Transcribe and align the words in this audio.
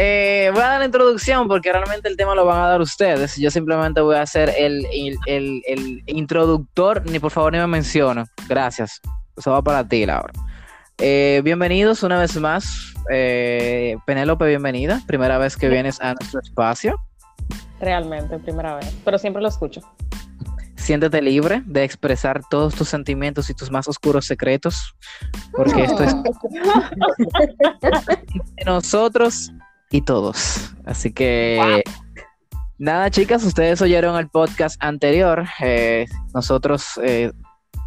Eh, 0.00 0.50
voy 0.52 0.62
a 0.62 0.66
dar 0.66 0.78
la 0.78 0.84
introducción 0.84 1.48
porque 1.48 1.72
realmente 1.72 2.08
el 2.08 2.16
tema 2.16 2.32
lo 2.32 2.44
van 2.44 2.60
a 2.60 2.68
dar 2.68 2.80
ustedes. 2.80 3.36
Yo 3.36 3.50
simplemente 3.50 4.00
voy 4.00 4.14
a 4.14 4.22
hacer 4.22 4.54
el, 4.56 4.86
introductor, 6.06 7.02
ni 7.10 7.18
por 7.18 7.32
favor 7.32 7.52
ni 7.52 7.58
me 7.58 7.66
menciono. 7.66 8.24
Gracias. 8.48 9.00
Eso 9.36 9.50
va 9.50 9.60
para 9.60 9.88
ti, 9.88 10.06
Laura. 10.06 10.32
Eh, 10.98 11.40
bienvenidos 11.42 12.04
una 12.04 12.20
vez 12.20 12.36
más. 12.36 12.94
Eh, 13.10 13.96
Penélope, 14.06 14.46
bienvenida. 14.46 15.02
Primera 15.08 15.36
vez 15.36 15.56
que 15.56 15.68
vienes 15.68 16.00
a 16.00 16.14
nuestro 16.14 16.42
espacio. 16.42 16.94
Realmente, 17.80 18.38
primera 18.38 18.76
vez. 18.76 18.94
Pero 19.04 19.18
siempre 19.18 19.42
lo 19.42 19.48
escucho. 19.48 19.80
Siéntete 20.76 21.20
libre 21.20 21.64
de 21.66 21.82
expresar 21.82 22.42
todos 22.48 22.76
tus 22.76 22.88
sentimientos 22.88 23.50
y 23.50 23.54
tus 23.54 23.72
más 23.72 23.88
oscuros 23.88 24.26
secretos, 24.26 24.94
porque 25.52 25.82
esto 25.82 26.04
es 26.04 26.14
nosotros 28.64 29.50
y 29.90 30.02
todos. 30.02 30.72
Así 30.84 31.12
que 31.12 31.82
nada, 32.78 33.10
chicas, 33.10 33.44
ustedes 33.44 33.80
oyeron 33.82 34.16
el 34.16 34.28
podcast 34.28 34.82
anterior. 34.82 35.46
Eh, 35.60 36.06
nosotros 36.34 37.00
eh, 37.02 37.32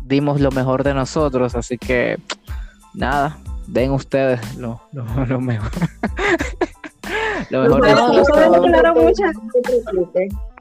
dimos 0.04 0.41
lo 0.41 0.52
mejor 0.52 0.84
de 0.84 0.94
nosotros, 0.94 1.55
así 1.55 1.77
que 1.77 2.18
nada, 2.94 3.38
den 3.68 3.91
ustedes 3.91 4.55
lo, 4.55 4.82
mejor. 5.40 5.72
lo 7.50 7.64
mejor 7.64 7.86
de 7.86 7.96
nosotros 7.96 8.27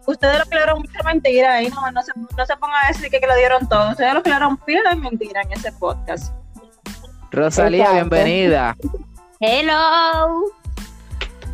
ustedes 0.07 0.39
lo 0.39 0.45
crearon 0.47 0.81
mucha 0.81 1.03
mentira 1.05 1.63
y 1.63 1.69
no, 1.69 1.91
no, 1.93 2.03
se, 2.03 2.13
no 2.37 2.47
se 2.47 2.57
pongan 2.57 2.85
a 2.85 2.89
decir 2.89 3.11
que, 3.11 3.21
que 3.21 3.27
lo 3.27 3.37
dieron 3.37 3.69
todo. 3.69 3.91
Ustedes 3.91 4.15
lo 4.15 4.23
crearon 4.23 4.57
pila 4.59 4.91
de 4.91 4.97
mentira 4.97 5.43
en 5.43 5.53
ese 5.53 5.73
podcast. 5.73 6.35
Rosalía, 7.31 7.93
bienvenida. 7.93 8.77
Hello. 9.39 10.60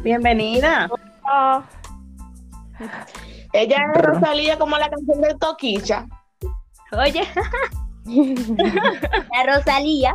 Bienvenida. 0.07 0.89
Ella 3.53 3.77
es 3.93 4.03
Rosalía 4.03 4.57
como 4.57 4.79
la 4.79 4.89
canción 4.89 5.21
de 5.21 5.35
Toquicha. 5.35 6.07
Oye. 6.93 7.25
la 8.07 9.57
Rosalía. 9.57 10.15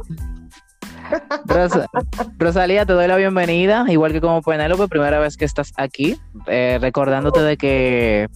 Rosalía, 2.40 2.86
te 2.86 2.94
doy 2.94 3.06
la 3.06 3.18
bienvenida, 3.18 3.84
igual 3.90 4.14
que 4.14 4.22
como 4.22 4.42
Penélope, 4.42 4.88
primera 4.88 5.20
vez 5.20 5.36
que 5.36 5.44
estás 5.44 5.74
aquí, 5.76 6.18
eh, 6.48 6.78
recordándote 6.80 7.42
de 7.42 7.58
que, 7.58 8.30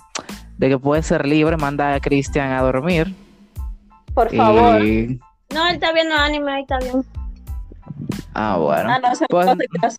de 0.57 0.67
que 0.67 0.77
puedes 0.77 1.05
ser 1.05 1.25
libre, 1.25 1.55
manda 1.55 1.93
a 1.93 2.01
Cristian 2.01 2.51
a 2.51 2.63
dormir. 2.63 3.15
Por 4.13 4.35
favor. 4.35 4.81
No, 4.81 5.67
él 5.69 5.75
está 5.75 5.93
viendo 5.93 6.15
anime, 6.15 6.51
ahí 6.51 6.61
está 6.63 6.79
bien. 6.79 7.05
Ah, 8.33 8.57
bueno. 8.57 8.91
Ah, 8.91 8.99
pues, 9.29 9.97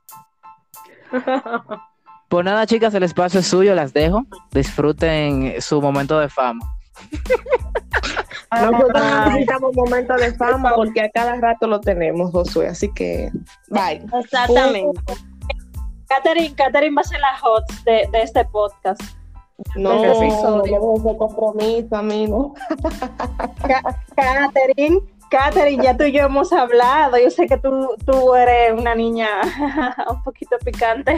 pues 2.29 2.45
nada, 2.45 2.67
chicas, 2.67 2.95
el 2.95 3.03
espacio 3.03 3.41
es 3.41 3.47
suyo, 3.47 3.75
las 3.75 3.93
dejo. 3.93 4.25
Disfruten 4.53 5.61
su 5.61 5.81
momento 5.81 6.19
de 6.19 6.29
fama. 6.29 6.65
Nosotros 8.53 9.03
necesitamos 9.27 9.75
momentos 9.75 10.21
de 10.21 10.35
fama 10.35 10.73
porque 10.75 11.03
a 11.03 11.11
cada 11.11 11.37
rato 11.37 11.67
lo 11.67 11.81
tenemos, 11.81 12.31
Josué. 12.31 12.69
Así 12.69 12.93
que, 12.95 13.31
bye. 13.69 14.05
Exactamente. 14.23 15.01
Catherine, 16.09 16.55
Catherine 16.55 16.95
va 16.95 17.01
a 17.01 17.05
ser 17.05 17.21
la 17.21 17.39
hot 17.39 17.65
de, 17.85 18.09
de 18.13 18.23
este 18.23 18.45
podcast. 18.47 19.03
No, 19.75 19.95
no 19.95 20.63
debo 20.63 21.17
compromiso, 21.17 21.97
amigo. 21.97 22.55
Catherine 24.15 25.01
Katherine, 25.37 25.85
ya 25.85 25.97
tú 25.97 26.05
y 26.05 26.13
yo 26.13 26.23
hemos 26.23 26.53
hablado. 26.53 27.19
Yo 27.19 27.31
sé 27.31 27.47
que 27.47 27.59
tú, 27.59 27.95
tú 28.07 28.35
eres 28.35 28.73
una 28.73 28.95
niña 28.95 29.29
un 30.11 30.23
poquito 30.23 30.57
picante. 30.65 31.15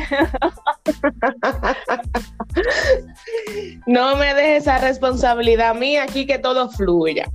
no 3.87 4.17
me 4.17 4.35
dejes 4.35 4.63
esa 4.63 4.79
responsabilidad 4.79 5.71
a 5.71 5.75
mí 5.75 5.97
aquí 5.97 6.27
que 6.27 6.39
todo 6.39 6.69
fluya. 6.69 7.31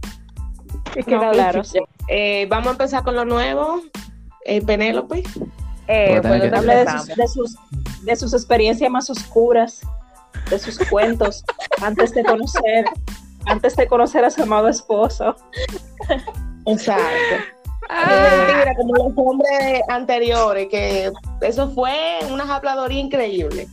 claro. 1.05 1.61
Eh, 2.09 2.47
vamos 2.49 2.67
a 2.67 2.71
empezar 2.71 3.03
con 3.03 3.15
lo 3.15 3.23
nuevo. 3.23 3.81
Eh, 4.45 4.61
Penélope. 4.61 5.23
Eh, 5.88 6.19
bueno, 6.21 6.61
de, 6.61 6.85
sus, 6.85 7.07
de, 7.15 7.27
sus, 7.27 7.55
de 8.03 8.15
sus 8.15 8.33
experiencias 8.33 8.89
más 8.89 9.09
oscuras, 9.09 9.81
de 10.50 10.59
sus 10.59 10.79
cuentos, 10.89 11.45
antes 11.81 12.13
de 12.13 12.23
conocer, 12.23 12.85
antes 13.45 13.75
de 13.75 13.88
conocer 13.88 14.25
a 14.25 14.29
su 14.29 14.44
amado 14.44 14.67
esposo. 14.67 15.35
Exacto. 16.66 17.46
Ah. 17.90 18.46
mentira, 18.47 18.75
como 18.75 18.96
los 18.96 19.13
hombres 19.16 19.81
anteriores, 19.90 20.68
que 20.69 21.12
eso 21.41 21.69
fue 21.72 22.19
una 22.31 22.56
habladoría 22.56 23.00
increíble. 23.00 23.68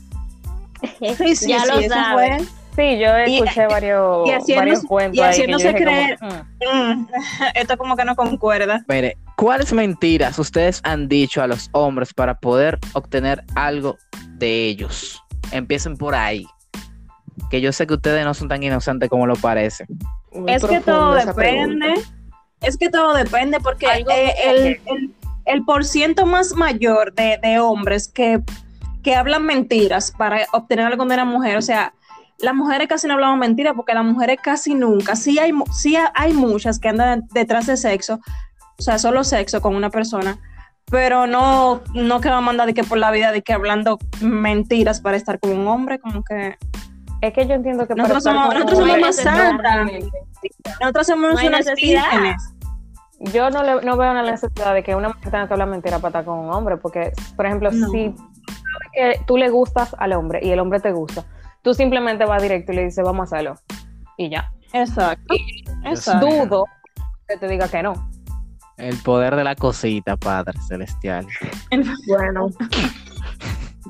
Sí, 1.17 1.37
sí, 1.37 1.49
ya 1.49 1.65
lo 1.67 1.81
sabes. 1.83 2.49
Sí, 2.77 2.99
yo 2.99 3.15
escuché 3.17 3.67
varios, 3.67 4.28
y 4.47 4.55
varios 4.55 4.84
cuentos. 4.84 5.19
Y 5.19 5.21
haciéndose 5.21 5.75
creer. 5.75 6.19
Mm. 6.21 7.01
Mm, 7.01 7.09
esto 7.55 7.77
como 7.77 7.97
que 7.97 8.05
no 8.05 8.15
concuerda. 8.15 8.84
Mire, 8.89 9.17
¿cuáles 9.37 9.72
mentiras 9.72 10.39
ustedes 10.39 10.81
han 10.84 11.09
dicho 11.09 11.43
a 11.43 11.47
los 11.47 11.69
hombres 11.72 12.15
para 12.15 12.34
poder 12.34 12.78
obtener 12.93 13.45
algo 13.55 13.99
de 14.39 14.67
ellos? 14.67 15.22
Empiecen 15.53 15.97
por 15.97 16.15
ahí. 16.15 16.47
Que 17.51 17.61
yo 17.61 17.72
sé 17.72 17.87
que 17.87 17.95
ustedes 17.95 18.25
no 18.25 18.34
son 18.34 18.49
tan 18.49 18.62
inocentes 18.62 19.09
como 19.11 19.27
lo 19.27 19.34
parece. 19.34 19.87
es 20.47 20.65
que 20.65 20.81
todo 20.81 21.15
depende. 21.15 21.95
Es 22.60 22.76
que 22.76 22.91
todo 22.91 23.15
depende 23.15 23.59
porque 23.60 23.87
eh, 23.87 24.81
el, 24.87 25.15
el, 25.47 25.65
por 25.65 25.84
ciento 25.84 26.26
más 26.26 26.54
mayor 26.54 27.15
de, 27.15 27.59
hombres 27.59 28.09
que, 28.09 28.43
hablan 29.16 29.44
mentiras 29.44 30.12
para 30.12 30.47
obtener 30.53 30.87
algo 30.87 31.04
de 31.06 31.15
una 31.15 31.25
mujer, 31.25 31.56
o 31.56 31.62
sea, 31.62 31.94
las 32.38 32.54
mujeres 32.54 32.87
casi 32.87 33.06
no 33.06 33.15
hablamos 33.15 33.38
mentiras 33.38 33.75
porque 33.75 33.94
las 33.94 34.04
mujeres 34.04 34.38
casi 34.43 34.75
nunca, 34.75 35.16
sí 35.16 35.38
hay, 35.38 35.53
sí 35.72 35.97
hay 36.15 36.32
muchas 36.32 36.78
que 36.78 36.88
andan 36.88 37.26
detrás 37.32 37.66
de 37.66 37.76
sexo, 37.76 38.21
o 38.78 38.82
sea, 38.82 38.98
solo 38.98 39.25
sexo 39.25 39.60
con 39.62 39.75
una 39.75 39.91
persona, 39.91 40.38
pero 40.91 41.27
no, 41.27 41.82
no 41.94 42.21
que 42.21 42.28
va 42.28 42.38
a 42.38 42.42
mandar 42.42 42.66
de 42.66 42.75
que 42.75 42.84
por 42.84 42.98
la 42.98 43.10
vida 43.10 43.32
de 43.32 43.42
que 43.42 43.53
hablando 43.54 43.98
mentiras 44.21 45.00
para 45.00 45.16
estar 45.16 45.41
con 45.41 45.53
un 45.53 45.66
hombre, 45.66 45.98
como 45.98 46.22
que... 46.22 46.56
Es 47.20 47.34
que 47.34 47.47
yo 47.47 47.54
entiendo 47.54 47.86
que 47.86 47.94
nosotros 47.94 48.25
somos, 48.25 48.54
nosotros 48.54 48.78
somos 48.78 49.00
más 49.00 49.16
santas. 49.16 49.91
Nosotros 50.81 51.06
somos 51.06 51.42
unas 51.42 51.66
vírgenes. 51.75 52.54
Yo 53.20 53.50
no, 53.50 53.62
le, 53.62 53.82
no 53.82 53.98
veo 53.98 54.14
la 54.14 54.22
necesidad 54.22 54.72
de 54.72 54.82
que 54.82 54.94
una 54.94 55.08
mujer 55.08 55.30
tenga 55.30 55.47
que 55.47 55.53
hablar 55.53 55.69
mentira 55.69 55.98
para 55.98 56.09
estar 56.09 56.25
con 56.25 56.38
un 56.38 56.50
hombre, 56.53 56.78
porque, 56.78 57.12
por 57.36 57.44
ejemplo, 57.44 57.70
si 57.70 58.14
que 58.94 59.20
tú 59.26 59.36
le 59.36 59.50
gustas 59.50 59.94
al 59.98 60.14
hombre 60.14 60.41
y 60.42 60.50
el 60.50 60.59
hombre 60.59 60.80
te 60.80 60.92
gusta, 60.92 61.25
tú 61.62 61.75
simplemente 61.75 62.25
vas 62.25 62.42
directo 62.42 62.72
y 62.72 62.76
le 62.76 62.84
dices, 62.84 63.04
vamos 63.04 63.30
a 63.30 63.36
hacerlo. 63.36 63.56
Y 64.16 64.30
ya. 64.30 64.50
Exacto. 64.72 65.34
Exacto. 65.84 66.26
Dudo 66.26 66.64
que 67.28 67.36
te 67.36 67.48
diga 67.48 67.69
que 67.69 67.82
no. 67.82 67.92
El 68.78 68.97
poder 69.03 69.36
de 69.36 69.44
la 69.44 69.54
cosita, 69.54 70.16
Padre 70.16 70.59
Celestial. 70.66 71.26
Bueno. 72.06 72.48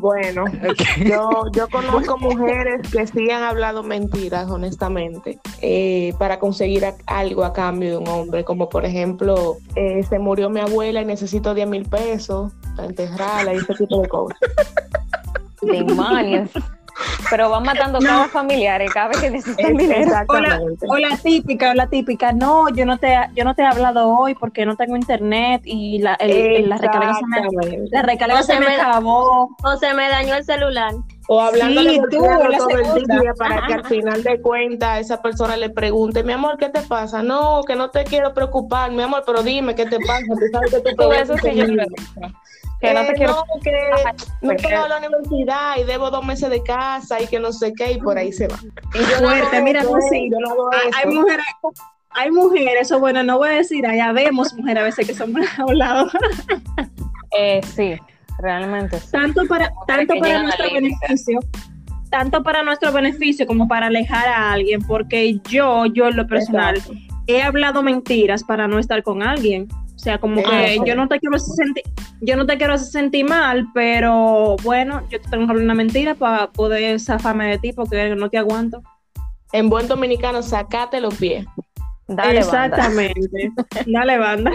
Bueno, 0.01 0.45
yo, 1.05 1.29
yo 1.53 1.69
conozco 1.71 2.17
mujeres 2.19 2.89
que 2.91 3.07
sí 3.07 3.31
han 3.31 3.43
hablado 3.43 3.83
mentiras, 3.83 4.51
honestamente, 4.51 5.39
eh, 5.61 6.15
para 6.19 6.39
conseguir 6.39 6.85
algo 7.07 7.45
a 7.45 7.53
cambio 7.53 7.91
de 7.91 7.97
un 7.99 8.09
hombre, 8.09 8.45
como 8.45 8.69
por 8.69 8.87
ejemplo, 8.87 9.59
eh, 9.77 10.03
se 10.09 10.19
murió 10.19 10.49
mi 10.49 10.61
abuela 10.61 11.03
y 11.03 11.05
necesito 11.05 11.55
10 11.55 11.69
mil 11.69 11.85
pesos 11.85 12.53
para 12.77 12.89
enterrarla 12.89 13.55
y 13.55 13.59
ese 13.59 13.75
tipo 13.75 14.01
de 14.01 14.09
cosas. 14.09 14.39
Demonios 15.61 16.51
pero 17.31 17.49
van 17.49 17.63
matando 17.63 17.99
cada 18.01 18.29
familiar 18.29 18.83
cada 18.93 19.09
vez 19.09 19.19
que 19.19 19.31
necesitan 19.31 19.77
dinero. 19.77 20.11
O 20.89 20.99
la, 20.99 21.17
típica, 21.17 21.71
o 21.71 21.75
la 21.75 21.89
típica, 21.89 22.33
no, 22.33 22.69
yo 22.71 22.85
no 22.85 22.99
te 22.99 23.17
yo 23.35 23.45
no 23.45 23.55
te 23.55 23.63
he 23.63 23.67
hablado 23.67 24.09
hoy 24.09 24.35
porque 24.35 24.67
no 24.67 24.77
tengo 24.77 24.97
internet 24.97 25.63
y 25.65 26.01
la, 26.01 26.19
la 26.21 26.77
recarga 26.77 27.15
se 27.15 27.27
me, 27.27 27.79
la 27.91 28.03
recarga 28.03 28.43
se, 28.43 28.59
me, 28.59 28.75
acabó. 28.75 29.57
O 29.63 29.77
se 29.77 29.95
me 29.95 30.09
dañó 30.09 30.35
el 30.35 30.45
celular. 30.45 30.93
O 31.29 31.41
hablando 31.41 31.81
sí, 31.83 32.01
tú, 32.11 32.19
todo 32.19 32.97
el 32.97 33.05
día 33.05 33.33
para 33.39 33.67
que 33.67 33.75
al 33.75 33.85
final 33.85 34.23
de 34.25 34.41
cuentas 34.41 35.01
esa 35.01 35.23
persona 35.23 35.57
le 35.57 35.71
pregunte, 35.71 36.25
mi 36.25 36.33
amor, 36.33 36.57
¿qué 36.59 36.69
te 36.71 36.83
pasa? 36.83 37.23
No, 37.23 37.63
que 37.63 37.77
no 37.77 37.91
te 37.91 38.03
quiero 38.03 38.35
preocupar, 38.35 38.91
mi 38.91 39.03
amor, 39.03 39.23
pero 39.25 39.43
dime, 39.43 39.77
¿qué 39.77 39.87
te 39.87 39.99
pasa? 40.01 40.25
Tú 40.27 40.47
sabes 40.51 40.83
que 40.83 40.95
tú, 40.95 41.13
eso 41.13 41.37
sí 41.39 41.55
yo 41.55 41.67
que 42.81 42.95
no 42.95 43.01
te 43.03 43.13
eh, 43.13 43.15
quiero. 43.15 43.33
No, 43.33 43.61
que 43.63 43.73
no 44.41 44.55
quiero 44.57 44.85
a 44.85 44.89
la 44.89 44.99
universidad 44.99 45.77
y 45.79 45.85
debo 45.85 46.11
dos 46.11 46.25
meses 46.25 46.51
de 46.51 46.63
casa 46.63 47.21
y 47.21 47.27
que 47.27 47.39
no 47.39 47.53
sé 47.53 47.73
qué, 47.75 47.93
y 47.93 47.99
por 47.99 48.17
ahí 48.17 48.33
se 48.33 48.49
va. 48.49 48.59
Y 48.95 48.99
yo 48.99 49.19
Fuerte, 49.19 49.63
mira, 49.63 49.83
tú 49.83 49.97
sí. 50.11 50.31
hay, 50.95 51.15
mujeres. 51.15 51.45
Hay 52.11 52.31
mujeres, 52.31 52.91
o 52.91 52.99
bueno, 52.99 53.23
no 53.23 53.39
voy 53.39 53.51
a 53.51 53.53
decir, 53.53 53.87
allá 53.87 54.13
vemos 54.13 54.55
mujeres 54.55 54.81
a 54.81 54.85
veces 54.85 55.07
que 55.07 55.15
son 55.15 55.35
habladoras. 55.59 56.13
eh, 57.39 57.61
sí, 57.75 57.97
realmente. 58.39 58.99
Tanto 59.13 59.47
para, 59.47 59.73
tanto 59.87 60.15
para 60.19 60.43
nuestro 60.43 60.73
beneficio, 60.73 61.41
tanto 62.11 62.43
para 62.43 62.63
nuestro 62.63 62.93
beneficio 62.93 63.47
como 63.47 63.69
para 63.69 63.87
alejar 63.87 64.27
a 64.27 64.53
alguien, 64.53 64.81
porque 64.83 65.39
yo, 65.49 65.87
yo 65.87 66.09
en 66.09 66.17
lo 66.17 66.27
personal, 66.27 66.83
he 67.27 67.43
hablado 67.43 67.83
mentiras 67.83 68.43
para 68.43 68.67
no 68.67 68.79
estar 68.79 69.03
con 69.03 69.23
alguien. 69.23 69.69
O 70.01 70.03
sea, 70.03 70.17
como 70.17 70.43
que 70.43 70.81
yo 70.87 70.97
no 70.97 71.09
te 71.09 71.21
quiero 71.21 71.39
sentir, 71.39 71.83
yo 72.23 72.35
no 72.35 72.47
te 72.47 72.57
quiero 72.57 72.79
sentir 72.79 73.29
mal, 73.29 73.67
pero 73.75 74.57
bueno, 74.63 75.03
yo 75.11 75.21
te 75.21 75.29
tengo 75.29 75.45
que 75.45 75.51
hablar 75.51 75.65
una 75.65 75.75
mentira 75.75 76.15
para 76.15 76.51
poder 76.53 76.99
zafarme 76.99 77.51
de 77.51 77.59
ti 77.59 77.75
porque 77.75 78.15
no 78.17 78.31
te 78.31 78.39
aguanto. 78.39 78.83
En 79.53 79.69
buen 79.69 79.89
dominicano, 79.89 80.43
sacate 80.43 81.03
los 81.03 81.17
pies. 81.17 81.45
Dale, 82.09 82.39
Exactamente. 82.39 83.53
Dale, 83.87 84.17
banda. 84.17 84.53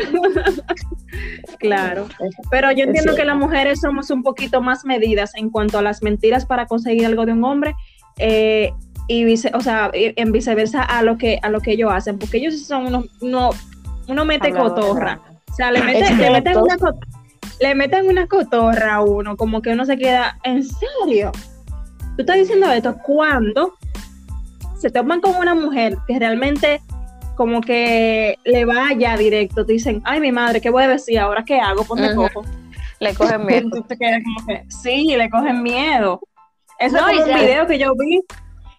claro. 1.59 2.07
Pero 2.50 2.71
yo 2.71 2.86
entiendo 2.86 3.13
que 3.13 3.24
las 3.24 3.38
mujeres 3.38 3.81
somos 3.81 4.09
un 4.09 4.24
poquito 4.24 4.63
más 4.63 4.83
medidas 4.83 5.36
en 5.36 5.51
cuanto 5.51 5.77
a 5.77 5.83
las 5.83 6.01
mentiras 6.01 6.48
para 6.48 6.65
conseguir 6.65 7.06
algo 7.06 7.24
de 7.27 7.33
un 7.33 7.44
hombre. 7.44 7.75
Eh, 8.18 8.71
y 9.07 9.25
vice, 9.25 9.51
o 9.53 9.62
sea, 9.62 9.91
en 9.94 10.31
viceversa 10.31 10.81
a 10.81 11.03
lo 11.03 11.19
que 11.19 11.38
a 11.44 11.50
lo 11.50 11.62
que 11.62 11.74
ellos 11.74 11.91
hacen, 11.94 12.18
porque 12.18 12.38
ellos 12.38 12.59
son 12.65 12.88
unos, 12.88 13.06
uno, 13.21 13.51
uno 14.07 14.25
mete 14.25 14.51
cotorra. 14.51 15.34
O 15.55 15.57
sea, 15.57 15.71
le 15.71 15.81
meten, 15.81 16.17
le 16.17 16.31
meten, 16.31 16.57
una, 16.57 16.75
le 17.61 17.75
meten 17.75 18.09
una 18.09 18.27
cotorra 18.27 18.95
a 18.95 19.01
uno, 19.01 19.37
como 19.37 19.61
que 19.61 19.69
uno 19.69 19.85
se 19.85 19.97
queda, 19.97 20.37
¿en 20.43 20.65
serio? 20.65 21.31
Tú 22.17 22.23
estás 22.23 22.35
diciendo 22.35 22.69
esto 22.73 22.97
cuando 23.01 23.73
se 24.77 24.89
toman 24.89 25.21
con 25.21 25.33
una 25.37 25.55
mujer 25.55 25.97
que 26.07 26.19
realmente 26.19 26.81
como 27.37 27.61
que 27.61 28.37
le 28.43 28.65
vaya 28.65 29.15
directo, 29.15 29.65
te 29.65 29.71
dicen, 29.71 30.01
ay, 30.03 30.19
mi 30.19 30.33
madre, 30.33 30.59
¿qué 30.59 30.69
voy 30.69 30.83
a 30.83 30.89
decir 30.89 31.19
ahora? 31.19 31.45
¿Qué 31.45 31.57
hago? 31.57 31.85
Ponte 31.85 32.13
cojo. 32.13 32.43
Le 32.99 33.15
cogen 33.15 33.45
miedo. 33.45 33.69
sí, 34.67 35.15
le 35.15 35.29
cogen 35.29 35.63
miedo. 35.63 36.19
Eso 36.79 36.97
es 36.97 37.03
como 37.03 37.23
un 37.23 37.39
video 37.39 37.65
que 37.65 37.79
yo 37.79 37.93
vi. 37.95 38.21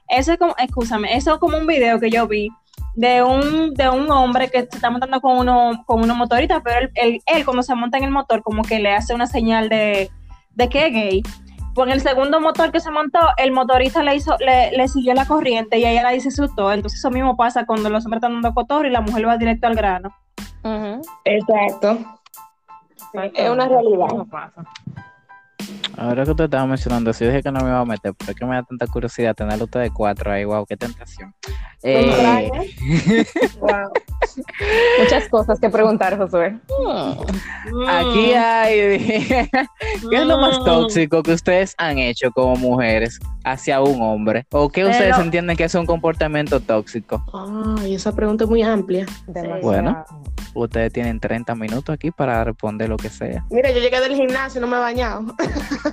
Eso 0.08 0.32
es 0.34 0.38
como, 0.38 0.54
escúchame, 0.58 1.16
eso 1.16 1.32
es 1.32 1.40
como 1.40 1.56
un 1.56 1.66
video 1.66 1.98
que 1.98 2.10
yo 2.10 2.28
vi 2.28 2.50
de 2.96 3.22
un, 3.22 3.74
de 3.74 3.88
un 3.90 4.10
hombre 4.10 4.48
que 4.48 4.60
se 4.60 4.76
está 4.76 4.90
montando 4.90 5.20
con 5.20 5.38
uno, 5.38 5.84
con 5.84 6.02
uno 6.02 6.14
motorista, 6.14 6.62
pero 6.62 6.88
él, 6.94 7.20
él, 7.26 7.44
cuando 7.44 7.62
se 7.62 7.74
monta 7.74 7.98
en 7.98 8.04
el 8.04 8.10
motor 8.10 8.42
como 8.42 8.62
que 8.62 8.78
le 8.80 8.90
hace 8.92 9.14
una 9.14 9.26
señal 9.26 9.68
de, 9.68 10.10
de 10.52 10.68
que 10.68 10.86
es 10.86 10.92
gay. 10.92 11.22
Pues 11.74 11.88
en 11.88 11.92
el 11.92 12.00
segundo 12.00 12.40
motor 12.40 12.72
que 12.72 12.80
se 12.80 12.90
montó, 12.90 13.20
el 13.36 13.52
motorista 13.52 14.02
le 14.02 14.14
hizo, 14.14 14.34
le, 14.38 14.74
le 14.74 14.88
siguió 14.88 15.12
la 15.12 15.26
corriente 15.26 15.78
y 15.78 15.84
ella 15.84 16.02
la 16.02 16.10
dice 16.10 16.30
todo. 16.56 16.72
Entonces 16.72 16.98
eso 16.98 17.10
mismo 17.10 17.36
pasa 17.36 17.66
cuando 17.66 17.90
los 17.90 18.06
hombres 18.06 18.22
están 18.22 18.32
dando 18.32 18.54
cotor 18.54 18.86
y 18.86 18.90
la 18.90 19.02
mujer 19.02 19.28
va 19.28 19.36
directo 19.36 19.66
al 19.66 19.74
grano. 19.74 20.16
Exacto. 21.24 21.98
Es 23.34 23.50
una 23.50 23.68
realidad. 23.68 24.08
Ahora 25.96 26.24
que 26.24 26.30
usted 26.30 26.44
estaba 26.44 26.66
mencionando, 26.66 27.12
si 27.12 27.24
dije 27.24 27.42
que 27.42 27.50
no 27.50 27.60
me 27.60 27.68
iba 27.68 27.80
a 27.80 27.84
meter, 27.84 28.12
pero 28.16 28.32
es 28.32 28.38
que 28.38 28.44
me 28.44 28.54
da 28.54 28.62
tanta 28.62 28.86
curiosidad 28.86 29.34
tener 29.34 29.62
ustedes 29.62 29.90
cuatro 29.92 30.30
ahí, 30.30 30.44
wow, 30.44 30.66
qué 30.66 30.76
tentación. 30.76 31.34
Eh... 31.82 32.50
Muchas 35.00 35.28
cosas 35.28 35.58
que 35.60 35.68
preguntar, 35.70 36.16
Josué. 36.18 36.58
Aquí 37.88 38.32
hay. 38.32 38.98
¿Qué 40.10 40.16
es 40.16 40.26
lo 40.26 40.38
más 40.38 40.60
mm. 40.60 40.64
tóxico 40.64 41.22
que 41.22 41.32
ustedes 41.32 41.74
han 41.78 41.98
hecho 41.98 42.30
como 42.30 42.56
mujeres 42.56 43.18
hacia 43.44 43.80
un 43.80 44.00
hombre? 44.02 44.46
¿O 44.50 44.68
qué 44.68 44.84
ustedes 44.84 45.18
entienden 45.18 45.56
que 45.56 45.64
es 45.64 45.74
un 45.74 45.86
comportamiento 45.86 46.60
tóxico? 46.60 47.24
Ay, 47.78 47.94
esa 47.94 48.14
pregunta 48.14 48.44
es 48.44 48.50
muy 48.50 48.62
amplia. 48.62 49.06
Bueno, 49.62 50.04
ustedes 50.54 50.92
tienen 50.92 51.20
30 51.20 51.54
minutos 51.54 51.92
aquí 51.94 52.10
para 52.10 52.44
responder 52.44 52.88
lo 52.88 52.96
que 52.96 53.08
sea. 53.08 53.44
Mira, 53.50 53.70
yo 53.70 53.80
llegué 53.80 54.00
del 54.00 54.14
gimnasio 54.14 54.58
y 54.58 54.62
no 54.62 54.66
me 54.66 54.76
he 54.76 54.80
bañado. 54.80 55.24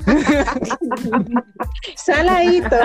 Saladito. 1.95 2.75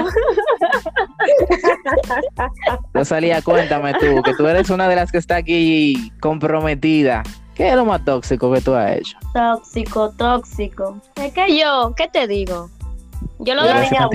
Rosalía, 2.95 3.43
cuéntame 3.43 3.95
tú, 3.95 4.23
que 4.23 4.35
tú 4.35 4.47
eres 4.47 4.71
una 4.71 4.89
de 4.89 4.97
las 4.97 5.13
que 5.13 5.19
está 5.19 5.37
aquí 5.37 6.13
comprometida. 6.21 7.23
¿Qué 7.55 7.71
es 7.71 7.77
lo 7.77 7.85
más 7.85 8.05
tóxico 8.05 8.53
que 8.53 8.61
tú 8.61 8.75
has 8.75 8.97
hecho? 8.97 9.19
Tóxico, 9.35 10.11
tóxico. 10.13 11.01
Es 11.17 11.33
que 11.33 11.59
yo, 11.59 11.93
¿qué 11.97 12.09
te 12.09 12.29
digo? 12.29 12.71
Yo 13.41 13.55
lo 13.55 13.65
dejo 13.65 14.11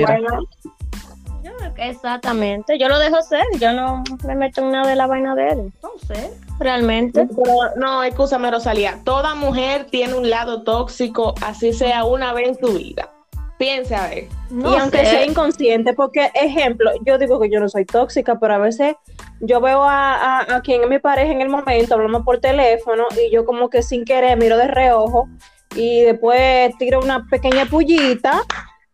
exactamente, 1.77 2.77
yo 2.77 2.88
lo 2.88 3.00
dejo 3.00 3.21
ser, 3.21 3.44
yo 3.60 3.74
no 3.74 4.04
me 4.25 4.36
meto 4.36 4.62
en 4.62 4.71
nada 4.71 4.89
de 4.89 4.95
la 4.95 5.07
vaina 5.07 5.36
de 5.36 5.50
él. 5.50 5.74
No 5.81 5.92
sé, 6.07 6.31
realmente. 6.60 7.27
no, 7.75 8.04
escúchame, 8.04 8.51
Rosalía. 8.51 9.00
Toda 9.04 9.36
mujer 9.36 9.88
tiene 9.89 10.13
un 10.13 10.30
lado 10.30 10.63
tóxico, 10.63 11.36
así 11.42 11.74
sea 11.74 12.06
una 12.06 12.33
vez 12.33 12.50
en 12.50 12.68
su 12.68 12.74
vida. 12.74 13.10
Piense 13.57 13.95
a 13.95 14.07
ver. 14.10 14.27
y 14.51 14.75
aunque 14.75 15.06
sea 15.06 15.25
inconsciente, 15.25 15.94
porque, 15.94 16.31
ejemplo, 16.33 16.92
yo 17.06 17.18
digo 17.18 17.39
que 17.39 17.50
yo 17.50 17.60
no 17.60 17.69
soy 17.69 17.86
tóxica, 17.86 18.39
pero 18.39 18.56
a 18.56 18.57
veces 18.57 18.95
yo 19.39 19.62
veo 19.62 19.83
a, 19.83 20.39
a, 20.39 20.62
quien 20.62 20.83
es 20.83 20.89
mi 20.89 21.00
pareja 21.00 21.31
en 21.31 21.42
el 21.42 21.50
momento, 21.50 21.94
hablando 21.94 22.24
por 22.24 22.39
teléfono, 22.39 23.06
y 23.16 23.31
yo 23.31 23.45
como 23.45 23.69
que 23.69 23.83
sin 23.83 24.06
querer 24.06 24.38
miro 24.38 24.57
de 24.57 24.68
reojo, 24.68 25.30
y 25.75 26.01
después 26.01 26.75
tiro 26.77 27.00
una 27.00 27.25
pequeña 27.30 27.66
pullita, 27.66 28.42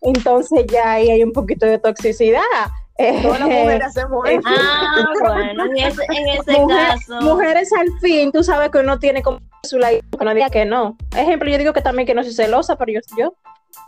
entonces 0.02 0.66
ya 0.72 0.94
ahí 0.94 1.10
hay 1.10 1.24
un 1.24 1.32
poquito 1.32 1.66
de 1.66 1.80
toxicidad. 1.80 2.42
Todas 2.98 3.40
las 3.40 3.50
mujeres 3.50 3.84
hacemos 3.86 4.28
eso. 4.28 4.42
Ah, 4.46 5.06
bueno, 5.22 5.66
en 5.66 5.78
ese, 5.78 6.04
en 6.10 6.28
ese 6.40 6.58
caso. 6.68 7.22
Mujeres 7.22 7.72
al 7.74 7.88
fin, 8.00 8.32
tú 8.32 8.44
sabes 8.44 8.70
que 8.72 8.80
uno 8.80 9.00
tiene 9.00 9.24
como 9.24 9.40
su 9.64 9.78
lado, 9.78 9.98
que 10.18 10.26
no 10.26 10.34
diga 10.34 10.50
que 10.50 10.66
no. 10.66 10.98
Ejemplo, 11.16 11.50
yo 11.50 11.58
digo 11.58 11.74
que 11.74 11.82
también 11.82 12.06
que 12.06 12.14
no 12.14 12.24
soy 12.24 12.34
celosa, 12.34 12.76
pero 12.76 12.94
yo, 12.94 13.00
yo 13.18 13.34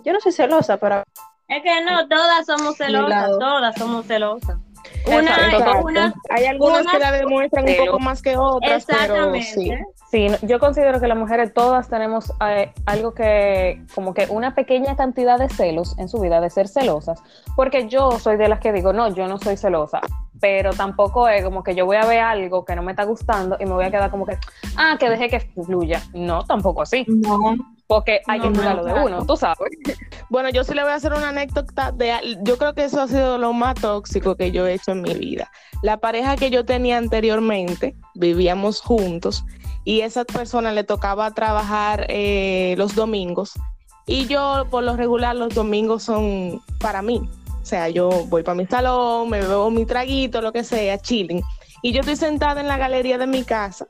yo 0.04 0.14
no 0.14 0.20
soy 0.20 0.32
celosa, 0.32 0.78
pero... 0.78 1.04
Es 1.48 1.64
que 1.64 1.84
no, 1.84 2.08
todas 2.08 2.46
somos 2.46 2.78
celosas, 2.78 3.30
todas 3.40 3.76
somos 3.76 4.06
celosas. 4.06 4.58
Una, 5.06 6.14
hay 6.30 6.46
algunas 6.46 6.86
que 6.88 7.00
la 7.00 7.12
demuestran 7.12 7.68
un 7.68 7.86
poco 7.86 8.00
más 8.00 8.22
que 8.22 8.38
otras, 8.38 8.86
pero 8.86 9.34
sí. 9.36 9.72
Sí, 10.12 10.28
yo 10.42 10.60
considero 10.60 11.00
que 11.00 11.08
las 11.08 11.18
mujeres 11.18 11.54
todas 11.54 11.88
tenemos 11.88 12.34
eh, 12.46 12.74
algo 12.86 13.14
que, 13.14 13.82
como 13.96 14.14
que 14.14 14.28
una 14.30 14.54
pequeña 14.54 14.98
cantidad 14.98 15.40
de 15.40 15.48
celos 15.48 15.98
en 15.98 16.10
su 16.10 16.20
vida, 16.20 16.42
de 16.42 16.50
ser 16.50 16.68
celosas, 16.68 17.24
porque 17.56 17.88
yo 17.88 18.20
soy 18.20 18.36
de 18.36 18.50
las 18.50 18.60
que 18.60 18.74
digo, 18.74 18.92
no, 18.92 19.08
yo 19.14 19.30
no 19.30 19.38
soy 19.38 19.56
celosa, 19.56 20.02
pero 20.42 20.74
tampoco 20.74 21.30
es 21.30 21.46
como 21.46 21.64
que 21.64 21.76
yo 21.76 21.86
voy 21.86 21.96
a 21.96 22.06
ver 22.06 22.20
algo 22.20 22.66
que 22.66 22.76
no 22.76 22.84
me 22.84 22.92
está 22.92 23.06
gustando 23.06 23.56
y 23.58 23.66
me 23.66 23.72
voy 23.72 23.86
a 23.86 23.92
quedar 23.92 24.12
como 24.12 24.26
que, 24.26 24.38
ah, 24.76 24.98
que 25.00 25.10
deje 25.10 25.30
que 25.30 25.40
fluya. 25.40 26.02
No, 26.14 26.44
tampoco 26.44 26.82
así. 26.82 27.06
No 27.08 27.56
porque 27.92 28.22
hay 28.26 28.40
que 28.40 28.48
cuidarlo 28.48 28.86
de 28.86 28.94
uno, 28.94 29.26
tú 29.26 29.36
sabes. 29.36 29.58
Bueno, 30.30 30.48
yo 30.50 30.64
sí 30.64 30.74
le 30.74 30.82
voy 30.82 30.94
a 30.94 30.96
hacer 30.96 31.12
una 31.12 31.28
anécdota 31.28 31.92
de, 31.92 32.38
yo 32.44 32.58
creo 32.58 32.74
que 32.74 32.86
eso 32.86 33.02
ha 33.02 33.08
sido 33.10 33.38
lo 33.38 33.52
más 33.52 33.76
tóxico 33.76 34.38
que 34.38 34.54
yo 34.54 34.66
he 34.66 34.76
hecho 34.76 34.94
en 34.94 35.02
mi 35.02 35.14
vida. 35.14 35.52
La 35.82 35.98
pareja 35.98 36.38
que 36.38 36.50
yo 36.50 36.64
tenía 36.64 36.98
anteriormente, 36.98 37.98
vivíamos 38.16 38.80
juntos 38.80 39.44
y 39.84 40.02
esa 40.02 40.24
persona 40.24 40.72
le 40.72 40.86
tocaba 40.86 41.32
trabajar 41.32 42.06
eh, 42.08 42.76
los 42.78 42.96
domingos 42.96 43.60
y 44.06 44.26
yo 44.28 44.68
por 44.72 44.86
lo 44.86 44.96
regular 44.96 45.36
los 45.36 45.54
domingos 45.54 46.04
son 46.04 46.62
para 46.80 47.02
mí. 47.02 47.30
O 47.62 47.66
sea, 47.66 47.90
yo 47.90 48.10
voy 48.28 48.44
para 48.44 48.56
mi 48.56 48.68
salón, 48.68 49.30
me 49.30 49.42
bebo 49.42 49.70
mi 49.70 49.86
traguito, 49.86 50.42
lo 50.42 50.54
que 50.54 50.64
sea, 50.64 50.98
chilling. 50.98 51.42
Y 51.82 51.92
yo 51.92 52.00
estoy 52.00 52.16
sentada 52.16 52.62
en 52.62 52.70
la 52.70 52.78
galería 52.78 53.18
de 53.18 53.28
mi 53.28 53.44
casa, 53.44 53.86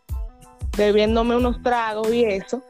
bebiéndome 0.75 1.35
unos 1.35 1.61
tragos 1.61 2.11
y 2.11 2.23
eso 2.23 2.63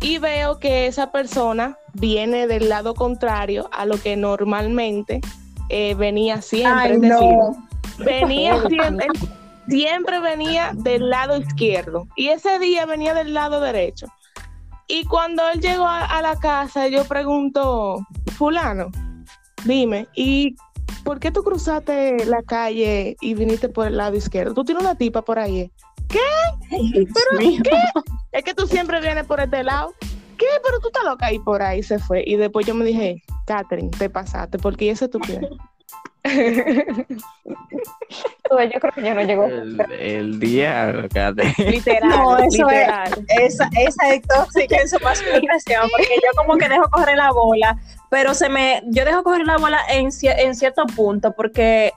y 0.00 0.18
veo 0.18 0.58
que 0.58 0.86
esa 0.86 1.10
persona 1.10 1.76
viene 1.94 2.46
del 2.46 2.68
lado 2.68 2.94
contrario 2.94 3.68
a 3.72 3.84
lo 3.84 4.00
que 4.00 4.16
normalmente 4.16 5.20
eh, 5.68 5.94
venía 5.94 6.40
siempre. 6.40 6.94
es 6.94 7.00
decir, 7.00 7.36
venía 7.98 8.62
siempre, 8.68 9.06
siempre 9.68 10.20
venía 10.20 10.72
del 10.74 11.10
lado 11.10 11.36
izquierdo 11.36 12.06
y 12.16 12.28
ese 12.28 12.58
día 12.58 12.86
venía 12.86 13.14
del 13.14 13.34
lado 13.34 13.60
derecho. 13.60 14.06
Y 14.90 15.04
cuando 15.04 15.42
él 15.50 15.60
llegó 15.60 15.86
a, 15.86 16.22
la 16.22 16.36
casa, 16.36 16.88
yo 16.88 17.04
pregunto, 17.04 18.06
fulano, 18.36 18.88
dime, 19.66 20.08
¿y 20.14 20.56
por 21.04 21.20
qué 21.20 21.30
tú 21.30 21.42
cruzaste 21.42 22.24
la 22.24 22.42
calle 22.42 23.14
y 23.20 23.34
viniste 23.34 23.68
por 23.68 23.86
el 23.86 23.98
lado 23.98 24.16
izquierdo? 24.16 24.54
¿Tú 24.54 24.64
tienes 24.64 24.82
una 24.82 24.94
tipa 24.94 25.20
por 25.20 25.38
ahí? 25.38 25.70
¿Qué? 26.08 26.18
¿Pero 26.70 27.62
qué? 27.62 27.82
Es 28.32 28.44
que 28.44 28.54
tú 28.54 28.66
siempre 28.66 29.00
vienes 29.00 29.24
por 29.24 29.40
este 29.40 29.62
lado. 29.62 29.94
¿Qué? 30.36 30.46
Pero 30.62 30.78
tú 30.80 30.88
estás 30.88 31.04
loca 31.04 31.26
ahí 31.26 31.38
por 31.38 31.62
ahí 31.62 31.82
se 31.82 31.98
fue. 31.98 32.22
Y 32.26 32.36
después 32.36 32.66
yo 32.66 32.74
me 32.74 32.84
dije, 32.84 33.22
Catherine, 33.46 33.90
te 33.90 34.08
pasaste, 34.08 34.58
porque 34.58 34.90
ese 34.90 35.06
es 35.06 35.10
tu 35.10 35.18
pie. 35.18 35.40
yo 36.28 36.34
creo 38.80 38.92
que 38.94 39.02
ya 39.02 39.14
no 39.14 39.22
llegó. 39.22 39.46
El, 39.46 39.80
el 39.98 40.38
diablo, 40.38 41.08
Catherine. 41.12 41.54
Literal. 41.70 42.10
No, 42.10 42.38
eso 42.38 42.68
literal. 42.68 43.24
es. 43.28 43.54
Esa, 43.54 43.68
esa 43.76 44.14
es 44.14 44.22
tóxica 44.22 44.76
en 44.76 44.88
su 44.88 45.00
más 45.00 45.20
expresión, 45.20 45.88
porque 45.90 46.14
yo 46.16 46.30
como 46.36 46.56
que 46.56 46.68
dejo 46.68 46.88
correr 46.90 47.16
la 47.16 47.32
bola, 47.32 47.76
pero 48.10 48.34
se 48.34 48.48
me. 48.48 48.82
Yo 48.88 49.04
dejo 49.04 49.24
correr 49.24 49.46
la 49.46 49.56
bola 49.56 49.80
en, 49.90 50.10
en 50.22 50.54
cierto 50.54 50.86
punto, 50.94 51.32
porque 51.32 51.92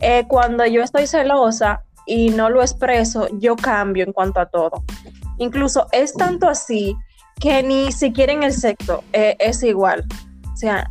eh, 0.00 0.24
cuando 0.26 0.66
yo 0.66 0.82
estoy 0.82 1.06
celosa, 1.06 1.84
y 2.06 2.30
no 2.30 2.48
lo 2.48 2.62
expreso, 2.62 3.28
yo 3.32 3.56
cambio 3.56 4.04
en 4.04 4.12
cuanto 4.12 4.40
a 4.40 4.46
todo. 4.46 4.84
Incluso 5.38 5.86
es 5.92 6.14
tanto 6.14 6.48
así 6.48 6.96
que 7.40 7.62
ni 7.62 7.92
siquiera 7.92 8.32
en 8.32 8.42
el 8.42 8.52
sexo 8.52 9.04
eh, 9.12 9.36
es 9.38 9.62
igual. 9.62 10.04
O 10.52 10.56
sea, 10.56 10.90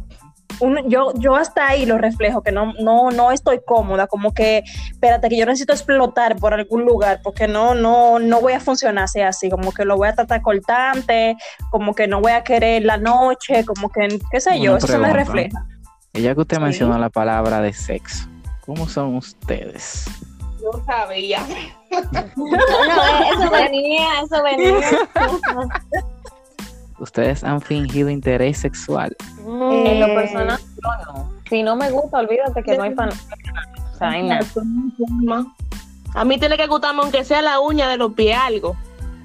yo, 0.87 1.13
yo 1.15 1.35
hasta 1.35 1.67
ahí 1.67 1.85
lo 1.85 1.97
reflejo, 1.97 2.41
que 2.41 2.51
no, 2.51 2.73
no, 2.79 3.11
no 3.11 3.31
estoy 3.31 3.59
cómoda, 3.65 4.07
como 4.07 4.33
que, 4.33 4.63
espérate, 4.91 5.29
que 5.29 5.37
yo 5.37 5.45
necesito 5.45 5.73
explotar 5.73 6.37
por 6.37 6.53
algún 6.53 6.85
lugar, 6.85 7.19
porque 7.23 7.47
no, 7.47 7.75
no, 7.75 8.19
no 8.19 8.41
voy 8.41 8.53
a 8.53 8.59
funcionar 8.59 9.05
así, 9.05 9.21
así, 9.21 9.49
como 9.49 9.71
que 9.71 9.85
lo 9.85 9.97
voy 9.97 10.07
a 10.07 10.15
tratar 10.15 10.41
cortante, 10.41 11.35
como 11.71 11.93
que 11.93 12.07
no 12.07 12.21
voy 12.21 12.31
a 12.31 12.43
querer 12.43 12.83
la 12.83 12.97
noche, 12.97 13.65
como 13.65 13.89
que, 13.89 14.19
qué 14.31 14.39
sé 14.39 14.59
yo, 14.59 14.77
eso 14.77 14.87
se 14.87 14.97
me 14.97 15.11
refleja. 15.11 15.65
Y 16.13 16.21
ya 16.21 16.33
que 16.33 16.41
usted 16.41 16.59
mencionó 16.59 16.97
la 16.97 17.09
palabra 17.09 17.61
de 17.61 17.73
sexo, 17.73 18.27
¿cómo 18.65 18.87
son 18.87 19.15
ustedes? 19.15 20.05
No 20.63 20.83
sabía. 20.85 21.45
No, 22.35 22.45
eso 23.33 23.51
venía, 23.51 24.21
eso 24.23 24.43
venía. 24.43 24.89
¿Ustedes 26.99 27.43
han 27.43 27.61
fingido 27.61 28.09
interés 28.09 28.59
sexual? 28.59 29.15
en 29.39 29.99
lo 29.99 30.07
personal, 30.07 30.59
no. 30.81 31.29
Si 31.49 31.61
no 31.61 31.75
me 31.75 31.91
gusta, 31.91 32.19
olvídate 32.19 32.63
que 32.63 32.77
no 32.77 32.83
hay 32.83 32.95
pan. 32.95 33.09
O 33.09 33.97
sea, 33.97 34.09
hay 34.09 34.23
nada. 34.23 34.45
A 36.15 36.23
mí 36.23 36.39
tiene 36.39 36.57
que 36.57 36.67
gustarme 36.67 37.01
aunque 37.01 37.23
sea 37.23 37.41
la 37.41 37.59
uña 37.59 37.89
de 37.89 37.97
los 37.97 38.13
pies 38.13 38.37
algo. 38.37 38.75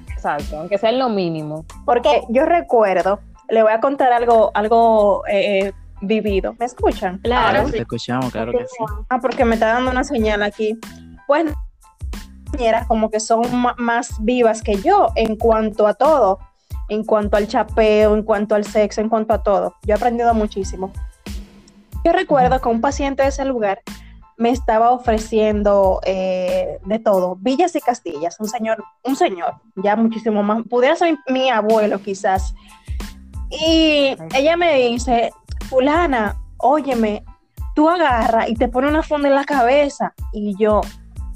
Exacto, 0.09 0.59
aunque 0.59 0.77
sea 0.77 0.91
lo 0.91 1.09
mínimo. 1.09 1.65
Porque 1.85 2.21
yo 2.29 2.45
recuerdo, 2.45 3.19
le 3.49 3.63
voy 3.63 3.71
a 3.71 3.79
contar 3.79 4.11
algo, 4.13 4.51
algo 4.53 5.23
eh, 5.27 5.71
vivido. 6.01 6.55
¿Me 6.59 6.65
escuchan? 6.65 7.19
Claro. 7.19 7.69
Te 7.71 7.79
escuchamos, 7.79 8.31
claro 8.31 8.51
que 8.51 8.65
sí. 8.65 8.83
Ah, 9.09 9.19
porque 9.19 9.45
me 9.45 9.55
está 9.55 9.67
dando 9.73 9.89
una 9.91 10.03
señal 10.03 10.43
aquí. 10.43 10.77
Pues 12.69 12.87
como 12.87 13.09
que 13.09 13.19
son 13.19 13.43
más 13.77 14.23
vivas 14.23 14.61
que 14.61 14.75
yo 14.75 15.07
en 15.15 15.35
cuanto 15.35 15.87
a 15.87 15.93
todo 15.93 16.39
en 16.91 17.05
cuanto 17.05 17.37
al 17.37 17.47
chapeo, 17.47 18.13
en 18.13 18.21
cuanto 18.21 18.53
al 18.53 18.65
sexo, 18.65 18.99
en 18.99 19.07
cuanto 19.07 19.33
a 19.33 19.41
todo. 19.41 19.75
Yo 19.83 19.93
he 19.93 19.97
aprendido 19.97 20.33
muchísimo. 20.33 20.91
Yo 22.03 22.11
recuerdo 22.11 22.59
que 22.59 22.67
un 22.67 22.81
paciente 22.81 23.23
de 23.23 23.29
ese 23.29 23.45
lugar 23.45 23.81
me 24.35 24.49
estaba 24.49 24.91
ofreciendo 24.91 26.01
eh, 26.03 26.79
de 26.83 26.99
todo, 26.99 27.37
villas 27.39 27.77
y 27.77 27.79
castillas, 27.79 28.37
un 28.41 28.49
señor, 28.49 28.83
un 29.03 29.15
señor, 29.15 29.53
ya 29.77 29.95
muchísimo 29.95 30.43
más, 30.43 30.63
pudiera 30.69 30.97
ser 30.97 31.17
mi, 31.29 31.49
abuelo 31.49 32.01
quizás. 32.01 32.53
Y 33.49 34.17
ella 34.35 34.57
me 34.57 34.75
dice, 34.75 35.31
fulana, 35.69 36.41
óyeme, 36.57 37.23
tú 37.73 37.87
agarra 37.87 38.49
y 38.49 38.55
te 38.55 38.67
pone 38.67 38.89
una 38.89 39.01
funda 39.03 39.29
en 39.29 39.35
la 39.35 39.45
cabeza. 39.45 40.13
Y 40.33 40.57
yo, 40.57 40.81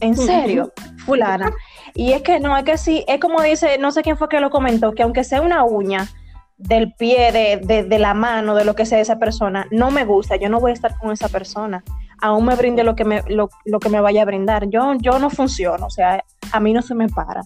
¿en 0.02 0.18
serio? 0.18 0.74
Fulana. 1.06 1.52
Y 1.94 2.14
es 2.14 2.22
que 2.22 2.40
no, 2.40 2.58
es 2.58 2.64
que 2.64 2.78
sí, 2.78 3.06
es 3.08 3.20
como 3.20 3.42
dice, 3.42 3.78
no 3.78 3.92
sé 3.92 4.02
quién 4.02 4.18
fue 4.18 4.30
que 4.30 4.40
lo 4.40 4.50
comentó, 4.50 4.94
que 4.94 5.04
aunque 5.04 5.24
sea 5.24 5.42
una 5.42 5.64
uña 5.64 6.08
del 6.58 6.94
pie, 6.94 7.32
de, 7.32 8.00
la 8.00 8.14
mano, 8.14 8.56
de 8.56 8.66
lo 8.66 8.76
que 8.76 8.86
sea 8.86 8.98
de 8.98 9.04
esa 9.04 9.20
persona, 9.20 9.68
no 9.72 9.92
me 9.92 10.06
gusta, 10.06 10.38
yo 10.38 10.50
no 10.50 10.60
voy 10.60 10.72
a 10.72 10.74
estar 10.74 10.98
con 10.98 11.12
esa 11.12 11.30
persona. 11.30 11.84
Aún 12.22 12.46
me 12.46 12.56
brinde 12.56 12.84
lo 12.84 12.96
que 12.96 13.04
me, 13.04 13.24
lo, 13.28 13.50
que 13.80 13.90
me 13.90 14.00
vaya 14.00 14.22
a 14.22 14.26
brindar. 14.26 14.70
Yo, 14.70 14.94
yo 14.96 15.20
no 15.20 15.30
funciono, 15.30 15.86
o 15.86 15.90
sea, 15.90 16.24
a 16.52 16.60
mí 16.60 16.74
no 16.74 16.82
se 16.82 16.96
me 16.96 17.10
para. 17.10 17.42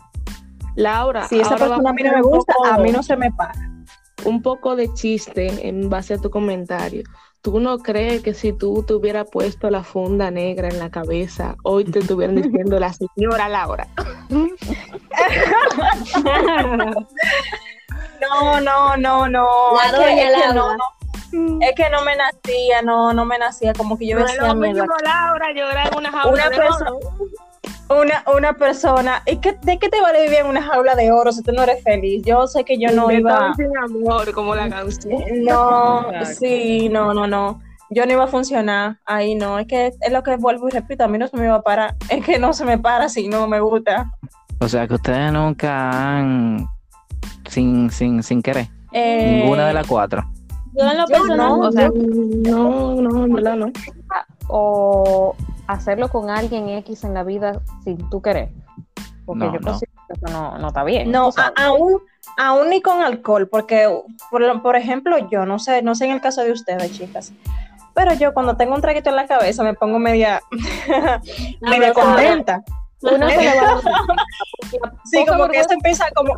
Laura, 0.75 1.27
si 1.27 1.39
esa 1.39 1.57
persona 1.57 1.89
a 1.89 1.93
mí 1.93 2.03
no 2.03 2.13
me 2.13 2.21
gusta, 2.21 2.53
a 2.71 2.77
mí 2.77 2.91
no 2.91 3.03
se 3.03 3.15
me 3.15 3.31
para. 3.31 3.53
Un 4.25 4.41
poco 4.41 4.75
de 4.75 4.93
chiste 4.93 5.67
en 5.67 5.89
base 5.89 6.13
a 6.13 6.17
tu 6.17 6.29
comentario. 6.29 7.03
¿Tú 7.41 7.61
no 7.61 7.77
crees 7.79 8.21
que 8.21 8.33
si 8.33 8.51
tú 8.51 8.83
te 8.83 8.93
hubieras 8.93 9.29
puesto 9.31 9.69
la 9.69 9.83
funda 9.83 10.29
negra 10.29 10.67
en 10.67 10.77
la 10.77 10.89
cabeza, 10.89 11.55
hoy 11.63 11.85
te 11.85 11.99
estuvieran 11.99 12.35
diciendo 12.35 12.77
la 12.79 12.91
señora 12.91 13.47
Laura? 13.47 13.87
no, 18.19 18.59
no, 18.59 18.97
no, 18.97 19.29
no. 19.29 19.47
La 19.73 19.91
doña 19.97 20.29
Laura. 20.31 20.75
no, 21.31 21.59
Es 21.61 21.75
que 21.75 21.89
no 21.89 22.03
me 22.03 22.17
nacía, 22.17 22.81
no, 22.81 23.13
no 23.13 23.23
me 23.23 23.37
nacía, 23.37 23.71
como 23.71 23.97
que 23.97 24.07
yo 24.07 24.17
decía, 24.17 24.53
mira. 24.53 24.85
Laura, 25.01 25.53
llorar 25.53 25.87
en 25.93 25.97
una 25.97 26.11
jaula 26.11 26.33
una 26.33 26.49
persona, 26.49 26.91
una, 27.89 28.23
una 28.35 28.53
persona, 28.53 29.23
¿y 29.25 29.37
qué, 29.37 29.57
de 29.61 29.79
qué 29.79 29.89
te 29.89 29.99
vale 29.99 30.23
vivir 30.23 30.39
en 30.39 30.47
una 30.47 30.61
jaula 30.61 30.95
de 30.95 31.11
oro 31.11 31.31
si 31.31 31.41
tú 31.41 31.51
no 31.51 31.63
eres 31.63 31.83
feliz? 31.83 32.23
Yo 32.23 32.47
sé 32.47 32.63
que 32.63 32.77
yo 32.79 32.91
no 32.91 33.11
iba. 33.11 33.53
Sin 33.55 33.75
amor, 33.77 34.31
como 34.33 34.55
la 34.55 34.69
canción. 34.69 35.21
No, 35.41 36.05
sí, 36.25 36.89
no, 36.89 37.13
no, 37.13 37.27
no. 37.27 37.61
Yo 37.89 38.05
no 38.05 38.13
iba 38.13 38.25
a 38.25 38.27
funcionar 38.27 38.99
ahí, 39.05 39.33
no. 39.33 39.57
Es 39.57 39.65
que 39.65 39.87
es 39.99 40.11
lo 40.11 40.21
que 40.21 40.37
vuelvo 40.37 40.67
y 40.67 40.71
repito, 40.71 41.03
a 41.03 41.07
mí 41.07 41.17
no 41.17 41.27
se 41.27 41.37
me 41.37 41.47
va 41.47 41.55
a 41.55 41.61
parar. 41.61 41.95
Es 42.09 42.23
que 42.23 42.37
no 42.37 42.53
se 42.53 42.63
me 42.63 42.77
para 42.77 43.09
si 43.09 43.27
no 43.27 43.47
me 43.47 43.59
gusta. 43.59 44.11
O 44.59 44.67
sea, 44.67 44.87
que 44.87 44.93
ustedes 44.95 45.31
nunca 45.31 45.89
han. 45.89 46.67
Sin, 47.49 47.89
sin, 47.89 48.21
sin 48.21 48.43
querer. 48.43 48.67
Eh, 48.91 49.39
Ninguna 49.41 49.67
de 49.67 49.73
las 49.73 49.87
cuatro. 49.87 50.23
Yo 50.73 50.89
en 50.89 50.97
lo 50.97 51.05
personal, 51.07 51.51
o 51.59 51.71
sea, 51.71 51.89
no, 51.89 53.01
no, 53.01 53.27
no, 53.27 53.55
no. 53.55 53.71
O 54.47 55.35
hacerlo 55.69 56.09
con 56.09 56.31
alguien 56.31 56.67
X 56.69 57.03
en 57.03 57.13
la 57.13 57.23
vida 57.23 57.61
sin 57.83 58.09
tú 58.09 58.21
querer. 58.21 58.49
Porque 59.25 59.45
yo 59.45 59.59
considero 59.61 60.01
que 60.07 60.13
eso 60.13 60.33
no, 60.33 60.57
no 60.57 60.69
está 60.69 60.83
bien. 60.83 61.11
No, 61.11 61.29
aún, 61.55 62.01
aún 62.37 62.69
ni 62.71 62.81
con 62.81 63.03
alcohol, 63.03 63.47
porque, 63.47 63.87
por, 64.31 64.61
por, 64.63 64.75
ejemplo, 64.75 65.29
yo 65.29 65.45
no 65.45 65.59
sé, 65.59 65.83
no 65.83 65.93
sé 65.93 66.05
en 66.05 66.11
el 66.11 66.21
caso 66.21 66.41
de 66.41 66.51
ustedes, 66.51 66.91
chicas, 66.97 67.31
pero 67.93 68.15
yo 68.15 68.33
cuando 68.33 68.57
tengo 68.57 68.73
un 68.73 68.81
traguito 68.81 69.11
en 69.11 69.15
la 69.15 69.27
cabeza 69.27 69.63
me 69.63 69.75
pongo 69.75 69.99
media, 69.99 70.41
media 71.61 71.93
contenta. 71.93 72.63
Uno 73.01 73.29
se 73.29 73.37
le 73.37 73.61
va 73.61 73.81
sí, 75.05 75.25
como 75.25 75.47
que 75.47 75.59
eso 75.59 75.71
empieza 75.71 76.05
como, 76.15 76.33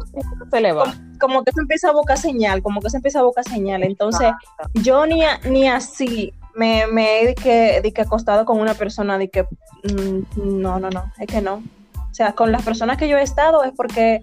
se 0.51 0.61
le 0.61 0.73
va. 0.73 0.93
Como, 1.19 1.43
que 1.43 1.51
eso 1.51 1.61
empieza 1.61 1.89
a 1.89 1.93
boca 1.93 2.17
señal, 2.17 2.61
como 2.61 2.81
que 2.81 2.87
eso 2.87 2.97
empieza 2.97 3.19
a 3.19 3.23
boca 3.23 3.43
señal. 3.43 3.83
Entonces, 3.83 4.31
yo 4.73 5.05
ni, 5.05 5.23
ni 5.45 5.69
así 5.69 6.33
me, 6.55 6.87
me 6.87 7.21
he 7.21 7.35
que, 7.35 7.81
que 7.93 8.01
acostado 8.01 8.45
con 8.45 8.59
una 8.59 8.73
persona 8.73 9.17
de 9.17 9.29
que 9.29 9.43
mm, 9.43 10.59
no, 10.61 10.79
no, 10.79 10.89
no, 10.89 11.11
es 11.19 11.27
que 11.27 11.41
no. 11.41 11.63
O 11.95 12.13
sea, 12.13 12.33
con 12.33 12.51
las 12.51 12.63
personas 12.63 12.97
que 12.97 13.07
yo 13.07 13.17
he 13.17 13.23
estado 13.23 13.63
es 13.63 13.71
porque 13.75 14.21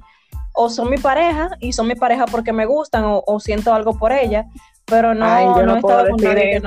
o 0.52 0.68
son 0.68 0.90
mi 0.90 0.98
pareja 0.98 1.50
y 1.60 1.72
son 1.72 1.86
mi 1.86 1.94
pareja 1.94 2.26
porque 2.26 2.52
me 2.52 2.66
gustan 2.66 3.04
o, 3.06 3.40
siento 3.40 3.72
algo 3.72 3.96
por 3.96 4.12
ella, 4.12 4.46
pero 4.84 5.14
no, 5.14 5.56
yo 5.56 5.64
no, 5.64 5.74
he 5.74 5.78
estado 5.78 6.10
con 6.10 6.24
nadie 6.24 6.60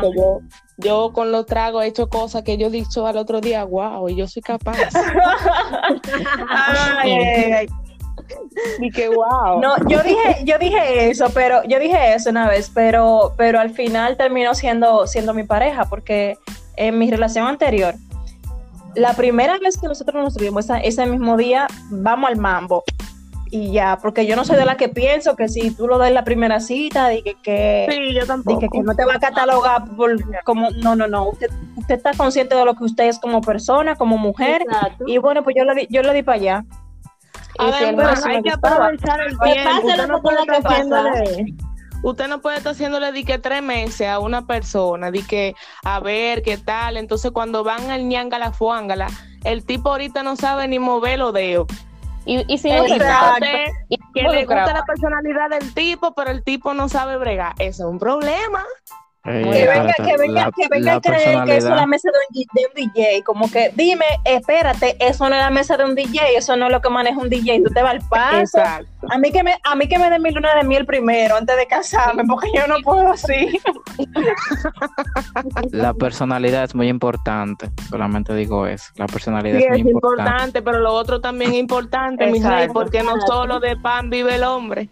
Yo, 0.78 1.12
con 1.12 1.32
los 1.32 1.46
tragos 1.46 1.84
he 1.84 1.88
hecho 1.88 2.08
cosas 2.08 2.44
que 2.44 2.58
yo 2.58 2.68
he 2.68 2.70
dicho 2.72 3.06
al 3.06 3.18
otro 3.18 3.42
día, 3.42 3.66
wow, 3.66 4.08
y 4.08 4.16
yo 4.16 4.28
soy 4.28 4.42
capaz. 4.42 4.78
Y 8.80 8.92
que 8.92 9.10
wow. 9.10 9.60
No, 9.62 9.76
yo 9.88 10.02
dije, 10.04 10.44
yo 10.46 10.58
dije 10.58 11.10
eso, 11.10 11.28
pero 11.34 11.64
yo 11.64 11.80
dije 11.80 12.14
eso 12.14 12.30
una 12.30 12.48
vez, 12.48 12.72
pero, 12.74 13.34
pero 13.38 13.60
al 13.60 13.72
final 13.72 14.18
terminó 14.18 14.54
siendo, 14.56 15.08
siendo 15.08 15.34
mi 15.34 15.44
pareja, 15.44 15.86
porque 15.86 16.38
en 16.78 16.98
mi 16.98 17.10
relación 17.10 17.48
anterior, 17.48 17.96
la 18.96 19.14
primera 19.14 19.58
vez 19.60 19.78
que 19.78 19.88
nosotros 19.88 20.24
nos 20.24 20.36
tuvimos 20.36 20.68
ese 20.84 21.06
mismo 21.06 21.38
día, 21.38 21.68
vamos 21.90 22.30
al 22.30 22.38
mambo. 22.38 22.84
Y 23.54 23.74
ya, 23.74 24.00
porque 24.02 24.26
yo 24.26 24.38
no 24.38 24.46
soy 24.46 24.56
de 24.56 24.64
la 24.64 24.78
que 24.78 24.88
pienso 24.88 25.36
que 25.36 25.50
si 25.50 25.72
tú 25.72 25.86
lo 25.86 25.98
das 25.98 26.14
la 26.14 26.24
primera 26.24 26.62
cita, 26.62 27.10
de 27.10 27.22
que, 27.22 27.36
que, 27.44 27.86
que, 28.72 28.82
no 28.82 28.96
te 28.96 29.04
va 29.04 29.16
a 29.16 29.20
catalogar 29.20 29.94
por, 29.98 30.16
como, 30.46 30.70
no, 30.72 30.96
no, 30.96 31.06
no, 31.08 31.28
usted, 31.28 31.50
usted 31.76 31.96
está 31.96 32.14
consciente 32.14 32.56
de 32.56 32.64
lo 32.64 32.76
que 32.76 32.86
usted 32.86 33.10
es 33.10 33.20
como 33.20 33.42
persona, 33.42 33.96
como 33.96 34.18
mujer, 34.18 34.64
y 35.06 35.18
bueno, 35.18 35.44
pues 35.44 35.58
yo 35.58 35.66
lo, 35.66 35.74
yo 35.90 36.02
lo 36.02 36.14
di 36.14 36.24
para 36.24 36.38
allá 36.38 36.66
hay 37.60 38.42
que 38.42 38.52
aprovechar 38.52 39.22
el 39.22 39.38
tiempo. 39.40 39.88
Usted 39.88 40.08
no, 40.08 40.22
puede 40.22 40.42
estar 40.42 40.66
haciéndole, 40.66 41.56
usted 42.04 42.28
no 42.28 42.42
puede 42.42 42.58
estar 42.58 42.74
haciéndole 42.74 43.12
di 43.12 43.24
que 43.24 43.38
tres 43.38 43.62
meses 43.62 44.08
a 44.08 44.20
una 44.20 44.46
persona, 44.46 45.12
di 45.12 45.24
que 45.24 45.56
a 45.84 46.00
ver 46.00 46.42
qué 46.44 46.58
tal. 46.58 46.98
Entonces, 46.98 47.32
cuando 47.32 47.64
van 47.64 47.90
al 47.90 48.08
ñangala 48.08 48.52
fuángala, 48.52 49.08
el 49.44 49.66
tipo 49.66 49.90
ahorita 49.90 50.24
no 50.24 50.36
sabe 50.36 50.68
ni 50.68 50.80
mover 50.80 51.20
los 51.20 51.34
dedos. 51.34 51.68
Y, 52.26 52.46
y 52.54 52.58
si 52.60 52.70
no 52.70 52.88
se 52.88 53.00
que 53.00 54.22
le 54.22 54.46
gusta 54.46 54.74
la 54.74 54.84
personalidad 54.86 55.50
del 55.50 55.74
tipo, 55.74 56.14
pero 56.14 56.30
el 56.30 56.44
tipo 56.44 56.74
no 56.74 56.88
sabe 56.88 57.18
bregar. 57.18 57.54
Eso 57.58 57.84
es 57.84 57.90
un 57.90 57.98
problema 57.98 58.64
que 59.24 59.32
venga, 59.32 59.94
que 59.94 60.18
venga, 60.18 60.52
que 60.52 60.68
venga 60.70 60.96
a 60.96 61.02
creer 61.02 61.44
que 61.44 61.58
eso 61.58 61.70
es 61.70 61.76
la 61.76 61.86
mesa 61.86 62.10
de 62.10 62.18
un, 62.18 62.46
de 62.54 62.66
un, 62.66 62.94
DJ. 62.94 63.24
Como 63.24 63.52
que, 63.52 63.72
dime, 63.76 64.06
espérate, 64.26 64.98
eso 65.00 65.30
no 65.30 65.36
es 65.36 65.42
la 65.42 65.52
mesa 65.52 65.78
de 65.78 65.86
un 65.86 65.94
DJ, 65.94 66.38
eso 66.38 66.56
no 66.58 66.66
es 66.66 66.72
lo 66.72 66.82
que 66.82 66.90
maneja 66.90 67.20
un 67.20 67.30
DJ. 67.30 67.62
Tú 67.64 67.72
te 67.72 67.84
vas 67.84 67.92
al 67.92 68.02
paso. 68.10 68.60
A 69.10 69.18
mí 69.20 69.32
que 69.32 69.44
me, 69.44 69.56
a 69.64 69.76
mí 69.76 69.88
que 69.88 70.00
me 70.00 70.10
den 70.10 70.24
mi 70.24 70.32
luna 70.32 70.56
de 70.56 70.64
miel 70.64 70.86
primero, 70.86 71.36
antes 71.36 71.56
de 71.56 71.68
casarme, 71.68 72.24
porque 72.28 72.50
yo 72.56 72.66
no 72.66 72.78
puedo 72.84 73.12
así. 73.12 73.60
La 75.72 75.94
personalidad 75.94 76.64
es 76.64 76.74
muy 76.74 76.88
importante. 76.88 77.70
Solamente 77.90 78.34
digo 78.34 78.66
eso. 78.66 78.92
La 78.96 79.06
personalidad 79.06 79.60
es 79.60 79.84
muy 79.84 79.92
importante. 79.92 80.62
pero 80.64 80.80
lo 80.80 80.94
otro 80.94 81.22
también 81.22 81.52
es 81.52 81.58
importante, 81.58 82.26
mi 82.28 82.42
rey, 82.42 82.70
porque 82.74 83.04
no 83.04 83.22
solo 83.22 83.60
de 83.60 83.78
pan 83.78 84.10
vive 84.10 84.36
el 84.36 84.44
hombre. 84.44 84.90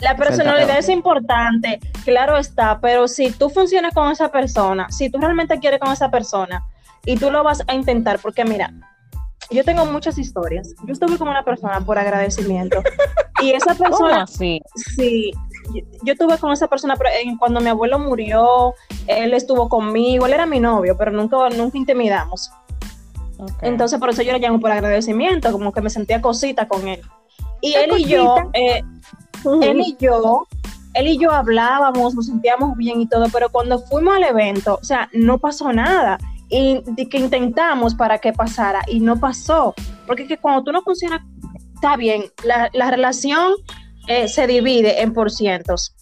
La 0.00 0.16
personalidad 0.16 0.78
es 0.78 0.88
importante, 0.88 1.80
claro 2.04 2.36
está, 2.36 2.80
pero 2.80 3.08
si 3.08 3.30
tú 3.30 3.48
funcionas 3.48 3.94
con 3.94 4.10
esa 4.10 4.30
persona, 4.30 4.86
si 4.90 5.08
tú 5.08 5.18
realmente 5.18 5.58
quieres 5.58 5.80
con 5.80 5.92
esa 5.92 6.10
persona 6.10 6.64
y 7.06 7.16
tú 7.16 7.30
lo 7.30 7.42
vas 7.42 7.62
a 7.66 7.74
intentar, 7.74 8.18
porque 8.18 8.44
mira, 8.44 8.72
yo 9.50 9.64
tengo 9.64 9.86
muchas 9.86 10.18
historias. 10.18 10.74
Yo 10.84 10.92
estuve 10.92 11.18
con 11.18 11.28
una 11.28 11.44
persona 11.44 11.80
por 11.80 11.98
agradecimiento 11.98 12.82
y 13.42 13.52
esa 13.52 13.74
persona, 13.74 14.26
sí, 14.26 14.60
sí, 14.74 15.32
yo, 16.02 16.16
tuve 16.16 16.38
con 16.38 16.52
esa 16.52 16.66
persona 16.66 16.94
cuando 17.38 17.60
mi 17.60 17.68
abuelo 17.68 17.98
murió, 17.98 18.74
él 19.06 19.34
estuvo 19.34 19.68
conmigo, 19.68 20.26
él 20.26 20.32
era 20.32 20.46
mi 20.46 20.60
novio, 20.60 20.96
pero 20.96 21.10
nunca, 21.12 21.48
nunca 21.50 21.78
intimidamos. 21.78 22.50
Entonces 23.62 23.98
por 23.98 24.10
eso 24.10 24.22
yo 24.22 24.32
le 24.32 24.38
llamo 24.38 24.60
por 24.60 24.70
agradecimiento, 24.70 25.50
como 25.52 25.72
que 25.72 25.80
me 25.80 25.90
sentía 25.90 26.20
cosita 26.20 26.68
con 26.68 26.88
él. 26.88 27.00
Y 27.64 27.72
él 27.76 27.92
y 27.96 28.04
yo, 28.04 28.36
eh, 28.52 28.82
él 29.62 29.80
y 29.80 29.96
yo, 29.98 30.46
él 30.92 31.06
y 31.06 31.18
yo 31.18 31.30
hablábamos, 31.30 32.14
nos 32.14 32.26
sentíamos 32.26 32.76
bien 32.76 33.00
y 33.00 33.08
todo, 33.08 33.24
pero 33.32 33.48
cuando 33.48 33.78
fuimos 33.78 34.16
al 34.16 34.24
evento, 34.24 34.78
o 34.82 34.84
sea, 34.84 35.08
no 35.14 35.38
pasó 35.38 35.72
nada. 35.72 36.18
Y 36.50 36.82
que 37.06 37.16
intentamos 37.16 37.94
para 37.94 38.18
que 38.18 38.34
pasara 38.34 38.82
y 38.86 39.00
no 39.00 39.18
pasó. 39.18 39.74
Porque 40.06 40.26
que 40.26 40.36
cuando 40.36 40.62
tú 40.62 40.72
no 40.72 40.82
funcionas, 40.82 41.22
está 41.74 41.96
bien, 41.96 42.24
la, 42.44 42.68
la 42.74 42.90
relación 42.90 43.54
eh, 44.08 44.28
se 44.28 44.46
divide 44.46 45.00
en 45.00 45.14
por 45.14 45.30
cientos. 45.30 45.96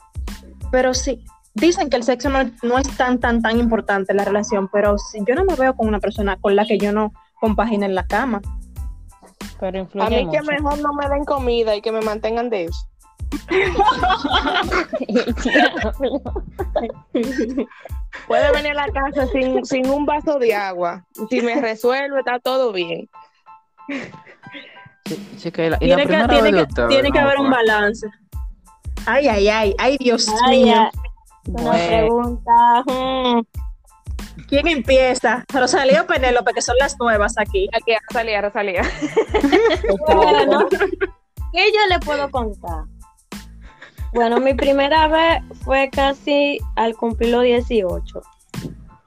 Pero 0.73 0.95
sí, 0.95 1.25
dicen 1.54 1.90
que 1.90 1.97
el 1.97 2.02
sexo 2.02 2.28
no, 2.28 2.50
no, 2.64 2.76
es 2.76 2.88
tan, 2.97 3.21
tan, 3.21 3.40
tan 3.40 3.61
importante 3.61 4.12
en 4.12 4.16
la 4.16 4.25
relación, 4.25 4.69
pero 4.73 4.99
si 4.99 5.21
yo 5.25 5.37
no 5.37 5.45
me 5.45 5.54
veo 5.54 5.76
con 5.76 5.87
una 5.87 6.00
persona 6.00 6.37
con 6.40 6.57
la 6.57 6.66
que 6.66 6.78
yo 6.78 6.92
no 6.92 7.12
compagine 7.40 7.87
en 7.87 7.95
la 7.95 8.07
cama. 8.07 8.42
Pero 9.62 9.87
a 10.00 10.11
mí 10.11 10.28
que 10.28 10.42
mejor 10.42 10.78
no 10.81 10.92
me 10.92 11.09
den 11.09 11.25
comida 11.25 11.76
y 11.76 11.81
que 11.81 11.92
me 11.92 12.00
mantengan 12.00 12.50
de 12.50 12.64
eso. 12.64 12.85
Puede 18.26 18.52
venir 18.52 18.73
a 18.73 18.87
la 18.87 18.92
casa 18.92 19.28
sin, 19.28 19.64
sin 19.64 19.88
un 19.88 20.04
vaso 20.04 20.40
de 20.40 20.52
agua. 20.52 21.07
Si 21.31 21.40
me 21.42 21.61
resuelve, 21.61 22.19
está 22.19 22.40
todo 22.40 22.73
bien. 22.73 23.09
tiene, 25.78 26.09
que, 27.12 27.21
haber 27.21 27.38
un 27.38 27.50
balance. 27.50 28.09
Ay, 29.07 29.28
ay, 29.28 29.49
ay, 29.49 29.76
ay, 29.78 29.97
Dios 29.99 30.26
mío. 30.49 30.90
Una 31.47 31.73
pregunta. 31.73 32.85
¿Quién 34.53 34.69
empieza? 34.69 35.47
Rosalía 35.49 36.03
o 36.03 36.07
Penélope, 36.07 36.53
que 36.53 36.61
son 36.61 36.77
las 36.79 36.99
nuevas 37.01 37.39
aquí. 37.39 37.71
Aquí, 37.73 37.93
Rosalía, 38.11 38.43
Rosalía. 38.43 38.83
bueno, 40.07 40.69
¿qué 40.69 41.73
yo 41.73 41.87
le 41.89 41.99
puedo 42.01 42.31
contar? 42.31 42.85
Bueno, 44.13 44.41
mi 44.41 44.53
primera 44.53 45.09
vez 45.09 45.43
fue 45.65 45.89
casi 45.89 46.59
al 46.77 46.95
cumplir 46.97 47.31
los 47.31 47.45
18 47.45 48.21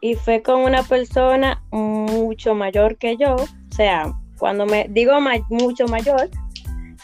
y 0.01 0.15
fue 0.15 0.41
con 0.41 0.61
una 0.61 0.81
persona 0.81 1.61
mucho 1.69 2.55
mayor 2.55 2.97
que 2.97 3.15
yo, 3.15 3.35
o 3.35 3.75
sea, 3.75 4.11
cuando 4.39 4.65
me 4.65 4.87
digo 4.89 5.13
mucho 5.49 5.85
mayor, 5.87 6.27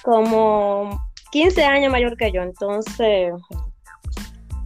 como 0.01 0.99
15 1.31 1.63
años 1.63 1.91
mayor 1.91 2.17
que 2.17 2.31
yo, 2.31 2.41
entonces 2.41 3.33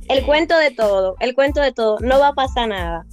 el 0.08 0.25
cuento 0.25 0.58
de 0.58 0.72
todo, 0.72 1.17
el 1.20 1.36
cuento 1.36 1.60
de 1.60 1.74
todo, 1.74 1.98
no 2.00 2.22
va 2.22 2.29
a 2.29 2.34
pasar 2.34 2.70
nada. 2.70 3.05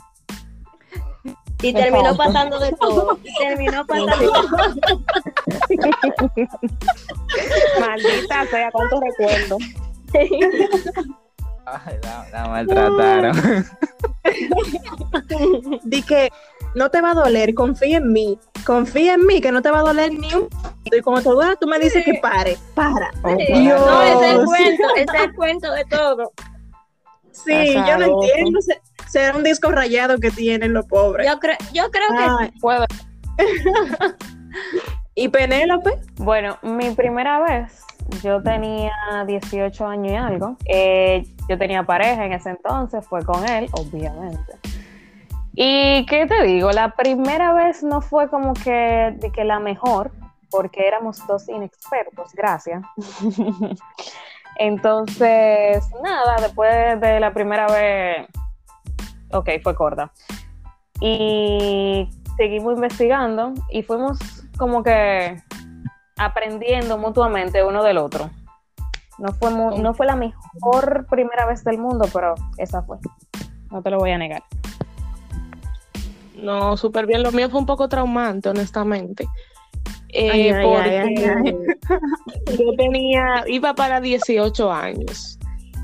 Y 1.68 1.72
terminó 1.72 2.16
pasando 2.16 2.58
de 2.58 2.72
todo. 2.72 3.18
Y 3.22 3.32
terminó 3.38 3.86
pasando 3.86 4.16
de 4.16 4.26
todo. 4.26 5.00
Maldita 7.80 8.46
sea, 8.50 8.70
cuánto 8.72 9.00
recuerdo. 9.00 9.58
Ay, 11.64 11.96
la, 12.32 12.48
maltrataron. 12.48 13.36
Di 15.84 16.02
que 16.02 16.28
no 16.74 16.90
te 16.90 17.00
va 17.00 17.12
a 17.12 17.14
doler, 17.14 17.54
confía 17.54 17.98
en 17.98 18.12
mí. 18.12 18.36
Confía 18.66 19.14
en 19.14 19.24
mí, 19.26 19.40
que 19.40 19.52
no 19.52 19.62
te 19.62 19.70
va 19.70 19.78
a 19.78 19.82
doler 19.82 20.12
ni 20.12 20.34
un 20.34 20.48
Y 20.84 21.00
cuando 21.00 21.22
te 21.22 21.28
duele, 21.28 21.56
tú 21.60 21.68
me 21.68 21.78
dices 21.78 22.04
que 22.04 22.14
pare. 22.14 22.58
Para. 22.74 23.12
Oh, 23.22 23.30
no, 23.30 24.02
es 24.02 24.22
el 24.32 24.44
cuento, 24.44 24.94
es 24.96 25.06
el 25.20 25.34
cuento 25.34 25.72
de 25.72 25.84
todo. 25.84 26.32
Sí, 27.30 27.74
yo 27.74 27.98
no 27.98 28.04
entiendo. 28.04 28.58
Será 29.12 29.36
un 29.36 29.44
disco 29.44 29.70
rayado 29.70 30.16
que 30.16 30.30
tienen 30.30 30.72
los 30.72 30.86
pobres. 30.86 31.26
Yo, 31.26 31.38
creo, 31.38 31.56
yo 31.74 31.90
creo 31.90 32.08
que 32.08 32.46
sí. 32.46 32.58
Puedo. 32.62 32.86
¿Y 35.14 35.28
Penélope? 35.28 36.00
Bueno, 36.14 36.56
mi 36.62 36.92
primera 36.92 37.40
vez 37.40 37.84
yo 38.22 38.42
tenía 38.42 38.90
18 39.26 39.86
años 39.86 40.12
y 40.12 40.14
algo. 40.14 40.56
Eh, 40.64 41.26
yo 41.46 41.58
tenía 41.58 41.82
pareja 41.82 42.24
en 42.24 42.32
ese 42.32 42.48
entonces, 42.48 43.06
fue 43.06 43.22
con 43.22 43.46
él, 43.46 43.68
obviamente. 43.72 44.54
Y 45.52 46.06
qué 46.06 46.24
te 46.24 46.42
digo, 46.44 46.72
la 46.72 46.94
primera 46.94 47.52
vez 47.52 47.82
no 47.82 48.00
fue 48.00 48.30
como 48.30 48.54
que, 48.54 49.14
de 49.14 49.30
que 49.30 49.44
la 49.44 49.60
mejor, 49.60 50.10
porque 50.50 50.88
éramos 50.88 51.26
dos 51.26 51.50
inexpertos, 51.50 52.32
gracias. 52.32 52.82
entonces, 54.56 55.84
nada, 56.02 56.36
después 56.40 56.98
de 56.98 57.20
la 57.20 57.34
primera 57.34 57.66
vez, 57.66 58.26
ok, 59.32 59.48
fue 59.62 59.74
corta. 59.74 60.12
Y 61.00 62.08
seguimos 62.36 62.74
investigando 62.74 63.54
y 63.70 63.82
fuimos 63.82 64.18
como 64.56 64.82
que 64.82 65.42
aprendiendo 66.16 66.98
mutuamente 66.98 67.64
uno 67.64 67.82
del 67.82 67.98
otro. 67.98 68.30
No 69.18 69.32
fue, 69.34 69.50
no 69.50 69.94
fue 69.94 70.06
la 70.06 70.16
mejor 70.16 71.06
primera 71.08 71.46
vez 71.46 71.64
del 71.64 71.78
mundo, 71.78 72.08
pero 72.12 72.34
esa 72.56 72.82
fue. 72.82 72.98
No 73.70 73.82
te 73.82 73.90
lo 73.90 73.98
voy 73.98 74.10
a 74.10 74.18
negar. 74.18 74.42
No, 76.36 76.76
súper 76.76 77.06
bien. 77.06 77.22
Lo 77.22 77.32
mío 77.32 77.48
fue 77.48 77.60
un 77.60 77.66
poco 77.66 77.88
traumante, 77.88 78.48
honestamente. 78.48 79.26
Eh, 80.08 80.52
porque 80.62 81.46
yo 82.58 82.72
tenía, 82.76 83.44
iba 83.46 83.74
para 83.74 84.00
18 84.00 84.72
años. 84.72 85.38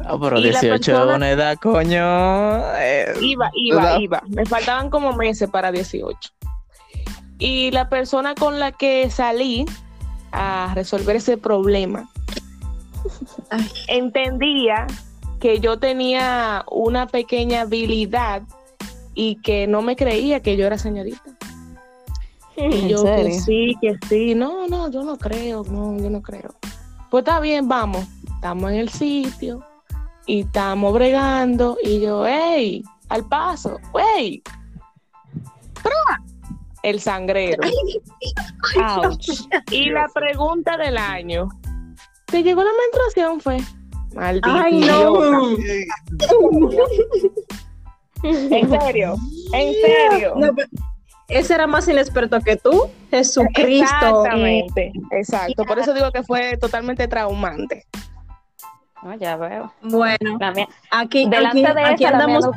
Ah, 0.04 0.16
pero 0.20 0.40
18 0.40 0.78
es 0.78 1.16
una 1.16 1.30
edad, 1.30 1.58
coño. 1.58 2.60
Eh, 2.78 3.12
iba, 3.20 3.50
iba, 3.54 4.00
iba. 4.00 4.22
Me 4.28 4.46
faltaban 4.46 4.90
como 4.90 5.12
meses 5.12 5.50
para 5.50 5.72
18. 5.72 6.30
Y 7.38 7.70
la 7.70 7.88
persona 7.88 8.34
con 8.34 8.58
la 8.58 8.72
que 8.72 9.10
salí, 9.10 9.64
a 10.32 10.72
resolver 10.74 11.16
ese 11.16 11.36
problema, 11.36 12.08
entendía 13.88 14.86
que 15.40 15.60
yo 15.60 15.78
tenía 15.78 16.64
una 16.70 17.06
pequeña 17.06 17.62
habilidad 17.62 18.42
y 19.14 19.36
que 19.36 19.66
no 19.66 19.82
me 19.82 19.96
creía 19.96 20.40
que 20.40 20.56
yo 20.56 20.66
era 20.66 20.78
señorita. 20.78 21.22
Y 22.56 22.88
yo 22.88 23.04
que 23.04 23.32
sí, 23.34 23.76
que 23.80 23.96
sí, 24.08 24.34
no, 24.34 24.66
no, 24.66 24.90
yo 24.90 25.04
no 25.04 25.16
creo, 25.16 25.62
no, 25.70 25.96
yo 25.96 26.10
no 26.10 26.20
creo. 26.20 26.56
Pues 27.08 27.22
está 27.22 27.38
bien, 27.38 27.68
vamos, 27.68 28.04
estamos 28.34 28.72
en 28.72 28.78
el 28.78 28.88
sitio 28.88 29.64
y 30.28 30.40
estamos 30.42 30.92
bregando 30.92 31.78
y 31.82 32.00
yo, 32.00 32.24
hey, 32.26 32.84
al 33.08 33.26
paso, 33.26 33.78
wey, 33.92 34.42
el 36.82 37.00
sangrero. 37.00 37.62
Y 39.70 39.90
la 39.90 40.06
pregunta 40.14 40.76
del 40.76 40.98
año. 40.98 41.48
¿Te 42.26 42.42
llegó 42.42 42.62
la 42.62 42.70
menstruación? 42.78 43.40
Fue. 43.40 43.56
Maldito. 44.14 44.48
Ay, 44.50 44.80
no. 44.80 45.56
en 48.22 48.70
serio, 48.80 49.16
en 49.52 49.74
serio. 49.74 50.34
ese 51.28 51.54
era 51.54 51.66
más 51.66 51.88
inexperto 51.88 52.38
que 52.40 52.56
tú, 52.56 52.90
Jesucristo. 53.10 53.94
Exactamente, 53.94 54.92
exacto. 55.12 55.64
Por 55.64 55.78
eso 55.78 55.94
digo 55.94 56.12
que 56.12 56.22
fue 56.22 56.58
totalmente 56.58 57.08
traumante. 57.08 57.86
No, 59.08 59.14
ya 59.16 59.36
veo. 59.36 59.72
Bueno, 59.80 60.38
aquí, 60.90 61.26
delante 61.30 61.62
de 61.62 61.82
aquí 61.82 62.04
andamos. 62.04 62.50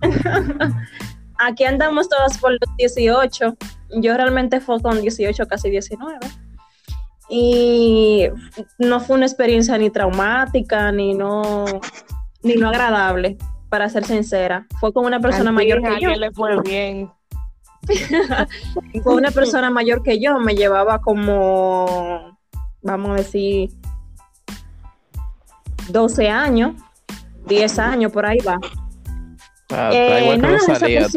aquí 1.38 1.64
andamos 1.64 2.08
todas 2.08 2.38
por 2.38 2.52
los 2.52 2.76
18. 2.78 3.54
Yo 4.00 4.16
realmente 4.16 4.60
fue 4.60 4.80
con 4.80 5.02
18, 5.02 5.46
casi 5.46 5.68
19. 5.68 6.18
Y 7.28 8.28
no 8.78 9.00
fue 9.00 9.16
una 9.16 9.26
experiencia 9.26 9.76
ni 9.76 9.90
traumática, 9.90 10.90
ni 10.92 11.12
no, 11.12 11.66
ni 12.42 12.54
no 12.54 12.68
agradable, 12.68 13.36
para 13.68 13.90
ser 13.90 14.06
sincera. 14.06 14.66
Fue 14.80 14.94
con 14.94 15.04
una 15.04 15.20
persona 15.20 15.52
mayor 15.52 15.82
que 15.82 16.00
yo. 16.00 16.08
le 16.08 16.30
fue 16.32 16.58
bien. 16.62 17.10
fue 19.02 19.14
una 19.14 19.30
persona 19.30 19.68
mayor 19.68 20.02
que 20.02 20.18
yo, 20.18 20.38
me 20.38 20.54
llevaba 20.54 21.02
como, 21.02 22.38
vamos 22.80 23.10
a 23.10 23.14
decir, 23.16 23.68
12 25.88 26.28
años, 26.28 26.74
10 27.46 27.78
años, 27.78 28.12
por 28.12 28.26
ahí 28.26 28.38
va. 28.38 28.58
Ah, 29.70 29.90
eh, 29.92 30.34
igual 30.34 30.58
que 30.80 31.08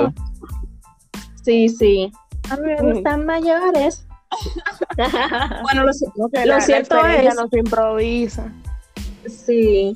Sí, 1.43 1.69
sí. 1.69 2.12
A 2.49 2.56
mí 2.58 2.63
me 2.67 2.93
gustan 2.93 3.25
mayores. 3.25 4.08
bueno, 5.63 5.84
lo, 5.84 5.93
cierto 5.93 7.06
es. 7.06 7.36
No 7.36 7.47
se 7.47 7.60
improvisa. 7.60 8.51
Sí. 9.28 9.95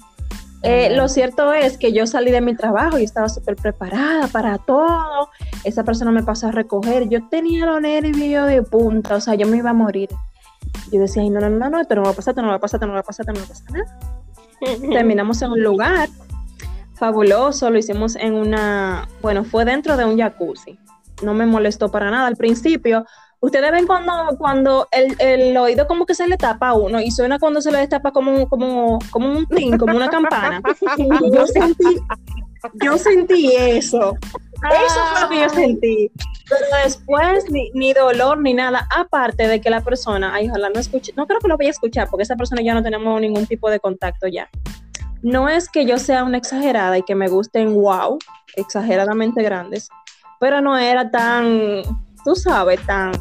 Eh, 0.62 0.95
lo 0.95 1.08
cierto 1.08 1.53
es 1.53 1.77
que 1.77 1.93
yo 1.93 2.05
salí 2.05 2.32
de 2.32 2.41
mi 2.41 2.55
trabajo 2.55 2.99
y 2.99 3.03
estaba 3.03 3.29
súper 3.29 3.55
preparada 3.55 4.27
para 4.27 4.58
todo. 4.58 5.29
Esa 5.63 5.84
persona 5.84 6.12
me 6.12 6.23
pasó 6.23 6.47
a 6.47 6.51
recoger. 6.51 7.10
Yo 7.10 7.27
tenía 7.29 7.65
los 7.65 7.82
nervios 7.82 8.47
de 8.47 8.62
punta, 8.63 9.15
o 9.15 9.21
sea, 9.21 9.36
yo 9.36 9.47
me 9.47 9.58
iba 9.58 9.69
a 9.69 9.73
morir. 9.73 10.10
Yo 10.91 10.99
decía, 10.99 11.23
ay, 11.23 11.29
no, 11.29 11.39
no, 11.39 11.49
no, 11.49 11.69
no, 11.69 11.79
esto 11.79 11.95
no 11.95 12.03
va 12.03 12.10
a 12.10 12.13
pasar, 12.13 12.34
esto 12.34 12.41
no 12.41 12.49
va 12.49 12.55
a 12.55 12.60
pasar, 12.60 12.77
esto 12.79 12.88
no 12.88 12.93
va 12.93 12.99
a 12.99 13.03
pasar, 13.03 13.23
esto 13.23 13.34
no 13.34 13.39
va 13.39 13.45
a 13.45 13.47
pasar 13.47 13.71
nada. 13.71 14.18
Terminamos 14.60 15.41
en 15.41 15.52
un 15.52 15.63
lugar 15.63 16.10
fabuloso, 16.95 17.69
lo 17.69 17.78
hicimos 17.78 18.15
en 18.15 18.34
una, 18.34 19.08
bueno, 19.22 19.43
fue 19.43 19.65
dentro 19.65 19.95
de 19.95 20.06
un 20.06 20.17
jacuzzi. 20.17 20.78
No 21.24 21.34
me 21.34 21.45
molestó 21.45 21.89
para 21.89 22.12
nada 22.12 22.28
al 22.28 22.36
principio. 22.36 23.06
Ustedes 23.41 23.72
ven 23.72 23.88
cuando, 23.88 24.12
cuando 24.38 24.88
el, 24.91 25.15
el 25.19 25.56
oído 25.56 25.88
como 25.88 26.06
que 26.06 26.13
se 26.13 26.28
le 26.28 26.36
tapa 26.36 26.69
a 26.69 26.74
uno 26.74 27.00
y 27.00 27.10
suena 27.10 27.39
cuando 27.39 27.62
se 27.62 27.72
le 27.72 27.80
destapa 27.80 28.12
como, 28.12 28.50
como, 28.50 29.00
como 29.12 29.32
un 29.32 29.45
tin, 29.48 29.78
como 29.78 29.95
una 29.95 30.10
campana. 30.10 30.62
yo 31.34 31.48
sentí, 31.48 31.98
yo 32.84 32.98
sentí 32.98 33.56
eso. 33.56 34.15
Eso 34.54 35.00
fue 35.12 35.22
lo 35.22 35.30
que 35.30 35.39
yo 35.39 35.50
sentí. 35.50 36.12
Pero 36.50 36.65
después 36.84 37.50
ni, 37.50 37.69
ni, 37.74 37.93
dolor 37.93 38.39
ni 38.39 38.54
nada. 38.54 38.88
Aparte 38.95 39.48
de 39.48 39.62
que 39.62 39.69
la 39.69 39.82
persona, 39.82 40.34
ay, 40.34 40.50
ojalá 40.50 40.69
no 40.69 40.80
escuche, 40.80 41.13
no 41.15 41.28
creo 41.28 41.39
que 41.39 41.48
lo 41.48 41.58
vaya 41.58 41.69
a 41.69 41.72
escuchar 41.72 42.10
porque 42.10 42.24
esa 42.24 42.36
persona 42.36 42.62
ya 42.62 42.74
no 42.74 42.84
tenemos 42.84 43.19
ningún 43.22 43.45
tipo 43.45 43.69
de 43.69 43.80
contacto 43.80 44.28
ya. 44.28 44.50
No 45.22 45.50
es 45.50 45.69
que 45.69 45.86
yo 45.86 45.98
sea 45.98 46.24
una 46.24 46.38
exagerada 46.38 46.98
y 46.98 47.04
que 47.04 47.15
me 47.15 47.28
gusten 47.28 47.74
wow, 47.74 48.17
exageradamente 48.56 49.43
grandes, 49.43 49.89
pero 50.39 50.62
no 50.62 50.78
era 50.78 51.12
tan, 51.12 51.82
tú 52.24 52.36
sabes, 52.36 52.80
tan, 52.86 53.12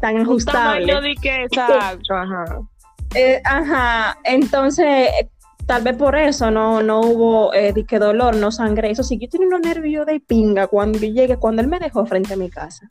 tan 0.00 0.18
ajustable. 0.18 0.94
Un 0.94 1.02
de 1.02 1.14
que 1.14 1.44
exacto, 1.44 2.14
ajá. 2.14 2.60
Eh, 3.14 3.40
ajá, 3.44 4.18
entonces 4.24 5.08
tal 5.70 5.84
vez 5.84 5.94
por 5.94 6.16
eso 6.16 6.50
no, 6.50 6.82
no 6.82 7.00
hubo 7.00 7.54
eh, 7.54 7.72
que 7.86 8.00
dolor, 8.00 8.34
no 8.34 8.50
sangre. 8.50 8.90
Eso 8.90 9.04
sí, 9.04 9.18
yo 9.18 9.28
tenía 9.28 9.46
unos 9.46 9.60
nervios 9.60 10.04
de 10.04 10.18
pinga 10.18 10.66
cuando 10.66 10.98
yo 10.98 11.06
llegué, 11.06 11.36
cuando 11.36 11.62
él 11.62 11.68
me 11.68 11.78
dejó 11.78 12.04
frente 12.06 12.34
a 12.34 12.36
mi 12.36 12.50
casa. 12.50 12.88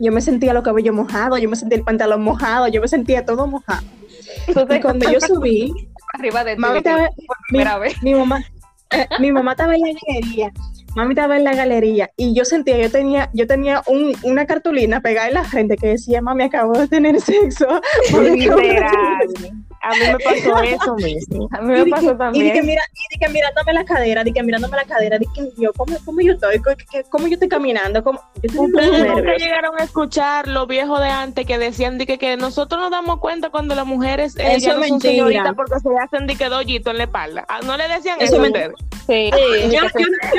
Yo 0.00 0.10
me 0.10 0.20
sentía 0.20 0.52
los 0.52 0.64
cabellos 0.64 0.92
mojados, 0.92 1.40
yo 1.40 1.48
me 1.48 1.54
sentía 1.54 1.78
el 1.78 1.84
pantalón 1.84 2.24
mojado, 2.24 2.66
yo 2.66 2.80
me 2.80 2.88
sentía 2.88 3.24
todo 3.24 3.46
mojado. 3.46 3.86
Entonces, 4.48 4.80
cuando 4.82 5.08
yo 5.08 5.20
subí, 5.20 5.72
arriba 6.14 6.42
de 6.42 6.56
ti, 6.56 6.62
mi, 8.02 8.14
mamá, 8.14 8.44
eh, 8.90 9.06
mi 9.20 9.30
mamá 9.30 9.52
estaba 9.52 9.76
en 9.76 9.82
la 9.82 9.92
galería 10.08 10.52
mami 10.96 11.12
estaba 11.12 11.36
en 11.36 11.44
la 11.44 11.54
galería 11.54 12.10
y 12.16 12.34
yo 12.34 12.44
sentía, 12.44 12.78
yo 12.78 12.88
tenía, 12.90 13.28
yo 13.32 13.46
tenía 13.48 13.82
un, 13.86 14.14
una 14.22 14.46
cartulina 14.46 15.00
pegada 15.00 15.28
en 15.28 15.34
la 15.34 15.44
frente 15.44 15.76
que 15.76 15.88
decía, 15.88 16.22
mami, 16.22 16.44
acabo 16.44 16.72
de 16.72 16.88
tener 16.88 17.20
sexo. 17.20 17.66
A 19.84 19.90
mí 19.90 19.98
me 20.00 20.18
pasó 20.18 20.62
eso 20.62 20.94
mismo. 20.94 21.48
A 21.52 21.60
mí 21.60 21.72
me 21.72 21.86
pasó 21.86 22.16
también. 22.16 22.46
Y 22.46 22.48
de 22.48 22.54
que, 22.54 22.62
mira, 22.62 22.82
y 23.10 23.18
que 23.18 23.28
mirándome 23.28 23.72
la 23.74 23.84
cadera, 23.84 24.24
de 24.24 24.32
que 24.32 24.42
mirándome 24.42 24.76
la 24.76 24.84
cadera, 24.84 25.18
de 25.18 25.26
que 25.34 25.50
yo, 25.58 25.72
¿cómo, 25.74 25.96
cómo 26.04 26.20
yo 26.22 26.32
estoy? 26.32 26.60
¿Cómo 27.10 27.26
yo 27.26 27.34
estoy 27.34 27.48
caminando? 27.48 28.02
¿Cómo? 28.02 28.20
Ustedes 28.36 28.54
nunca 28.54 29.36
llegaron 29.36 29.78
a 29.78 29.84
escuchar 29.84 30.48
lo 30.48 30.66
viejo 30.66 30.98
de 30.98 31.08
antes 31.08 31.46
que 31.46 31.58
decían 31.58 31.98
de 31.98 32.06
que, 32.06 32.18
que 32.18 32.36
nosotros 32.38 32.80
nos 32.80 32.90
damos 32.90 33.20
cuenta 33.20 33.50
cuando 33.50 33.74
las 33.74 33.86
mujeres 33.86 34.36
eh, 34.38 34.58
ya 34.58 34.74
no 34.74 34.84
son 34.84 35.00
señoritas 35.00 35.54
porque 35.54 35.78
se 35.80 35.88
hacen 36.02 36.26
de 36.26 36.36
que 36.36 36.48
dollito 36.48 36.90
en 36.90 36.98
la 36.98 37.04
espalda. 37.04 37.44
Ah, 37.48 37.60
¿No 37.64 37.76
le 37.76 37.86
decían 37.88 38.20
eso, 38.20 38.40
a 38.40 38.42
ustedes? 38.42 38.72
Sí. 39.06 39.30
sí. 39.32 39.70
Yo, 39.70 39.82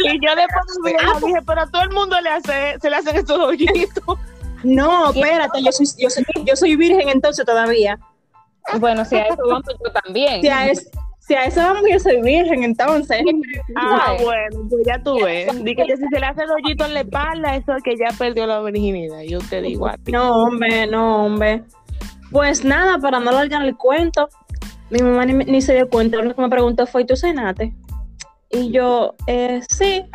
y 0.05 0.25
yo 0.25 0.35
después 0.35 0.97
ah, 0.99 1.19
dije, 1.23 1.39
pero 1.45 1.61
a 1.61 1.67
todo 1.67 1.83
el 1.83 1.91
mundo 1.91 2.19
le 2.19 2.29
hace, 2.29 2.79
se 2.81 2.89
le 2.89 2.95
hacen 2.95 3.15
estos 3.15 3.37
dollitos. 3.37 4.17
No, 4.63 5.11
espérate, 5.13 5.61
yo 5.63 5.71
soy, 5.71 5.85
yo 5.99 6.09
soy, 6.09 6.25
yo 6.43 6.55
soy 6.55 6.75
virgen 6.75 7.09
entonces 7.09 7.45
todavía. 7.45 7.99
Bueno, 8.79 9.05
si 9.05 9.15
a 9.15 9.27
eso 9.27 9.41
vamos, 9.47 9.63
yo 9.83 9.91
también. 9.91 10.41
Si 10.41 10.49
a, 10.49 10.73
si 11.19 11.33
a 11.33 11.45
eso 11.45 11.59
vamos, 11.59 11.83
yo 11.91 11.99
soy 11.99 12.21
virgen, 12.21 12.63
entonces. 12.63 13.23
Ah, 13.75 14.15
bueno, 14.21 14.67
pues 14.69 14.85
ya 14.85 15.01
tú 15.01 15.19
ves. 15.23 15.63
Dije 15.63 15.85
que 15.85 15.97
si 15.97 16.07
se 16.07 16.19
le 16.19 16.25
hace 16.25 16.43
el 16.43 16.51
hoyito 16.51 16.85
en 16.85 16.93
la 16.93 17.01
espalda, 17.01 17.55
eso 17.55 17.75
es 17.75 17.83
que 17.83 17.95
ya 17.95 18.07
perdió 18.17 18.45
la 18.45 18.61
virginidad. 18.61 19.21
Yo 19.21 19.39
te 19.39 19.61
digo 19.61 19.87
a 19.87 19.97
ti. 19.97 20.11
No, 20.11 20.43
hombre, 20.43 20.87
no, 20.87 21.25
hombre. 21.25 21.63
Pues 22.31 22.63
nada, 22.63 22.99
para 22.99 23.19
no 23.19 23.29
alargar 23.29 23.63
el 23.63 23.75
cuento, 23.75 24.29
mi 24.89 24.99
mamá 24.99 25.25
ni, 25.25 25.61
se 25.61 25.73
dio 25.73 25.89
cuenta. 25.89 26.21
Lo 26.21 26.35
que 26.35 26.41
me 26.41 26.49
preguntó 26.49 26.85
fue: 26.85 27.05
¿tú 27.05 27.15
cenaste? 27.15 27.73
Y 28.51 28.71
yo, 28.71 29.15
eh, 29.27 29.61
sí, 29.67 30.05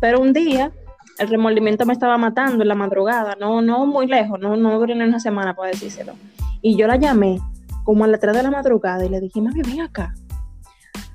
pero 0.00 0.20
un 0.20 0.32
día 0.32 0.70
el 1.18 1.28
remordimiento 1.28 1.86
me 1.86 1.92
estaba 1.92 2.18
matando 2.18 2.62
en 2.62 2.68
la 2.68 2.74
madrugada, 2.74 3.36
no, 3.38 3.62
no 3.62 3.86
muy 3.86 4.06
lejos, 4.06 4.40
no, 4.40 4.56
no 4.56 4.78
duré 4.78 4.94
una 4.94 5.20
semana 5.20 5.54
para 5.54 5.70
decírselo. 5.70 6.14
Y 6.60 6.76
yo 6.76 6.86
la 6.86 6.96
llamé 6.96 7.40
como 7.84 8.04
a 8.04 8.08
las 8.08 8.20
3 8.20 8.34
de 8.34 8.42
la 8.42 8.50
madrugada 8.50 9.04
y 9.04 9.08
le 9.08 9.20
dije, 9.20 9.40
mami, 9.40 9.62
ven 9.62 9.80
acá. 9.80 10.14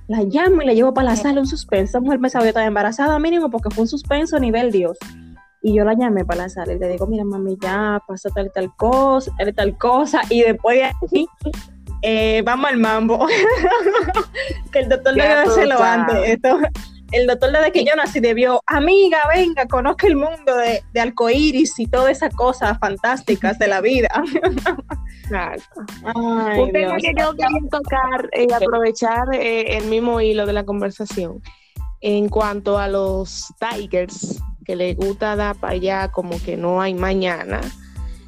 La 0.08 0.22
llamo 0.24 0.62
y 0.62 0.66
la 0.66 0.74
llevo 0.74 0.94
para 0.94 1.10
la 1.10 1.16
sala, 1.16 1.42
un 1.42 1.48
suspenso. 1.48 1.92
Esa 1.92 2.00
mujer 2.00 2.20
me 2.20 2.30
sabía 2.30 2.50
estar 2.50 2.66
embarazada 2.66 3.20
mínimo 3.20 3.50
porque 3.50 3.70
fue 3.70 3.84
un 3.84 3.88
suspenso 3.88 4.38
a 4.38 4.40
nivel 4.40 4.72
Dios. 4.72 4.98
Y 5.62 5.76
yo 5.76 5.84
la 5.84 5.94
llamé 5.94 6.24
para 6.24 6.44
la 6.44 6.50
sala 6.50 6.74
y 6.74 6.80
le 6.80 6.88
digo, 6.88 7.08
mira, 7.08 7.26
mami, 7.26 7.58
ya 7.62 8.02
pasó 8.08 8.30
tal 8.30 8.48
y 8.48 8.50
tal 8.50 8.74
cosa, 8.76 9.32
tal 9.38 9.50
y 9.50 9.54
tal 9.54 9.78
cosa. 9.78 10.22
Y 10.30 10.42
después 10.44 10.78
de 10.78 11.26
eh, 12.04 12.42
vamos 12.46 12.70
al 12.70 12.78
mambo. 12.78 13.28
que 14.72 14.80
el 14.80 14.90
doctor 14.90 15.14
debe 15.14 15.34
hacerlo 15.34 15.82
antes. 15.82 16.18
Esto, 16.30 16.60
el 17.12 17.28
doctor 17.28 17.52
desde 17.52 17.72
que 17.72 17.86
yo 17.86 17.96
nací 17.96 18.20
debió, 18.20 18.62
amiga, 18.66 19.20
venga, 19.34 19.66
conozca 19.68 20.08
el 20.08 20.16
mundo 20.16 20.56
de, 20.56 20.84
de 20.94 21.00
arcoíris 21.00 21.80
y 21.80 21.88
todas 21.88 22.12
esas 22.12 22.36
cosas 22.36 22.78
fantásticas 22.80 23.58
de 23.60 23.68
la 23.68 23.82
vida. 23.82 24.10
Un 26.16 26.72
tema 26.72 26.98
que 26.98 27.14
yo 27.18 27.32
quería 27.34 27.70
tocar 27.70 28.30
y 28.34 28.52
aprovechar 28.52 29.34
eh, 29.34 29.78
el 29.78 29.86
mismo 29.86 30.22
hilo 30.22 30.46
de 30.46 30.54
la 30.54 30.66
conversación 30.66 31.42
en 32.02 32.30
cuanto 32.30 32.78
a 32.78 32.88
los 32.88 33.54
Tigers, 33.60 34.42
que 34.66 34.76
les 34.76 34.96
gusta 34.96 35.36
dar 35.36 35.56
para 35.56 35.74
allá 35.74 36.12
como 36.12 36.42
que 36.44 36.58
no 36.58 36.82
hay 36.82 36.94
mañana. 36.94 37.62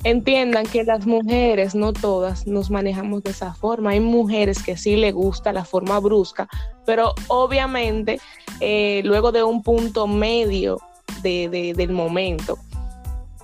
Entiendan 0.04 0.66
que 0.66 0.84
las 0.84 1.06
mujeres, 1.06 1.76
no 1.76 1.92
todas, 1.92 2.48
nos 2.48 2.70
manejamos 2.72 3.24
de 3.24 3.32
esa 3.32 3.54
forma. 3.54 3.92
Hay 3.92 4.00
mujeres 4.00 4.64
que 4.64 4.78
sí 4.78 4.96
les 4.96 5.14
gusta 5.14 5.52
la 5.52 5.66
forma 5.66 6.00
brusca, 6.00 6.48
pero 6.86 7.14
obviamente 7.28 8.20
eh, 8.62 9.02
luego 9.04 9.32
de 9.32 9.44
un 9.44 9.62
punto 9.62 10.08
medio 10.08 10.80
del 11.22 11.92
momento 11.92 12.58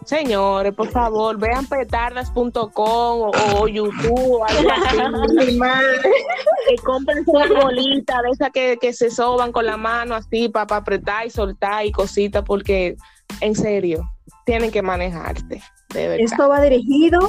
Señores, 0.06 0.72
por 0.76 0.90
favor, 0.92 1.36
vean 1.40 1.66
petardas.com 1.66 3.32
o, 3.56 3.68
YouTube 3.68 4.40
o 4.40 4.46
algo 4.46 4.70
así. 4.72 5.60
y 6.70 6.78
compren 6.78 7.24
una 7.26 7.62
bolita 7.62 8.22
de 8.22 8.30
esas 8.30 8.52
que, 8.52 8.78
que, 8.80 8.94
se 8.94 9.10
soban 9.10 9.52
con 9.52 9.66
la 9.66 9.78
mano 9.78 10.14
así 10.14 10.48
para 10.48 10.76
apretar 10.76 11.26
y 11.26 11.32
soltar 11.32 11.88
y 11.88 11.92
cositas, 11.92 12.44
porque 12.44 12.96
en 13.42 13.56
serio, 13.56 14.08
tienen 14.46 14.70
que 14.70 14.84
manejarte. 14.84 15.64
Esto 15.96 16.50
va 16.50 16.62
dirigido 16.62 17.20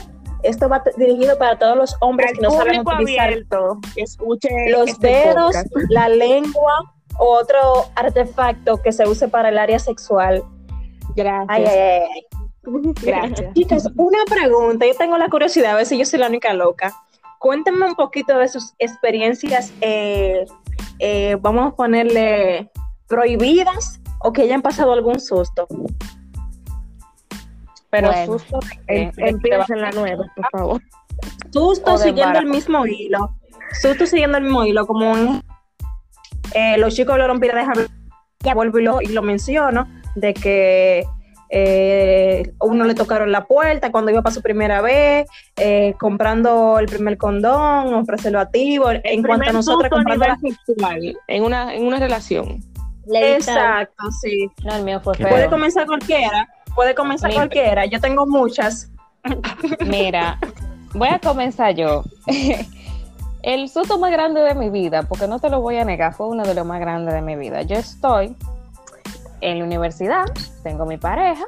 esto 0.42 0.68
va 0.68 0.82
dirigido 0.96 1.36
para 1.38 1.58
todos 1.58 1.76
los 1.76 1.96
hombres 2.00 2.32
que 2.32 2.40
no 2.40 2.50
saben 2.50 2.80
utilizar 2.80 3.34
los 4.70 4.88
este 4.88 5.08
dedos, 5.08 5.56
la 5.88 6.08
lengua 6.08 6.94
o 7.18 7.38
otro 7.38 7.86
artefacto 7.94 8.80
que 8.82 8.92
se 8.92 9.08
use 9.08 9.28
para 9.28 9.48
el 9.48 9.58
área 9.58 9.78
sexual. 9.78 10.44
Gracias. 11.14 12.08
Gracias. 13.02 13.54
Chicas, 13.54 13.88
una 13.96 14.24
pregunta. 14.26 14.86
Yo 14.86 14.94
tengo 14.94 15.16
la 15.16 15.28
curiosidad, 15.28 15.72
a 15.72 15.76
ver 15.76 15.86
si 15.86 15.98
yo 15.98 16.04
soy 16.04 16.18
la 16.18 16.28
única 16.28 16.52
loca. 16.52 16.94
Cuéntenme 17.38 17.86
un 17.86 17.94
poquito 17.94 18.38
de 18.38 18.48
sus 18.48 18.74
experiencias, 18.78 19.72
eh, 19.80 20.44
eh, 20.98 21.36
vamos 21.40 21.72
a 21.72 21.76
ponerle 21.76 22.70
prohibidas 23.08 24.00
o 24.20 24.32
que 24.32 24.42
hayan 24.42 24.62
pasado 24.62 24.92
algún 24.92 25.20
susto. 25.20 25.66
Pero 28.00 28.26
susto, 28.26 28.60
em, 28.86 29.10
empieza 29.16 29.74
en 29.74 29.80
la 29.80 29.90
nueva, 29.92 30.24
por 30.34 30.50
favor. 30.50 30.82
Susto 31.52 31.98
siguiendo 31.98 32.38
el 32.38 32.46
mismo 32.46 32.86
hilo. 32.86 33.36
Susto 33.80 34.06
siguiendo 34.06 34.38
el 34.38 34.44
mismo 34.44 34.64
hilo, 34.64 34.86
como 34.86 35.40
eh, 36.54 36.78
los 36.78 36.94
chicos 36.94 37.12
hablaron 37.12 37.40
pila 37.40 37.54
de 37.54 37.88
ya 38.40 38.54
vuelvo 38.54 38.78
y 38.78 38.82
lo, 38.82 39.02
y 39.02 39.08
lo 39.08 39.22
menciono, 39.22 39.88
de 40.14 40.34
que 40.34 41.06
eh, 41.48 42.52
uno 42.60 42.84
le 42.84 42.94
tocaron 42.94 43.30
la 43.30 43.44
puerta 43.44 43.92
cuando 43.92 44.10
iba 44.10 44.22
para 44.22 44.34
su 44.34 44.42
primera 44.42 44.80
vez, 44.82 45.26
eh, 45.56 45.94
comprando 45.98 46.78
el 46.78 46.86
primer 46.86 47.16
condón 47.16 47.94
o 47.94 48.04
preservativo, 48.04 48.90
en 48.90 49.22
cuanto 49.22 49.50
a 49.50 49.52
nosotros 49.52 49.90
comprando 49.90 50.26
la... 50.26 50.36
sexual, 50.36 51.16
en 51.28 51.42
una, 51.42 51.74
en 51.74 51.84
una 51.84 51.98
relación. 51.98 52.60
Exacto, 53.08 54.10
sí. 54.20 54.50
Puede 55.02 55.48
comenzar 55.48 55.86
cualquiera, 55.86 56.48
puede 56.76 56.94
comenzar 56.94 57.34
cualquiera. 57.34 57.86
Yo 57.86 58.00
tengo 58.00 58.26
muchas. 58.26 58.88
Mira, 59.84 60.38
voy 60.94 61.08
a 61.08 61.18
comenzar 61.18 61.74
yo. 61.74 62.04
el 63.42 63.68
susto 63.68 63.98
más 63.98 64.12
grande 64.12 64.42
de 64.42 64.54
mi 64.54 64.70
vida, 64.70 65.02
porque 65.02 65.26
no 65.26 65.40
te 65.40 65.50
lo 65.50 65.60
voy 65.60 65.78
a 65.78 65.84
negar, 65.84 66.14
fue 66.14 66.28
uno 66.28 66.44
de 66.44 66.54
los 66.54 66.66
más 66.66 66.78
grandes 66.78 67.14
de 67.14 67.22
mi 67.22 67.34
vida. 67.34 67.62
Yo 67.62 67.76
estoy 67.76 68.36
en 69.40 69.58
la 69.58 69.64
universidad, 69.64 70.24
tengo 70.62 70.84
mi 70.84 70.96
pareja, 70.96 71.44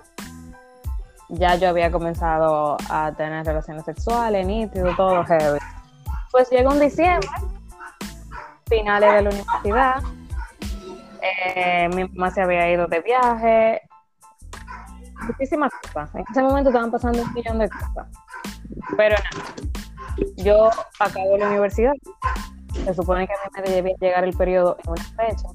ya 1.29 1.57
yo 1.57 1.69
había 1.69 1.91
comenzado 1.91 2.77
a 2.89 3.13
tener 3.17 3.45
relaciones 3.45 3.85
sexuales, 3.85 4.47
nítido, 4.47 4.95
todo 4.97 5.25
heavy. 5.25 5.59
Pues 6.31 6.49
llegó 6.51 6.71
un 6.71 6.81
diciembre, 6.81 7.29
finales 8.69 9.15
de 9.15 9.23
la 9.23 9.31
universidad, 9.31 10.03
eh, 11.21 11.89
mi 11.95 12.05
mamá 12.05 12.31
se 12.31 12.43
había 12.43 12.71
ido 12.71 12.87
de 12.87 13.01
viaje, 13.01 13.88
muchísimas 15.27 15.73
cosas. 15.83 16.15
En 16.15 16.25
ese 16.31 16.43
momento 16.43 16.71
estaban 16.71 16.91
pasando 16.91 17.23
un 17.23 17.33
millón 17.33 17.59
de 17.59 17.69
cosas. 17.69 18.07
Pero 18.97 19.17
nada, 19.17 19.55
yo 20.37 20.71
acabo 20.99 21.37
la 21.37 21.49
universidad. 21.49 21.93
Se 22.85 22.95
supone 22.95 23.27
que 23.27 23.33
a 23.33 23.61
mí 23.61 23.69
me 23.69 23.75
debía 23.75 23.95
llegar 24.01 24.25
el 24.25 24.37
periodo 24.37 24.77
en 24.85 24.91
una 24.91 25.05
fecha. 25.05 25.49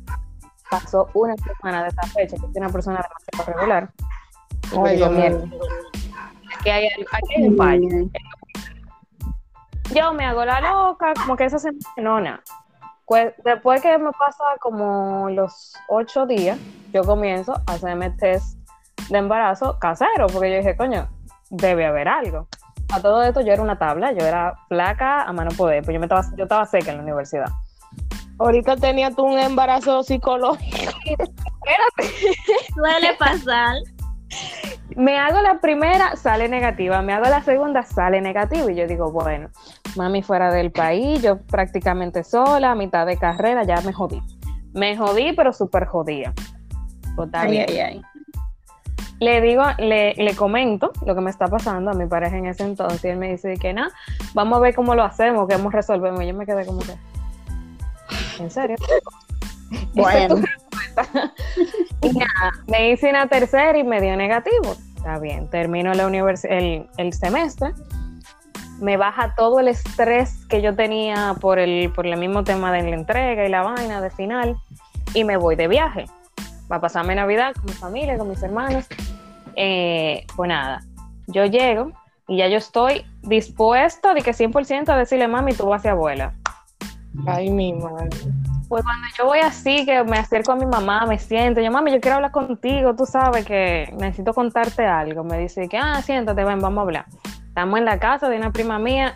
Pasó 0.69 1.09
una 1.13 1.35
semana 1.37 1.83
de 1.83 1.89
esa 1.89 2.01
fecha, 2.07 2.35
que 2.35 2.41
soy 2.41 2.51
una 2.55 2.69
persona 2.69 3.01
demasiado 3.01 3.59
regular. 3.59 3.91
Ay, 4.85 4.95
Dios 4.97 5.11
mío. 5.11 5.43
Aquí 6.59 6.69
hay, 6.69 6.87
aquí 6.87 7.35
hay 7.37 7.47
un 7.47 7.57
fallo. 7.57 7.87
Yo 9.93 10.13
me 10.13 10.25
hago 10.25 10.45
la 10.45 10.61
loca, 10.61 11.13
como 11.13 11.35
que 11.35 11.45
esa 11.45 11.59
semana 11.59 11.79
no, 11.97 12.19
nada. 12.19 12.43
Pues, 13.05 13.33
después 13.43 13.81
que 13.81 13.97
me 13.97 14.11
pasa 14.11 14.43
como 14.59 15.29
los 15.29 15.75
ocho 15.87 16.25
días, 16.25 16.57
yo 16.91 17.03
comienzo 17.03 17.53
a 17.67 17.73
hacerme 17.73 18.09
test 18.11 18.57
de 19.13 19.19
embarazo 19.19 19.77
casero, 19.79 20.27
porque 20.27 20.51
yo 20.51 20.57
dije, 20.57 20.75
coño, 20.75 21.07
debe 21.49 21.85
haber 21.85 22.07
algo. 22.07 22.47
A 22.93 22.99
todo 22.99 23.23
esto 23.23 23.41
yo 23.41 23.53
era 23.53 23.61
una 23.61 23.77
tabla, 23.77 24.11
yo 24.11 24.25
era 24.25 24.55
flaca 24.67 25.21
a 25.21 25.31
mano 25.31 25.51
poder, 25.55 25.83
pues 25.83 25.93
yo, 25.93 25.99
me 25.99 26.07
estaba, 26.07 26.23
yo 26.35 26.43
estaba 26.43 26.65
seca 26.65 26.91
en 26.91 26.97
la 26.97 27.03
universidad. 27.03 27.47
Ahorita 28.39 28.75
tenía 28.75 29.11
tú 29.11 29.23
un 29.23 29.37
embarazo 29.37 30.03
psicológico. 30.03 30.91
Suele 32.75 33.13
pasar. 33.17 33.77
Me 34.95 35.17
hago 35.17 35.41
la 35.41 35.59
primera, 35.59 36.15
sale 36.15 36.49
negativa, 36.49 37.01
me 37.03 37.13
hago 37.13 37.25
la 37.25 37.43
segunda, 37.43 37.83
sale 37.83 38.19
negativa, 38.19 38.71
y 38.71 38.75
yo 38.75 38.87
digo, 38.87 39.11
bueno, 39.11 39.49
mami 39.95 40.23
fuera 40.23 40.51
del 40.51 40.71
país, 40.71 41.21
yo 41.21 41.37
prácticamente 41.37 42.23
sola, 42.23 42.71
a 42.71 42.75
mitad 42.75 43.05
de 43.05 43.17
carrera, 43.17 43.63
ya 43.63 43.79
me 43.81 43.93
jodí. 43.93 44.21
Me 44.73 44.97
jodí, 44.97 45.33
pero 45.33 45.53
súper 45.53 45.85
jodía. 45.85 46.33
Pues, 47.15 47.29
Ay, 47.33 47.59
ay, 47.59 47.79
ay. 47.79 48.01
Le 49.23 49.39
digo, 49.39 49.63
le, 49.77 50.15
le 50.15 50.35
comento 50.35 50.91
lo 51.05 51.15
que 51.15 51.21
me 51.21 51.29
está 51.29 51.47
pasando 51.47 51.91
a 51.91 51.93
mi 51.93 52.07
pareja 52.07 52.37
en 52.37 52.47
ese 52.47 52.63
entonces, 52.63 53.05
y 53.05 53.07
él 53.07 53.17
me 53.17 53.31
dice 53.31 53.55
que 53.55 53.71
nada, 53.71 53.89
vamos 54.33 54.57
a 54.57 54.61
ver 54.61 54.75
cómo 54.75 54.95
lo 54.95 55.03
hacemos, 55.03 55.47
qué 55.47 55.55
hemos 55.55 55.71
resolvemos. 55.71 56.21
Y 56.23 56.27
yo 56.27 56.33
me 56.33 56.45
quedé 56.45 56.65
como 56.65 56.79
que, 56.79 56.93
¿en 58.39 58.51
serio? 58.51 58.75
Bueno, 59.95 60.35
Y 62.01 62.09
nada, 62.09 62.51
me 62.67 62.91
hice 62.91 63.09
una 63.09 63.27
tercera 63.27 63.77
y 63.77 63.83
me 63.83 64.01
dio 64.01 64.15
negativo. 64.17 64.75
Está 64.97 65.19
bien, 65.19 65.49
termino 65.49 65.93
la 65.93 66.05
univers 66.05 66.45
el, 66.45 66.87
el 66.97 67.13
semestre. 67.13 67.71
Me 68.79 68.97
baja 68.97 69.33
todo 69.35 69.59
el 69.59 69.69
estrés 69.69 70.45
que 70.47 70.61
yo 70.61 70.75
tenía 70.75 71.35
por 71.39 71.59
el, 71.59 71.91
por 71.93 72.05
el 72.05 72.17
mismo 72.17 72.43
tema 72.43 72.71
de 72.71 72.83
la 72.83 72.95
entrega 72.95 73.45
y 73.45 73.49
la 73.49 73.61
vaina 73.61 74.01
de 74.01 74.09
final. 74.09 74.57
Y 75.13 75.23
me 75.23 75.37
voy 75.37 75.55
de 75.55 75.67
viaje. 75.67 76.05
Va 76.71 76.77
a 76.77 76.81
pasarme 76.81 77.15
Navidad 77.15 77.53
con 77.53 77.65
mi 77.65 77.73
familia, 77.73 78.17
con 78.17 78.29
mis 78.29 78.41
hermanos. 78.43 78.87
Eh, 79.55 80.25
pues 80.35 80.47
nada, 80.47 80.81
yo 81.27 81.45
llego 81.45 81.91
y 82.27 82.37
ya 82.37 82.47
yo 82.47 82.57
estoy 82.57 83.05
dispuesta 83.21 84.13
de 84.13 84.21
que 84.21 84.31
100% 84.31 84.89
a 84.89 84.97
decirle, 84.97 85.27
mami, 85.27 85.53
tú 85.53 85.67
vas 85.67 85.85
a 85.85 85.91
abuela. 85.91 86.33
Ay, 87.27 87.49
mi 87.49 87.73
madre. 87.73 88.09
Pues 88.67 88.83
cuando 88.83 89.07
yo 89.17 89.25
voy 89.25 89.39
así, 89.39 89.85
que 89.85 90.03
me 90.03 90.17
acerco 90.17 90.51
a 90.51 90.55
mi 90.55 90.65
mamá, 90.65 91.05
me 91.05 91.19
siento, 91.19 91.61
yo 91.61 91.69
mami, 91.69 91.91
yo 91.91 92.01
quiero 92.01 92.15
hablar 92.15 92.31
contigo, 92.31 92.95
tú 92.95 93.05
sabes 93.05 93.45
que 93.45 93.93
necesito 93.97 94.33
contarte 94.33 94.85
algo. 94.85 95.23
Me 95.23 95.37
dice 95.37 95.67
que, 95.67 95.77
ah, 95.77 96.01
siéntate, 96.01 96.43
ven, 96.43 96.59
vamos 96.59 96.79
a 96.79 96.81
hablar. 96.81 97.05
Estamos 97.47 97.77
en 97.77 97.85
la 97.85 97.99
casa 97.99 98.29
de 98.29 98.37
una 98.37 98.51
prima 98.51 98.79
mía. 98.79 99.15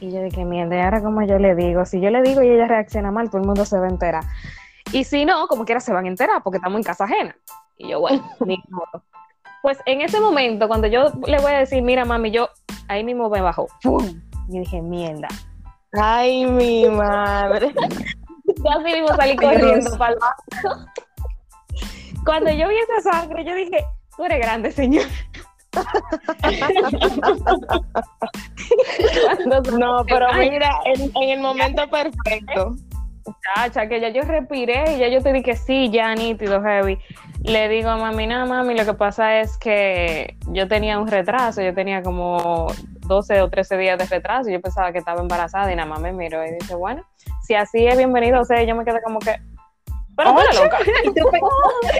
Y 0.00 0.10
yo 0.10 0.22
dije, 0.22 0.44
mierda, 0.44 0.76
¿y 0.76 0.80
ahora 0.80 1.00
como 1.00 1.22
yo 1.22 1.38
le 1.38 1.54
digo, 1.54 1.86
si 1.86 2.00
yo 2.00 2.10
le 2.10 2.20
digo 2.22 2.42
y 2.42 2.50
ella 2.50 2.66
reacciona 2.66 3.10
mal, 3.10 3.30
todo 3.30 3.40
el 3.40 3.46
mundo 3.46 3.64
se 3.64 3.78
va 3.78 3.86
a 3.86 3.90
enterar. 3.90 4.24
Y 4.92 5.04
si 5.04 5.24
no, 5.24 5.46
como 5.46 5.64
quiera 5.64 5.80
se 5.80 5.92
van 5.92 6.04
a 6.04 6.08
enterar 6.08 6.42
porque 6.42 6.58
estamos 6.58 6.76
en 6.76 6.82
casa 6.82 7.04
ajena. 7.04 7.34
Y 7.78 7.88
yo, 7.88 8.00
bueno, 8.00 8.22
ni 8.44 8.62
modo. 8.68 9.02
Pues 9.62 9.78
en 9.86 10.00
ese 10.00 10.20
momento, 10.20 10.66
cuando 10.66 10.88
yo 10.88 11.12
le 11.26 11.38
voy 11.38 11.52
a 11.52 11.58
decir, 11.60 11.82
mira, 11.82 12.04
mami, 12.04 12.32
yo 12.32 12.48
ahí 12.88 13.04
mismo 13.04 13.30
me 13.30 13.40
bajó. 13.40 13.68
¡Pum! 13.82 14.20
Y 14.48 14.58
dije, 14.58 14.82
mierda. 14.82 15.28
Ay, 15.92 16.46
mi 16.46 16.88
madre. 16.88 17.72
Yo 18.44 18.70
así 18.70 18.84
mismo 18.84 19.08
salí 19.16 19.36
corriendo 19.36 19.96
para 19.96 20.12
el. 20.12 20.18
Cuando 22.24 22.50
yo 22.50 22.68
vi 22.68 22.74
esa 22.76 23.12
sangre, 23.12 23.44
yo 23.44 23.54
dije, 23.54 23.84
tú 24.16 24.24
eres 24.24 24.38
grande, 24.40 24.70
señor. 24.70 25.06
No, 29.78 30.04
pero 30.04 30.26
mira, 30.34 30.70
en, 30.84 31.10
en 31.16 31.30
el 31.30 31.40
momento 31.40 31.88
perfecto. 31.88 32.76
Muchacha, 33.24 33.88
que 33.88 34.00
ya 34.00 34.08
yo 34.08 34.22
respiré 34.22 34.96
y 34.96 34.98
ya 34.98 35.08
yo 35.08 35.22
te 35.22 35.32
dije 35.32 35.54
sí, 35.54 35.90
ya 35.90 36.14
nítido, 36.14 36.62
heavy. 36.62 36.98
Le 37.44 37.68
digo 37.68 37.90
a 37.90 37.96
mami, 37.96 38.26
no, 38.26 38.46
mami, 38.46 38.74
lo 38.74 38.84
que 38.84 38.94
pasa 38.94 39.40
es 39.40 39.56
que 39.58 40.36
yo 40.48 40.68
tenía 40.68 40.98
un 40.98 41.08
retraso, 41.08 41.62
yo 41.62 41.74
tenía 41.74 42.02
como 42.02 42.66
12 43.06 43.42
o 43.42 43.50
13 43.50 43.76
días 43.78 43.98
de 43.98 44.06
retraso, 44.06 44.50
y 44.50 44.54
yo 44.54 44.60
pensaba 44.60 44.92
que 44.92 44.98
estaba 44.98 45.20
embarazada 45.20 45.72
y 45.72 45.76
nada 45.76 45.88
más 45.88 46.00
me 46.00 46.12
miró 46.12 46.44
y 46.46 46.52
dice, 46.52 46.74
bueno, 46.74 47.02
si 47.42 47.54
así 47.54 47.86
es 47.86 47.96
bienvenido, 47.96 48.40
o 48.40 48.44
sea, 48.44 48.62
yo 48.62 48.74
me 48.74 48.84
quedé 48.84 49.00
como 49.02 49.18
que, 49.18 49.36
pero 50.16 50.34
tú 50.34 50.40
loca. 50.62 50.78
y 51.04 51.14
tú, 51.14 51.30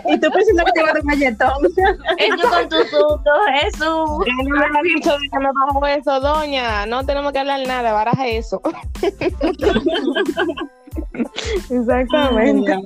y 0.08 0.18
tú 0.20 0.30
pensando 0.30 0.64
que 0.64 0.72
te 0.72 0.80
iba 0.80 0.90
a 0.90 0.92
dar 0.92 1.02
un 1.02 1.08
galletón. 1.08 1.66
Eso 2.18 2.50
con 2.50 2.68
tu 2.68 2.76
susto, 2.84 3.30
Jesús. 3.54 4.26
Él 4.26 4.34
me 4.48 4.66
ha 4.66 4.82
dicho 4.82 5.16
que 5.30 5.38
me 5.38 5.48
bajó 5.66 5.86
eso, 5.86 6.20
doña. 6.20 6.84
No 6.86 7.06
tenemos 7.06 7.32
que 7.32 7.38
hablar 7.38 7.60
nada, 7.66 7.92
baraja 7.92 8.26
eso. 8.26 8.60
Exactamente. 11.70 12.78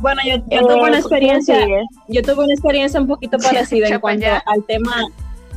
Bueno, 0.00 0.20
yo, 0.24 0.36
yo 0.48 0.60
tuve 0.60 0.88
una 0.88 0.98
experiencia, 0.98 1.60
Sigue. 1.60 1.82
yo 2.08 2.22
tuve 2.22 2.44
una 2.44 2.52
experiencia 2.52 3.00
un 3.00 3.08
poquito 3.08 3.36
parecida 3.38 3.88
en 3.88 4.00
cuanto 4.00 4.26
al 4.46 4.64
tema, 4.64 4.94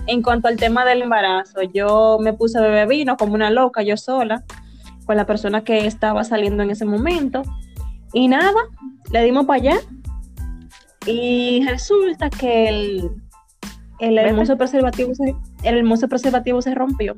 en 0.08 0.22
cuanto 0.24 0.48
al 0.48 0.58
tema 0.58 0.84
del 0.84 1.04
embarazo. 1.04 1.62
Yo 1.74 2.18
me 2.20 2.34
puse 2.34 2.58
a 2.58 2.62
beber 2.62 2.88
vino 2.88 3.18
como 3.18 3.36
una 3.36 3.52
loca, 3.52 3.84
yo 3.84 3.98
sola, 3.98 4.44
con 5.06 5.16
la 5.16 5.26
persona 5.26 5.64
que 5.64 5.86
estaba 5.86 6.24
saliendo 6.24 6.64
en 6.64 6.72
ese 6.72 6.86
momento. 6.86 7.44
Y 8.14 8.28
nada, 8.28 8.62
le 9.12 9.24
dimos 9.24 9.46
para 9.46 9.62
allá. 9.62 9.78
Y 11.06 11.64
resulta 11.68 12.30
que 12.30 12.68
el, 12.68 13.12
el 14.00 14.18
hermoso 14.18 14.58
preservativo 14.58 15.14
se, 15.14 15.36
el 15.64 15.78
hermoso 15.78 16.08
preservativo 16.08 16.62
se 16.64 16.74
rompió. 16.74 17.16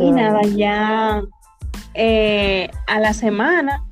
Y 0.00 0.12
nada, 0.12 0.40
ya 0.44 1.22
eh, 2.02 2.70
a 2.86 2.98
la 2.98 3.12
semana 3.12 3.84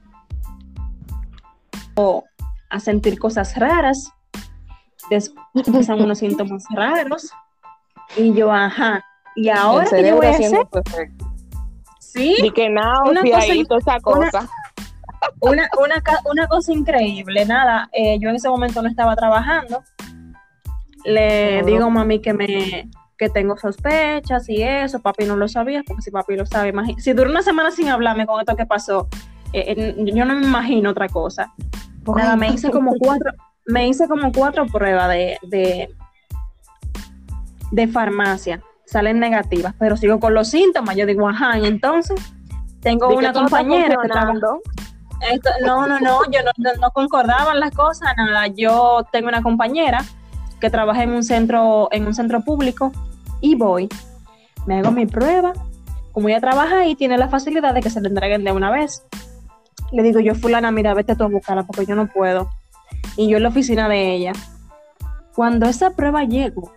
o 1.95 2.25
a 2.71 2.81
sentir 2.81 3.19
cosas 3.19 3.55
raras. 3.57 4.13
Después 5.11 5.45
empiezan 5.67 6.01
unos 6.01 6.19
síntomas 6.19 6.65
raros. 6.75 7.31
Y 8.17 8.33
yo, 8.33 8.51
ajá. 8.51 9.05
¿Y 9.37 9.51
ahora 9.51 9.85
yo 10.01 10.17
voy 10.17 10.27
a 10.27 10.31
hacer? 10.31 10.67
perfecto. 10.73 11.27
Sí, 12.01 12.37
Y 12.39 12.51
que 12.53 12.69
Una 12.69 12.83
náusea 13.23 13.35
cosa- 13.41 13.55
y 13.55 13.65
toda 13.65 13.81
esa 13.81 13.93
una- 13.93 14.01
cosa. 14.31 14.49
una, 15.41 15.69
una, 15.79 16.03
una 16.31 16.47
cosa 16.49 16.73
increíble. 16.73 17.45
Nada, 17.45 17.89
eh, 17.93 18.19
yo 18.21 18.31
en 18.31 18.37
ese 18.37 18.49
momento 18.49 18.81
no 18.81 18.89
estaba 18.89 19.15
trabajando. 19.17 19.83
Le 21.05 21.63
digo 21.65 21.85
a 21.85 21.91
mami 21.91 22.21
que 22.21 22.33
me 22.33 22.89
que 23.19 23.29
tengo 23.29 23.57
sospechas 23.59 24.49
y 24.49 24.63
eso, 24.63 25.01
papi 25.01 25.25
no 25.25 25.37
lo 25.37 25.49
sabía, 25.49 25.83
porque 25.85 26.03
si 26.03 26.11
papi 26.13 26.37
lo 26.37 26.47
sabe, 26.47 26.73
si 26.99 27.13
duró 27.13 27.31
una 27.31 27.43
semana 27.43 27.73
sin 27.73 27.89
hablarme 27.89 28.27
con 28.27 28.41
esto 28.41 28.55
que 28.55 28.65
pasó, 28.65 29.09
eh, 29.53 29.75
eh, 29.77 30.05
yo 30.15 30.25
no 30.25 30.35
me 30.37 30.47
imagino 30.47 30.91
otra 30.91 31.09
cosa. 31.09 31.53
Nada, 32.07 32.37
me 32.37 32.49
hice 32.49 32.71
como 32.71 32.95
cuatro, 32.97 33.33
me 33.67 33.89
hice 33.89 34.07
como 34.09 34.31
cuatro 34.33 34.67
pruebas 34.67 35.09
de, 35.11 35.39
de, 35.43 35.95
de 37.73 37.89
farmacia, 37.89 38.63
salen 38.87 39.19
negativas, 39.19 39.75
pero 39.79 39.97
sigo 39.97 40.21
con 40.21 40.33
los 40.33 40.49
síntomas. 40.49 40.97
Yo 40.97 41.05
digo, 41.05 41.29
ajá, 41.29 41.59
y 41.59 41.67
entonces 41.67 42.21
tengo 42.81 43.09
una 43.19 43.33
compañera 43.33 43.97
que. 44.01 44.09
Esto- 45.33 45.51
no, 45.67 45.87
no, 45.89 45.99
no, 45.99 46.21
yo 46.31 46.39
no, 46.45 46.53
no, 46.57 46.71
no 46.81 46.91
concordaban 46.93 47.59
las 47.59 47.73
cosas, 47.75 48.15
nada. 48.17 48.47
Yo 48.47 49.05
tengo 49.11 49.29
una 49.29 49.43
compañera 49.43 49.99
que 50.61 50.71
trabaja 50.71 51.03
en 51.03 51.11
un 51.11 51.23
centro, 51.23 51.89
en 51.93 52.07
un 52.07 52.15
centro 52.15 52.41
público 52.43 52.93
y 53.41 53.55
voy, 53.55 53.89
me 54.67 54.79
hago 54.79 54.91
mi 54.91 55.07
prueba. 55.07 55.53
Como 56.13 56.29
ella 56.29 56.41
trabaja 56.41 56.81
ahí, 56.81 56.95
tiene 56.95 57.17
la 57.17 57.29
facilidad 57.29 57.75
de 57.75 57.81
que 57.81 57.91
se 57.91 58.01
le 58.01 58.09
entreguen 58.09 58.45
de 58.45 58.53
una 58.53 58.71
vez. 58.71 59.05
Le 59.93 60.03
digo 60.03 60.21
yo, 60.21 60.35
fulana, 60.35 60.71
mira, 60.71 60.95
vete 60.95 61.15
tú 61.15 61.25
a 61.25 61.29
buscarla 61.29 61.65
porque 61.65 61.87
yo 61.87 61.95
no 61.95 62.09
puedo. 62.09 62.51
Y 63.17 63.29
yo 63.29 63.37
en 63.37 63.45
la 63.45 63.49
oficina 63.51 63.89
de 63.89 64.15
ella. 64.15 64.33
Cuando 65.35 65.67
esa 65.67 65.91
prueba 65.91 66.25
llegó, 66.25 66.73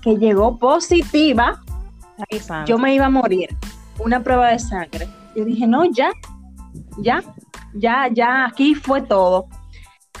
que 0.00 0.16
llegó 0.16 0.58
positiva, 0.58 1.60
Ay, 2.30 2.40
yo 2.66 2.78
me 2.78 2.94
iba 2.94 3.06
a 3.06 3.10
morir. 3.10 3.48
Una 3.98 4.22
prueba 4.22 4.48
de 4.48 4.58
sangre. 4.58 5.08
Yo 5.34 5.44
dije, 5.44 5.66
no, 5.66 5.84
ya, 5.84 6.10
ya, 6.98 7.22
ya, 7.74 8.08
ya, 8.12 8.46
aquí 8.46 8.74
fue 8.74 9.02
todo. 9.02 9.46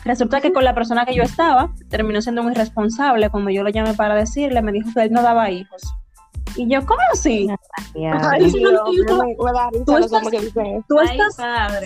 Resulta 0.04 0.40
que 0.40 0.52
con 0.52 0.64
la 0.64 0.74
persona 0.74 1.04
que 1.06 1.14
yo 1.14 1.22
estaba, 1.22 1.70
terminó 1.88 2.20
siendo 2.20 2.42
muy 2.42 2.54
responsable. 2.54 3.30
Cuando 3.30 3.50
yo 3.50 3.62
lo 3.62 3.70
llamé 3.70 3.94
para 3.94 4.14
decirle, 4.14 4.60
me 4.62 4.72
dijo 4.72 4.90
que 4.94 5.02
él 5.02 5.12
no 5.12 5.22
daba 5.22 5.50
hijos. 5.50 5.82
Y 6.56 6.68
yo, 6.68 6.84
¿cómo 6.86 7.00
así? 7.12 7.46
Tú 9.86 9.92
estás- 10.12 10.22
Ay, 10.98 11.18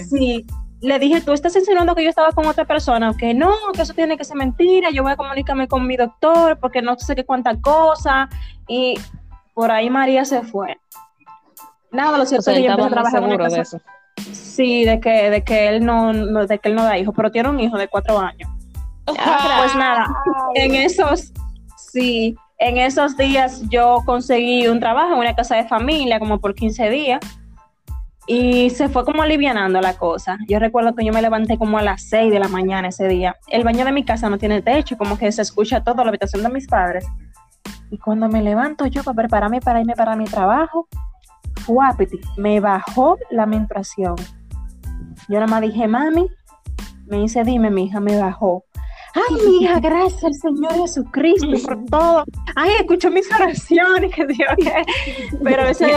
sí, 0.04 0.46
le 0.80 0.98
dije, 0.98 1.20
tú 1.20 1.32
estás 1.32 1.54
insinuando 1.56 1.94
que 1.94 2.02
yo 2.04 2.10
estaba 2.10 2.32
con 2.32 2.46
otra 2.46 2.64
persona, 2.64 3.14
que 3.16 3.34
no, 3.34 3.52
que 3.74 3.82
eso 3.82 3.94
tiene 3.94 4.16
que 4.18 4.24
ser 4.24 4.36
mentira, 4.36 4.90
yo 4.90 5.02
voy 5.02 5.12
a 5.12 5.16
comunicarme 5.16 5.68
con 5.68 5.86
mi 5.86 5.96
doctor 5.96 6.58
porque 6.60 6.82
no 6.82 6.98
sé 6.98 7.14
qué 7.16 7.24
cuánta 7.24 7.58
cosa. 7.60 8.28
Y 8.66 8.94
por 9.54 9.70
ahí 9.70 9.90
María 9.90 10.24
se 10.24 10.42
fue. 10.42 10.76
Nada, 11.90 12.18
lo 12.18 12.26
cierto 12.26 12.50
es 12.50 12.56
que 12.58 12.62
yo 12.64 12.70
empecé 12.72 12.86
a 12.86 12.90
trabajar 13.10 13.22
en 13.22 13.24
una 13.36 13.44
casa. 13.64 13.78
Sí, 14.18 14.84
de 14.84 15.00
que, 15.00 15.30
de 15.30 15.42
que 15.42 15.68
él 15.68 15.84
no, 15.84 16.12
de 16.12 16.58
que 16.58 16.68
él 16.68 16.74
no 16.74 16.84
da 16.84 16.98
hijo, 16.98 17.12
pero 17.12 17.30
tiene 17.30 17.48
un 17.48 17.60
hijo 17.60 17.78
de 17.78 17.88
cuatro 17.88 18.18
años. 18.18 18.50
pues 19.06 19.74
nada, 19.76 20.06
en 20.54 20.74
esos, 20.74 21.32
sí, 21.76 22.36
en 22.58 22.76
esos 22.76 23.16
días 23.16 23.62
yo 23.68 24.02
conseguí 24.04 24.66
un 24.68 24.80
trabajo 24.80 25.12
en 25.12 25.20
una 25.20 25.34
casa 25.34 25.56
de 25.56 25.66
familia 25.66 26.18
como 26.18 26.40
por 26.40 26.54
15 26.54 26.90
días 26.90 27.20
y 28.26 28.68
se 28.70 28.90
fue 28.90 29.06
como 29.06 29.22
alivianando 29.22 29.80
la 29.80 29.94
cosa. 29.94 30.36
Yo 30.48 30.58
recuerdo 30.58 30.94
que 30.94 31.04
yo 31.04 31.12
me 31.12 31.22
levanté 31.22 31.56
como 31.56 31.78
a 31.78 31.82
las 31.82 32.02
6 32.02 32.30
de 32.30 32.38
la 32.38 32.48
mañana 32.48 32.88
ese 32.88 33.08
día. 33.08 33.36
El 33.48 33.64
baño 33.64 33.86
de 33.86 33.92
mi 33.92 34.04
casa 34.04 34.28
no 34.28 34.36
tiene 34.36 34.60
techo, 34.60 34.98
como 34.98 35.16
que 35.16 35.32
se 35.32 35.40
escucha 35.40 35.82
todo 35.82 36.04
la 36.04 36.10
habitación 36.10 36.42
de 36.42 36.50
mis 36.50 36.66
padres. 36.66 37.06
Y 37.90 37.96
cuando 37.96 38.28
me 38.28 38.42
levanto 38.42 38.84
yo 38.86 39.02
para 39.02 39.16
prepararme 39.16 39.62
para 39.62 39.80
irme 39.80 39.94
para 39.94 40.14
mi 40.14 40.26
trabajo, 40.26 40.88
guapiti, 41.68 42.20
me 42.36 42.58
bajó 42.60 43.18
la 43.30 43.46
menstruación. 43.46 44.16
Yo 45.28 45.34
nada 45.34 45.46
más 45.46 45.60
dije, 45.60 45.86
mami, 45.86 46.28
me 47.06 47.18
dice, 47.18 47.44
dime, 47.44 47.70
mi 47.70 47.84
hija, 47.84 48.00
me 48.00 48.18
bajó. 48.18 48.64
Ay, 49.14 49.36
mi 49.46 49.62
hija, 49.62 49.80
gracias 49.80 50.24
al 50.24 50.34
Señor 50.34 50.72
Jesucristo 50.74 51.48
por 51.66 51.84
todo. 51.86 52.24
Ay, 52.56 52.72
escucho 52.80 53.10
mis 53.10 53.30
oraciones, 53.32 54.12
que 54.14 54.26
Dios. 54.26 54.50
Pero 55.42 55.66
ese, 55.66 55.92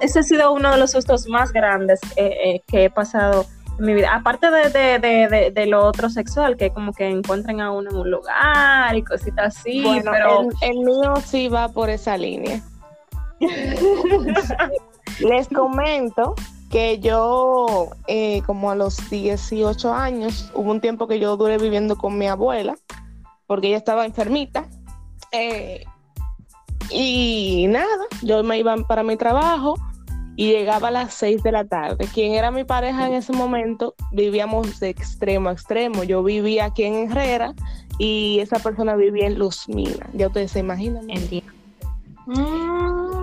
ese 0.00 0.18
ha 0.18 0.22
sido 0.22 0.52
uno 0.52 0.70
de 0.70 0.78
los 0.78 0.90
sustos 0.92 1.28
más 1.28 1.52
grandes 1.52 2.00
eh, 2.16 2.36
eh, 2.44 2.62
que 2.66 2.84
he 2.84 2.90
pasado 2.90 3.46
en 3.78 3.84
mi 3.84 3.94
vida. 3.94 4.14
Aparte 4.14 4.48
de, 4.50 5.66
lo 5.66 5.84
otro 5.84 6.10
sexual, 6.10 6.56
que 6.56 6.70
como 6.70 6.92
que 6.92 7.08
encuentren 7.08 7.60
a 7.60 7.70
uno 7.70 7.90
en 7.90 7.96
un 7.96 8.10
lugar 8.10 8.96
y 8.96 9.02
cositas 9.02 9.58
así. 9.58 9.82
pero 10.04 10.48
el, 10.62 10.78
mío 10.80 11.14
sí 11.24 11.48
va 11.48 11.68
por 11.68 11.90
esa 11.90 12.16
línea. 12.16 12.60
Les 15.20 15.48
comento 15.48 16.34
que 16.70 16.98
yo, 17.00 17.88
eh, 18.06 18.42
como 18.46 18.70
a 18.70 18.74
los 18.74 19.10
18 19.10 19.92
años, 19.92 20.50
hubo 20.54 20.70
un 20.70 20.80
tiempo 20.80 21.06
que 21.06 21.18
yo 21.18 21.36
duré 21.36 21.58
viviendo 21.58 21.96
con 21.96 22.18
mi 22.18 22.26
abuela, 22.26 22.76
porque 23.46 23.68
ella 23.68 23.78
estaba 23.78 24.04
enfermita. 24.04 24.68
Eh, 25.32 25.84
y 26.90 27.66
nada, 27.68 28.06
yo 28.22 28.42
me 28.42 28.58
iba 28.58 28.76
para 28.86 29.02
mi 29.02 29.16
trabajo 29.16 29.76
y 30.36 30.50
llegaba 30.50 30.88
a 30.88 30.90
las 30.92 31.14
6 31.14 31.42
de 31.42 31.52
la 31.52 31.64
tarde. 31.64 32.06
Quien 32.14 32.34
era 32.34 32.50
mi 32.50 32.64
pareja 32.64 33.08
en 33.08 33.14
ese 33.14 33.32
momento, 33.32 33.94
vivíamos 34.12 34.78
de 34.78 34.90
extremo 34.90 35.48
a 35.48 35.52
extremo. 35.52 36.04
Yo 36.04 36.22
vivía 36.22 36.66
aquí 36.66 36.84
en 36.84 37.10
Herrera 37.10 37.54
y 37.98 38.38
esa 38.40 38.58
persona 38.60 38.94
vivía 38.94 39.26
en 39.26 39.38
Luz. 39.38 39.66
Ya 40.12 40.28
ustedes 40.28 40.52
se 40.52 40.60
imaginan. 40.60 41.06
Mm. 42.26 43.17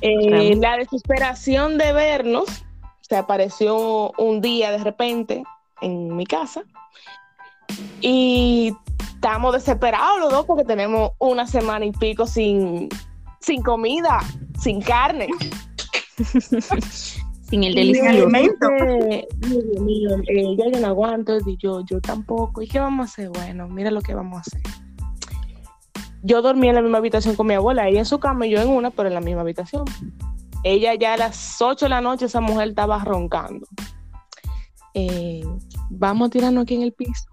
Eh, 0.00 0.54
la 0.56 0.76
desesperación 0.76 1.78
de 1.78 1.92
vernos 1.92 2.64
se 3.00 3.16
apareció 3.16 4.12
un 4.18 4.40
día 4.40 4.70
de 4.70 4.78
repente 4.78 5.42
en 5.80 6.14
mi 6.14 6.26
casa 6.26 6.62
y 8.00 8.74
estamos 9.14 9.52
desesperados 9.52 10.20
los 10.20 10.30
dos 10.30 10.46
porque 10.46 10.64
tenemos 10.64 11.12
una 11.18 11.46
semana 11.46 11.84
y 11.86 11.92
pico 11.92 12.26
sin, 12.26 12.88
sin 13.40 13.62
comida, 13.62 14.20
sin 14.60 14.80
carne. 14.80 15.28
sin 17.48 17.64
el 17.64 17.74
delicioso. 17.74 18.28
Eh, 18.78 19.26
ya 20.56 20.70
yo 20.70 20.80
no 20.80 20.86
aguanto, 20.86 21.38
y 21.46 21.56
yo, 21.56 21.82
yo 21.84 22.00
tampoco. 22.00 22.62
¿Y 22.62 22.68
qué 22.68 22.78
vamos 22.78 23.08
a 23.08 23.10
hacer? 23.10 23.30
Bueno, 23.30 23.68
mira 23.68 23.90
lo 23.90 24.00
que 24.02 24.14
vamos 24.14 24.38
a 24.38 24.40
hacer. 24.40 24.87
Yo 26.22 26.42
dormí 26.42 26.68
en 26.68 26.74
la 26.74 26.82
misma 26.82 26.98
habitación 26.98 27.36
con 27.36 27.46
mi 27.46 27.54
abuela, 27.54 27.88
ella 27.88 28.00
en 28.00 28.06
su 28.06 28.18
cama 28.18 28.46
y 28.46 28.50
yo 28.50 28.60
en 28.60 28.68
una, 28.68 28.90
pero 28.90 29.08
en 29.08 29.14
la 29.14 29.20
misma 29.20 29.42
habitación. 29.42 29.84
Ella 30.64 30.94
ya 30.94 31.14
a 31.14 31.16
las 31.16 31.60
8 31.60 31.86
de 31.86 31.88
la 31.88 32.00
noche, 32.00 32.26
esa 32.26 32.40
mujer 32.40 32.68
estaba 32.68 32.98
roncando. 33.04 33.66
Eh, 34.94 35.44
vamos 35.90 36.28
a 36.28 36.30
tirarnos 36.30 36.62
aquí 36.62 36.74
en 36.74 36.82
el 36.82 36.92
piso 36.92 37.26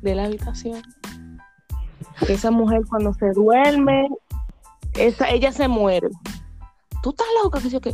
de 0.00 0.14
la 0.14 0.24
habitación. 0.24 0.82
Esa 2.28 2.50
mujer 2.50 2.82
cuando 2.88 3.12
se 3.14 3.32
duerme, 3.32 4.08
esa, 4.94 5.28
ella 5.30 5.50
se 5.50 5.66
muere. 5.66 6.08
Tú 7.02 7.10
estás 7.10 7.26
loca, 7.42 7.60
que 7.60 7.68
yo 7.68 7.80
que, 7.80 7.92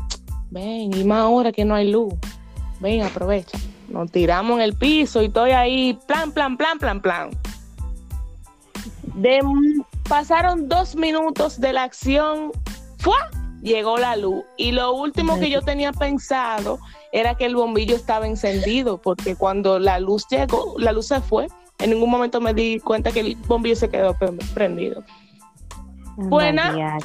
ven, 0.51 0.95
y 0.95 1.05
más 1.05 1.21
ahora 1.21 1.53
que 1.53 1.65
no 1.65 1.75
hay 1.75 1.91
luz. 1.91 2.13
Ven, 2.81 3.03
aprovecha. 3.03 3.59
Nos 3.89 4.13
tiramos 4.13 4.57
en 4.57 4.63
el 4.63 4.75
piso 4.75 5.23
y 5.23 5.27
estoy 5.27 5.53
ahí, 5.53 5.99
plan, 6.07 6.33
plan, 6.33 6.59
plan, 6.59 6.79
plan, 6.79 7.01
plan. 7.01 7.31
De, 9.15 9.41
pasaron 10.09 10.69
dos 10.69 10.97
minutos 10.97 11.61
de 11.61 11.73
la 11.73 11.85
acción. 11.85 12.53
¡Fua! 12.99 13.31
llegó 13.63 13.99
la 13.99 14.17
luz. 14.17 14.45
Y 14.57 14.73
lo 14.73 14.95
último 14.95 15.39
que 15.39 15.51
yo 15.51 15.63
tenía 15.63 15.93
pensado 15.93 16.79
era 17.13 17.35
que 17.35 17.47
el 17.47 17.57
bombillo 17.57 17.97
estaba 17.97 18.27
encendido, 18.27 18.99
porque 18.99 19.37
cuando 19.37 19.79
la 19.79 20.01
luz 20.01 20.27
llegó, 20.31 20.75
la 20.79 20.93
luz 20.93 21.07
se 21.09 21.21
fue. 21.21 21.49
En 21.79 21.91
ningún 21.91 22.11
momento 22.11 22.41
me 22.41 22.55
di 22.55 22.81
cuenta 22.81 23.13
que 23.13 23.21
el 23.21 23.37
bombillo 23.47 23.77
se 23.77 23.89
quedó 23.89 24.17
prendido. 24.55 25.05
Buena. 26.17 26.99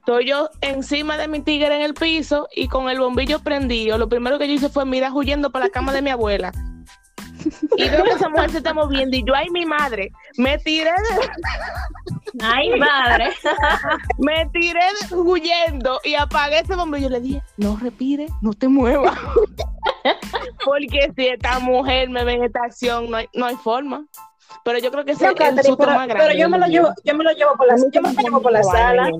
Estoy 0.00 0.26
yo 0.26 0.50
encima 0.60 1.16
de 1.16 1.28
mi 1.28 1.40
tigre 1.40 1.76
en 1.76 1.82
el 1.82 1.94
piso 1.94 2.48
y 2.54 2.66
con 2.66 2.90
el 2.90 2.98
bombillo 2.98 3.38
prendido. 3.38 3.96
Lo 3.98 4.08
primero 4.08 4.38
que 4.38 4.48
yo 4.48 4.54
hice 4.54 4.68
fue 4.68 4.84
mirar 4.84 5.12
huyendo 5.12 5.50
para 5.50 5.66
la 5.66 5.70
cama 5.70 5.92
de 5.92 6.02
mi 6.02 6.10
abuela. 6.10 6.52
Y 7.76 7.88
veo 7.88 8.04
que 8.04 8.10
esa 8.10 8.28
mujer 8.28 8.50
se 8.50 8.58
está 8.58 8.74
moviendo 8.74 9.16
y 9.16 9.24
yo, 9.24 9.34
ay, 9.34 9.48
mi 9.50 9.64
madre, 9.66 10.12
me 10.36 10.58
tiré 10.58 10.90
de... 10.90 11.28
Ay, 12.42 12.78
madre. 12.78 13.30
me 14.18 14.48
tiré 14.52 14.80
huyendo 15.10 16.00
y 16.02 16.14
apagué 16.14 16.60
ese 16.60 16.74
bombillo. 16.74 17.08
Yo 17.08 17.10
le 17.10 17.20
dije, 17.20 17.42
no 17.58 17.76
respire, 17.76 18.26
no 18.40 18.52
te 18.54 18.68
muevas. 18.68 19.18
Porque 20.64 21.12
si 21.14 21.26
esta 21.28 21.58
mujer 21.58 22.08
me 22.08 22.24
ve 22.24 22.34
en 22.34 22.44
esta 22.44 22.60
acción, 22.64 23.10
no 23.10 23.18
hay, 23.18 23.28
no 23.34 23.46
hay 23.46 23.56
forma. 23.56 24.06
Pero 24.64 24.78
yo 24.78 24.90
creo 24.90 25.04
que 25.04 25.12
ese 25.12 25.26
es 25.26 25.40
el 25.40 25.62
susto 25.62 25.86
más 25.86 26.06
grande. 26.06 26.24
Pero 26.24 26.38
yo 26.38 26.48
me 26.48 26.58
lo 26.58 26.66
llevo, 26.66 26.88
yo 27.04 27.14
me 27.14 27.24
lo 27.24 27.32
llevo 27.32 27.56
por 27.56 27.66
la, 27.66 27.76
yo 27.76 28.02
me 28.02 28.12
lo 28.12 28.22
llevo 28.22 28.42
por 28.42 28.52
la 28.52 28.62
sala. 28.62 29.10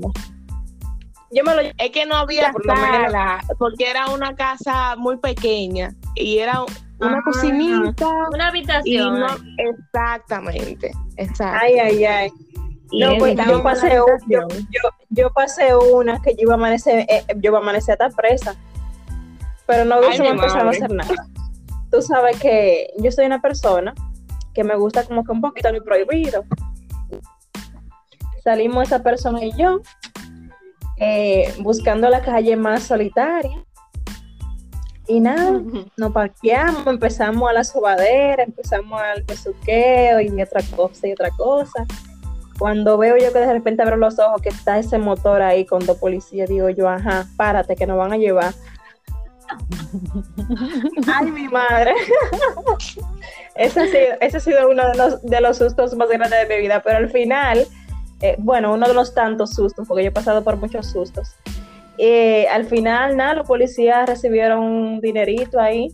Yo 1.30 1.44
me 1.44 1.54
lo 1.54 1.60
Es 1.78 1.90
que 1.92 2.06
no 2.06 2.16
había 2.16 2.52
sala, 2.52 3.42
porque 3.58 3.88
era 3.88 4.10
una 4.10 4.34
casa 4.34 4.96
muy 4.96 5.16
pequeña 5.16 5.94
y 6.14 6.38
era 6.38 6.60
una 7.02 7.18
ah, 7.18 7.22
cocinita. 7.24 8.08
Una 8.32 8.48
habitación. 8.48 9.24
exactamente, 9.58 10.92
exacto. 11.16 11.58
Ay, 11.60 11.78
ay, 11.78 12.04
ay. 12.04 12.32
No, 12.92 13.16
pues 13.18 13.36
yo 13.46 13.62
pasé, 13.62 13.98
yo, 14.28 14.40
yo, 15.08 15.30
pasé 15.30 15.74
una 15.74 16.20
que 16.20 16.34
yo 16.34 16.42
iba 16.42 16.52
a 16.52 16.56
amanecer, 16.56 17.06
eh, 17.08 17.24
yo 17.36 17.50
iba 17.50 17.58
a 17.58 17.62
amanecer 17.62 17.96
hasta 17.98 18.14
presa, 18.14 18.54
pero 19.66 19.86
no 19.86 19.98
hubiese 19.98 20.26
empezado 20.26 20.66
a 20.66 20.70
hacer 20.70 20.90
nada. 20.92 21.14
Tú 21.90 22.02
sabes 22.02 22.38
que 22.38 22.90
yo 22.98 23.10
soy 23.10 23.26
una 23.26 23.40
persona 23.40 23.94
que 24.52 24.62
me 24.62 24.76
gusta 24.76 25.04
como 25.04 25.24
que 25.24 25.32
un 25.32 25.40
poquito 25.40 25.72
lo 25.72 25.82
prohibido. 25.82 26.44
Salimos 28.44 28.88
esa 28.88 29.02
persona 29.02 29.42
y 29.42 29.52
yo 29.56 29.80
eh, 30.98 31.54
buscando 31.60 32.10
la 32.10 32.20
calle 32.20 32.56
más 32.56 32.82
solitaria 32.82 33.64
y 35.12 35.20
nada, 35.20 35.60
nos 35.98 36.12
parqueamos, 36.12 36.86
empezamos 36.86 37.50
a 37.50 37.52
la 37.52 37.64
sobadera, 37.64 38.44
empezamos 38.44 38.98
al 38.98 39.22
besuqueo 39.24 40.22
y 40.22 40.40
otra 40.40 40.62
cosa 40.74 41.06
y 41.06 41.12
otra 41.12 41.28
cosa. 41.36 41.84
Cuando 42.58 42.96
veo 42.96 43.18
yo 43.18 43.30
que 43.30 43.40
de 43.40 43.52
repente 43.52 43.82
abro 43.82 43.98
los 43.98 44.18
ojos 44.18 44.40
que 44.40 44.48
está 44.48 44.78
ese 44.78 44.96
motor 44.96 45.42
ahí 45.42 45.66
con 45.66 45.84
dos 45.84 45.98
policías, 45.98 46.48
digo 46.48 46.70
yo, 46.70 46.88
ajá, 46.88 47.26
párate 47.36 47.76
que 47.76 47.86
nos 47.86 47.98
van 47.98 48.14
a 48.14 48.16
llevar. 48.16 48.54
Ay, 51.14 51.30
mi 51.30 51.46
madre. 51.46 51.92
ese, 53.56 53.80
ha 53.80 53.86
sido, 53.86 54.16
ese 54.18 54.36
ha 54.38 54.40
sido 54.40 54.70
uno 54.70 54.88
de 54.88 54.96
los, 54.96 55.22
de 55.22 55.40
los 55.42 55.58
sustos 55.58 55.94
más 55.94 56.08
grandes 56.08 56.48
de 56.48 56.56
mi 56.56 56.62
vida, 56.62 56.80
pero 56.82 56.96
al 56.96 57.10
final, 57.10 57.66
eh, 58.22 58.36
bueno, 58.38 58.72
uno 58.72 58.88
de 58.88 58.94
los 58.94 59.12
tantos 59.12 59.50
sustos, 59.50 59.86
porque 59.86 60.04
yo 60.04 60.08
he 60.08 60.12
pasado 60.12 60.42
por 60.42 60.56
muchos 60.56 60.86
sustos. 60.86 61.36
Eh, 61.98 62.46
al 62.48 62.64
final, 62.64 63.16
nada, 63.16 63.34
los 63.34 63.46
policías 63.46 64.08
recibieron 64.08 64.62
un 64.62 65.00
dinerito 65.00 65.60
ahí, 65.60 65.88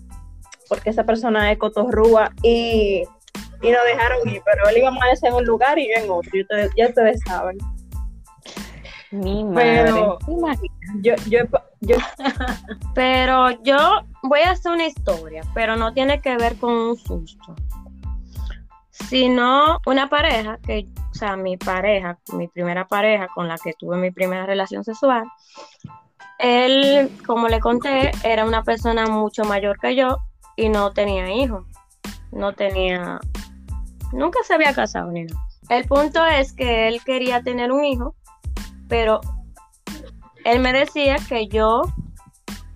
porque 0.69 0.91
esa 0.91 1.05
persona 1.05 1.51
es 1.51 1.59
cotorrúa 1.59 2.33
y, 2.43 3.03
y 3.63 3.71
nos 3.71 3.85
dejaron 3.85 4.29
ir, 4.29 4.43
pero 4.45 4.69
él 4.69 4.79
iba 4.79 4.89
a 4.89 4.91
amanecer 4.91 5.31
en 5.31 5.37
un 5.37 5.45
lugar 5.45 5.79
y 5.79 5.89
yo 5.89 6.05
en 6.05 6.11
otro, 6.11 6.31
ya 6.77 6.89
ustedes 6.89 7.21
saben. 7.27 7.59
Mi 9.11 9.43
madre. 9.43 9.85
Pero 9.85 10.19
yo, 11.01 11.15
yo, 11.29 11.39
yo, 11.81 11.97
pero 12.95 13.51
yo 13.63 13.79
voy 14.23 14.41
a 14.41 14.51
hacer 14.51 14.73
una 14.73 14.87
historia, 14.87 15.43
pero 15.55 15.77
no 15.77 15.93
tiene 15.95 16.21
que 16.21 16.37
ver 16.37 16.57
con 16.57 16.73
un 16.73 16.97
susto, 16.97 17.57
sino 18.91 19.79
una 19.87 20.09
pareja 20.11 20.59
que 20.67 20.87
sea, 21.19 21.37
mi 21.37 21.57
pareja, 21.57 22.19
mi 22.33 22.49
primera 22.49 22.87
pareja 22.87 23.29
con 23.35 23.49
la 23.49 23.57
que 23.59 23.73
tuve 23.79 23.97
mi 23.97 24.11
primera 24.11 24.47
relación 24.47 24.85
sexual, 24.85 25.25
él, 26.39 27.11
como 27.27 27.49
le 27.49 27.61
conté, 27.61 28.13
era 28.23 28.45
una 28.45 28.63
persona 28.63 29.07
mucho 29.07 29.45
mayor 29.45 29.79
que 29.79 29.97
yo 29.97 30.19
y 30.57 30.69
no 30.69 30.93
tenía 30.93 31.31
hijos. 31.33 31.65
No 32.31 32.53
tenía, 32.53 33.21
nunca 34.13 34.39
se 34.45 34.55
había 34.55 34.75
casado 34.75 35.11
ni 35.11 35.25
nada. 35.25 35.41
El 35.69 35.85
punto 35.85 36.25
es 36.25 36.53
que 36.53 36.89
él 36.89 37.03
quería 37.05 37.43
tener 37.43 37.73
un 37.73 37.85
hijo, 37.85 38.15
pero 38.89 39.21
él 40.45 40.61
me 40.61 40.73
decía 40.73 41.17
que 41.29 41.49
yo 41.49 41.83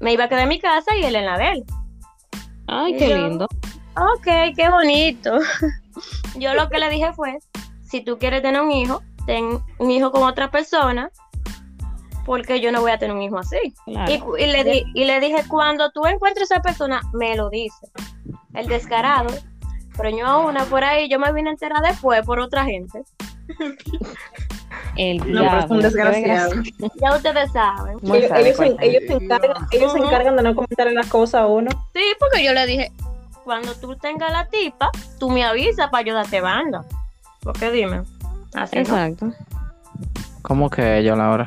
me 0.01 0.13
iba 0.13 0.25
a 0.25 0.29
quedar 0.29 0.43
en 0.43 0.49
mi 0.49 0.61
casa 0.61 0.97
y 0.97 1.05
él 1.05 1.17
en 1.17 1.27
la 1.27 1.39
de 1.39 1.53
él. 1.53 1.65
Ay, 2.67 2.97
qué 2.97 3.17
lindo. 3.17 3.47
Ok, 3.97 4.27
qué 4.57 4.69
bonito. 4.71 5.39
yo 6.39 6.55
lo 6.55 6.69
que 6.69 6.79
le 6.79 6.91
dije 6.91 7.13
fue, 7.13 7.39
si 7.93 8.01
tú 8.01 8.19
quieres 8.19 8.41
tener 8.41 8.59
un 8.59 8.73
hijo, 8.73 9.03
ten 9.27 9.63
un 9.79 9.91
hijo 9.91 10.11
con 10.11 10.23
otra 10.23 10.51
persona, 10.51 11.11
porque 12.25 12.59
yo 12.59 12.73
no 12.73 12.81
voy 12.81 12.91
a 12.91 12.99
tener 12.99 13.15
un 13.15 13.21
hijo 13.21 13.39
así. 13.39 13.75
Y, 13.85 14.47
le 14.47 14.85
y 14.95 15.05
le 15.05 15.21
dije, 15.21 15.45
cuando 15.47 15.91
tú 15.91 16.07
encuentres 16.07 16.51
a 16.51 16.55
esa 16.55 16.63
persona, 16.63 17.03
me 17.13 17.37
lo 17.37 17.51
dice. 17.51 17.87
El 18.55 18.67
descarado. 18.67 19.29
Pero 19.95 20.09
yo 20.09 20.27
a 20.27 20.39
una 20.39 20.65
por 20.65 20.83
ahí, 20.83 21.07
yo 21.11 21.19
me 21.19 21.31
vine 21.35 21.51
a 21.51 21.53
enterar 21.53 21.83
después 21.83 22.25
por 22.25 22.41
otra 22.41 22.65
gente. 22.65 23.03
El 24.97 25.19
no, 25.31 25.43
pero 25.43 25.69
son 25.69 25.81
desgraciados. 25.81 26.57
Ya 26.95 27.15
ustedes 27.15 27.53
saben. 27.53 27.99
Ellos, 28.05 28.31
ellos, 28.35 28.57
se, 28.57 28.77
ellos, 28.81 29.03
se, 29.07 29.13
encargan, 29.13 29.67
ellos 29.71 29.93
se 29.93 29.99
encargan 29.99 30.37
de 30.37 30.43
no 30.43 30.55
comentarle 30.55 30.95
las 30.95 31.09
cosas 31.09 31.43
a 31.43 31.47
uno. 31.47 31.71
Sí, 31.93 32.05
porque 32.19 32.43
yo 32.43 32.55
le 32.55 32.65
dije, 32.65 32.91
cuando 33.45 33.75
tú 33.75 33.97
tengas 33.97 34.33
la 34.33 34.49
tipa, 34.49 34.91
tú 35.19 35.29
me 35.29 35.45
avisas 35.45 35.91
para 35.91 36.01
ayudarte 36.01 36.41
banda. 36.41 36.87
Porque 37.43 37.71
dime. 37.71 38.03
Así 38.55 38.79
Exacto. 38.79 39.27
¿no? 39.27 39.35
¿Cómo 40.43 40.71
que 40.71 40.99
ellos, 40.99 41.17
Laura? 41.17 41.45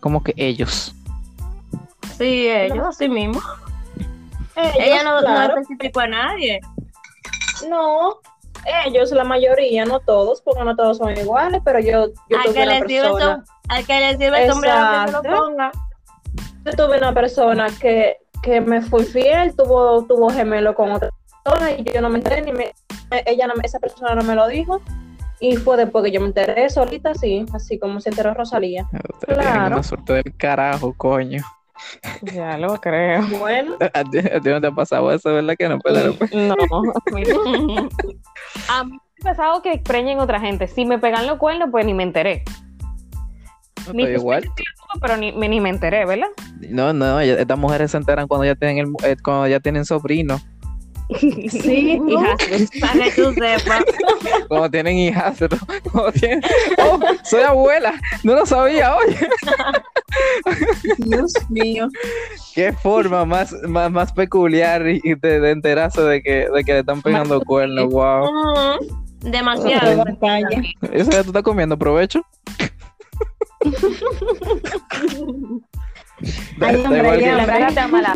¿Cómo 0.00 0.22
que 0.22 0.32
ellos? 0.36 0.94
Sí, 2.16 2.48
ellos, 2.48 2.86
así 2.88 3.08
mismo. 3.08 3.40
Ellos, 4.56 4.76
Ella 4.78 5.02
no, 5.04 5.20
claro. 5.20 5.54
no 5.54 5.60
especificó 5.60 6.00
a 6.00 6.08
nadie. 6.08 6.60
No, 7.68 8.18
ellos, 8.86 9.10
la 9.12 9.24
mayoría, 9.24 9.84
no 9.84 10.00
todos, 10.00 10.40
porque 10.42 10.64
no 10.64 10.74
todos 10.74 10.98
son 10.98 11.16
iguales, 11.16 11.60
pero 11.64 11.78
yo, 11.78 12.08
yo 12.28 12.38
Al 12.38 12.44
tuve 12.44 12.54
que, 12.54 12.62
una 12.62 12.80
le 12.80 12.86
sirve 12.86 12.96
el 12.96 13.12
persona, 13.12 13.44
al 13.68 13.86
que 13.86 14.00
le 14.00 14.16
sirve 14.16 14.44
el 14.44 14.50
sombrero 14.50 14.76
que 14.76 15.06
se 15.06 15.12
lo 15.12 15.22
ponga. 15.22 15.72
yo 16.64 16.72
tuve 16.72 16.98
una 16.98 17.14
persona 17.14 17.66
que, 17.80 18.16
que 18.42 18.60
me 18.60 18.82
fui 18.82 19.04
fiel, 19.04 19.54
tuvo, 19.54 20.04
tuvo 20.04 20.30
gemelo 20.30 20.74
con 20.74 20.92
otra 20.92 21.10
persona 21.44 21.72
y 21.72 21.84
yo 21.84 22.00
no 22.00 22.08
me 22.10 22.18
enteré, 22.18 22.42
ni 22.42 22.52
me, 22.52 22.74
ella 23.26 23.46
no, 23.46 23.54
esa 23.62 23.78
persona 23.78 24.14
no 24.14 24.22
me 24.22 24.34
lo 24.34 24.48
dijo, 24.48 24.80
y 25.40 25.56
fue 25.56 25.76
después 25.76 26.04
que 26.04 26.10
yo 26.10 26.20
me 26.20 26.26
enteré 26.26 26.68
solita, 26.70 27.10
así, 27.10 27.44
así 27.52 27.78
como 27.78 28.00
se 28.00 28.10
enteró 28.10 28.34
Rosalía. 28.34 28.84
Ustedes 28.92 29.18
tienen 29.38 29.44
Claro. 29.52 29.74
una 29.76 29.82
suerte 29.82 30.12
del 30.14 30.36
carajo, 30.36 30.94
coño. 30.96 31.42
Ya 32.34 32.58
lo 32.58 32.76
creo. 32.80 33.22
Bueno, 33.38 33.76
¿A 33.94 34.02
ti, 34.04 34.18
a 34.18 34.40
ti 34.40 34.48
no 34.50 34.60
te 34.60 34.66
ha 34.66 34.72
pasado 34.72 35.12
eso, 35.12 35.32
verdad 35.32 35.54
que 35.56 35.68
no? 35.68 35.78
Pero, 35.78 36.14
No, 36.32 36.54
mira. 37.12 37.34
A 38.68 38.84
mí 38.84 38.98
me 39.22 39.30
ha 39.30 39.34
pasado 39.34 39.62
que 39.62 39.78
preñen 39.78 40.18
otra 40.18 40.40
gente. 40.40 40.66
Si 40.66 40.84
me 40.84 40.98
pegan 40.98 41.26
los 41.26 41.38
cuernos, 41.38 41.68
pues 41.70 41.86
ni 41.86 41.94
me 41.94 42.02
enteré. 42.02 42.42
no 43.86 43.92
Ni 43.92 44.02
igual. 44.04 44.44
Pero 45.00 45.16
ni, 45.16 45.32
me- 45.32 45.48
ni 45.48 45.60
me 45.60 45.68
enteré, 45.70 46.04
¿verdad? 46.04 46.28
No, 46.68 46.92
no, 46.92 47.22
ya- 47.22 47.34
estas 47.34 47.58
mujeres 47.58 47.90
se 47.92 47.96
enteran 47.96 48.26
cuando 48.26 48.44
ya 48.44 48.54
tienen 48.56 48.78
el, 48.78 48.86
eh, 49.08 49.16
cuando 49.22 49.46
ya 49.46 49.60
tienen 49.60 49.84
sobrino, 49.84 50.40
Sí, 51.16 52.00
hijas. 52.08 52.70
Para 52.80 53.04
que 53.04 53.10
tú 53.12 53.32
sepas. 53.34 53.84
cuando 54.48 54.70
tienen 54.70 54.98
hijastro, 54.98 55.56
cuando 55.90 56.12
tienen, 56.12 56.42
oh, 56.78 57.00
soy 57.24 57.42
abuela, 57.42 57.94
no 58.22 58.34
lo 58.34 58.44
sabía, 58.44 58.94
oye. 58.96 59.16
Dios 60.98 61.32
mío. 61.48 61.88
Qué 62.54 62.72
forma 62.72 63.24
más, 63.24 63.52
más, 63.66 63.90
más 63.90 64.12
peculiar 64.12 64.86
y 64.86 65.00
de, 65.14 65.40
de 65.40 65.50
enterarse 65.50 66.02
de 66.02 66.22
que, 66.22 66.48
de 66.54 66.64
que 66.64 66.72
le 66.72 66.78
están 66.80 67.00
pegando 67.00 67.40
cuernos, 67.40 67.90
wow. 67.90 68.28
Demasiado. 69.20 70.04
Eso 70.92 71.10
ya 71.10 71.22
tú 71.22 71.30
estás 71.30 71.42
comiendo, 71.42 71.78
provecho. 71.78 72.22
Ay, 76.60 76.84
hombre, 76.84 77.20
ya, 77.20 77.36
La 77.36 78.14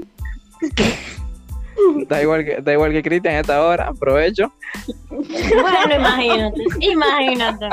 da 2.09 2.23
igual 2.23 2.45
que, 2.45 2.61
da 2.61 2.73
igual 2.73 2.93
que 2.93 3.03
Cristian 3.03 3.35
a 3.37 3.41
esta 3.41 3.63
hora, 3.65 3.93
provecho. 3.99 4.53
Bueno, 5.11 5.95
imagínate. 5.97 6.63
Imagínate. 6.81 7.69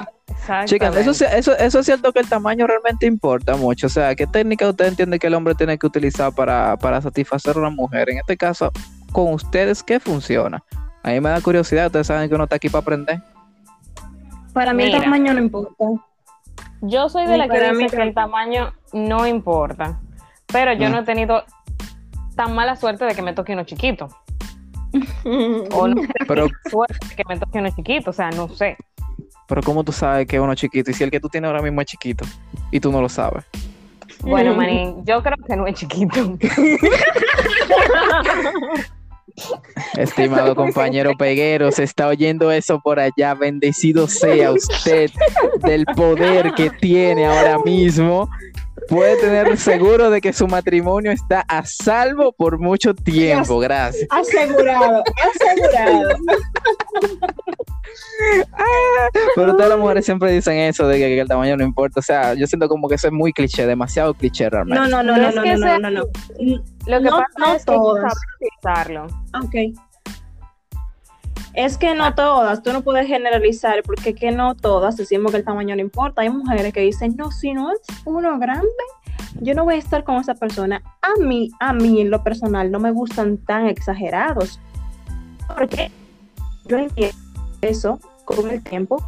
Chicas, 0.66 0.96
eso, 0.96 1.12
eso, 1.26 1.58
eso 1.58 1.80
es 1.80 1.86
cierto 1.86 2.12
que 2.12 2.20
el 2.20 2.28
tamaño 2.30 2.66
realmente 2.66 3.06
importa 3.06 3.56
mucho. 3.56 3.88
O 3.88 3.90
sea, 3.90 4.16
¿qué 4.16 4.26
técnica 4.26 4.68
usted 4.68 4.88
entiende 4.88 5.20
que 5.20 5.28
el 5.28 5.34
hombre 5.36 5.54
tiene 5.56 5.78
que 5.78 5.86
utilizar 5.86 6.34
para, 6.34 6.76
para 6.78 7.02
satisfacer 7.02 7.56
a 7.56 7.60
una 7.60 7.70
mujer? 7.70 8.10
En 8.10 8.18
este 8.18 8.36
caso, 8.38 8.72
con 9.12 9.34
ustedes, 9.34 9.84
¿qué 9.84 10.00
funciona? 10.00 10.64
A 11.04 11.10
mí 11.12 11.20
me 11.20 11.30
da 11.30 11.42
curiosidad, 11.42 11.88
ustedes 11.88 12.08
saben 12.08 12.28
que 12.30 12.36
uno 12.36 12.46
está 12.46 12.56
aquí 12.56 12.70
para 12.70 12.82
aprender. 12.82 13.20
Para 14.54 14.74
mí 14.74 14.84
Mira. 14.86 14.98
el 14.98 15.04
tamaño 15.04 15.34
no 15.34 15.40
importa. 15.40 15.86
Yo 16.82 17.10
soy 17.10 17.26
de 17.28 17.38
la 17.38 17.48
que 17.48 17.72
dice 17.74 17.96
que 17.96 18.02
el 18.02 18.14
tamaño 18.14 18.74
no 18.94 19.28
importa. 19.28 20.00
Pero 20.52 20.74
yo 20.74 20.90
Mm. 20.90 20.92
no 20.92 21.00
he 21.00 21.04
tenido 21.04 21.44
tan 22.40 22.56
mala 22.56 22.78
suerte 22.78 23.04
de 23.04 23.14
que 23.14 23.22
me 23.22 23.34
toque 23.34 23.52
uno 23.52 23.66
chiquito. 23.66 24.08
O 25.74 25.88
no 25.88 26.02
Pero, 26.26 26.48
suerte 26.70 27.08
de 27.10 27.16
que 27.16 27.24
me 27.28 27.38
toque 27.38 27.60
uno 27.60 27.70
chiquito. 27.70 28.12
O 28.12 28.14
sea, 28.14 28.32
no 28.32 28.48
sé. 28.48 28.78
pero 29.46 29.62
¿cómo 29.62 29.84
tú 29.84 29.92
sabes 29.92 30.26
que 30.26 30.40
uno 30.40 30.54
es 30.54 30.60
chiquito? 30.60 30.90
Y 30.90 30.94
si 30.94 31.04
el 31.04 31.12
que 31.12 31.20
tú 31.20 31.28
tienes 31.28 31.50
ahora 31.50 31.62
mismo 31.62 31.82
es 31.82 31.88
chiquito 31.88 32.24
y 32.72 32.80
tú 32.80 32.94
no 32.94 33.02
lo 33.02 33.10
sabes. 33.10 33.44
Bueno, 34.22 34.56
Marín, 34.56 35.04
yo 35.06 35.22
creo 35.22 35.36
que 35.46 35.56
no 35.58 35.68
es 35.68 35.76
chiquito. 35.76 36.38
Estimado 39.98 40.56
compañero 40.56 41.12
Peguero, 41.18 41.72
se 41.72 41.84
está 41.84 42.08
oyendo 42.08 42.52
eso 42.52 42.80
por 42.80 43.00
allá. 43.00 43.34
Bendecido 43.34 44.08
sea 44.08 44.52
usted 44.52 45.12
del 45.62 45.86
poder 45.86 46.54
que 46.54 46.70
tiene 46.70 47.26
ahora 47.26 47.60
mismo. 47.60 48.30
Puede 48.90 49.18
tener 49.18 49.58
seguro 49.58 50.10
de 50.10 50.20
que 50.20 50.34
su 50.34 50.48
matrimonio 50.48 51.12
está 51.12 51.42
a 51.48 51.64
salvo 51.66 52.32
por 52.32 52.58
mucho 52.60 52.96
tiempo. 52.96 53.60
Gracias. 53.60 54.08
Asegurado, 54.10 55.04
asegurado. 55.36 56.10
Pero 59.36 59.54
todas 59.54 59.70
las 59.70 59.80
mujeres 59.80 60.06
siempre 60.06 60.32
dicen 60.32 60.58
eso 60.58 60.88
de 60.88 60.98
que, 60.98 61.08
que 61.08 61.20
el 61.22 61.28
tamaño 61.28 61.56
no 61.58 61.64
importa. 61.64 62.00
O 62.00 62.04
sea, 62.04 62.34
yo 62.34 62.48
siento 62.48 62.68
como 62.68 62.88
que 62.88 62.96
eso 62.96 63.08
es 63.08 63.14
muy 63.14 63.32
cliché, 63.32 63.66
demasiado 63.66 64.14
cliché 64.14 64.50
realmente. 64.50 64.80
No, 64.80 64.88
no, 64.88 65.04
no, 65.04 65.16
No 65.16 65.22
no, 65.22 65.30
es 65.30 65.36
no, 65.36 65.44
que 65.44 65.56
no, 65.56 65.80
no, 65.80 65.80
no, 65.80 65.92
no. 65.92 66.04
Lo 66.88 66.98
que 66.98 67.04
No, 67.04 67.12
pasa 67.12 67.28
no 67.38 67.54
es 67.54 67.66
que 67.66 67.72
hay 67.72 67.78
que 67.78 68.02
saber 68.02 68.14
utilizarlo. 68.42 69.08
Ok. 69.44 69.56
Es 71.54 71.78
que 71.78 71.96
no 71.96 72.14
todas, 72.14 72.62
tú 72.64 72.72
no 72.72 72.82
puedes 72.82 73.08
generalizar 73.08 73.82
porque 73.84 74.14
que 74.14 74.32
no 74.32 74.56
todas 74.56 74.96
decimos 74.98 75.32
que 75.32 75.38
el 75.40 75.44
tamaño 75.44 75.76
no 75.76 75.82
importa. 75.82 76.22
Hay 76.22 76.30
mujeres 76.30 76.72
que 76.74 76.82
dicen, 76.82 77.16
no, 77.18 77.32
si 77.32 77.54
no 77.54 77.72
es 77.72 77.80
uno 78.06 78.38
grande, 78.40 78.68
yo 79.42 79.54
no 79.56 79.64
voy 79.64 79.76
a 79.76 79.78
estar 79.78 80.04
con 80.04 80.16
esa 80.18 80.36
persona. 80.36 80.82
A 81.02 81.20
mí, 81.22 81.50
a 81.60 81.74
mí 81.74 82.02
en 82.02 82.12
lo 82.12 82.24
personal, 82.24 82.72
no 82.72 82.80
me 82.80 82.92
gustan 82.92 83.38
tan 83.38 83.66
exagerados. 83.68 84.60
Porque 85.58 85.92
yo 86.66 86.78
entiendo 86.78 87.16
eso 87.62 88.00
con 88.26 88.50
el 88.50 88.64
tiempo, 88.64 89.04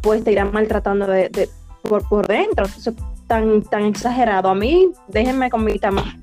pues 0.00 0.22
te 0.24 0.32
irán 0.32 0.52
maltratando 0.52 1.06
de, 1.06 1.28
de- 1.28 1.50
por, 1.82 2.08
por 2.08 2.26
dentro. 2.28 2.66
Tan, 3.26 3.62
tan 3.62 3.84
exagerado. 3.84 4.48
A 4.48 4.54
mí, 4.54 4.90
déjenme 5.08 5.50
con 5.50 5.64
mi 5.64 5.78
tamaño. 5.78 6.20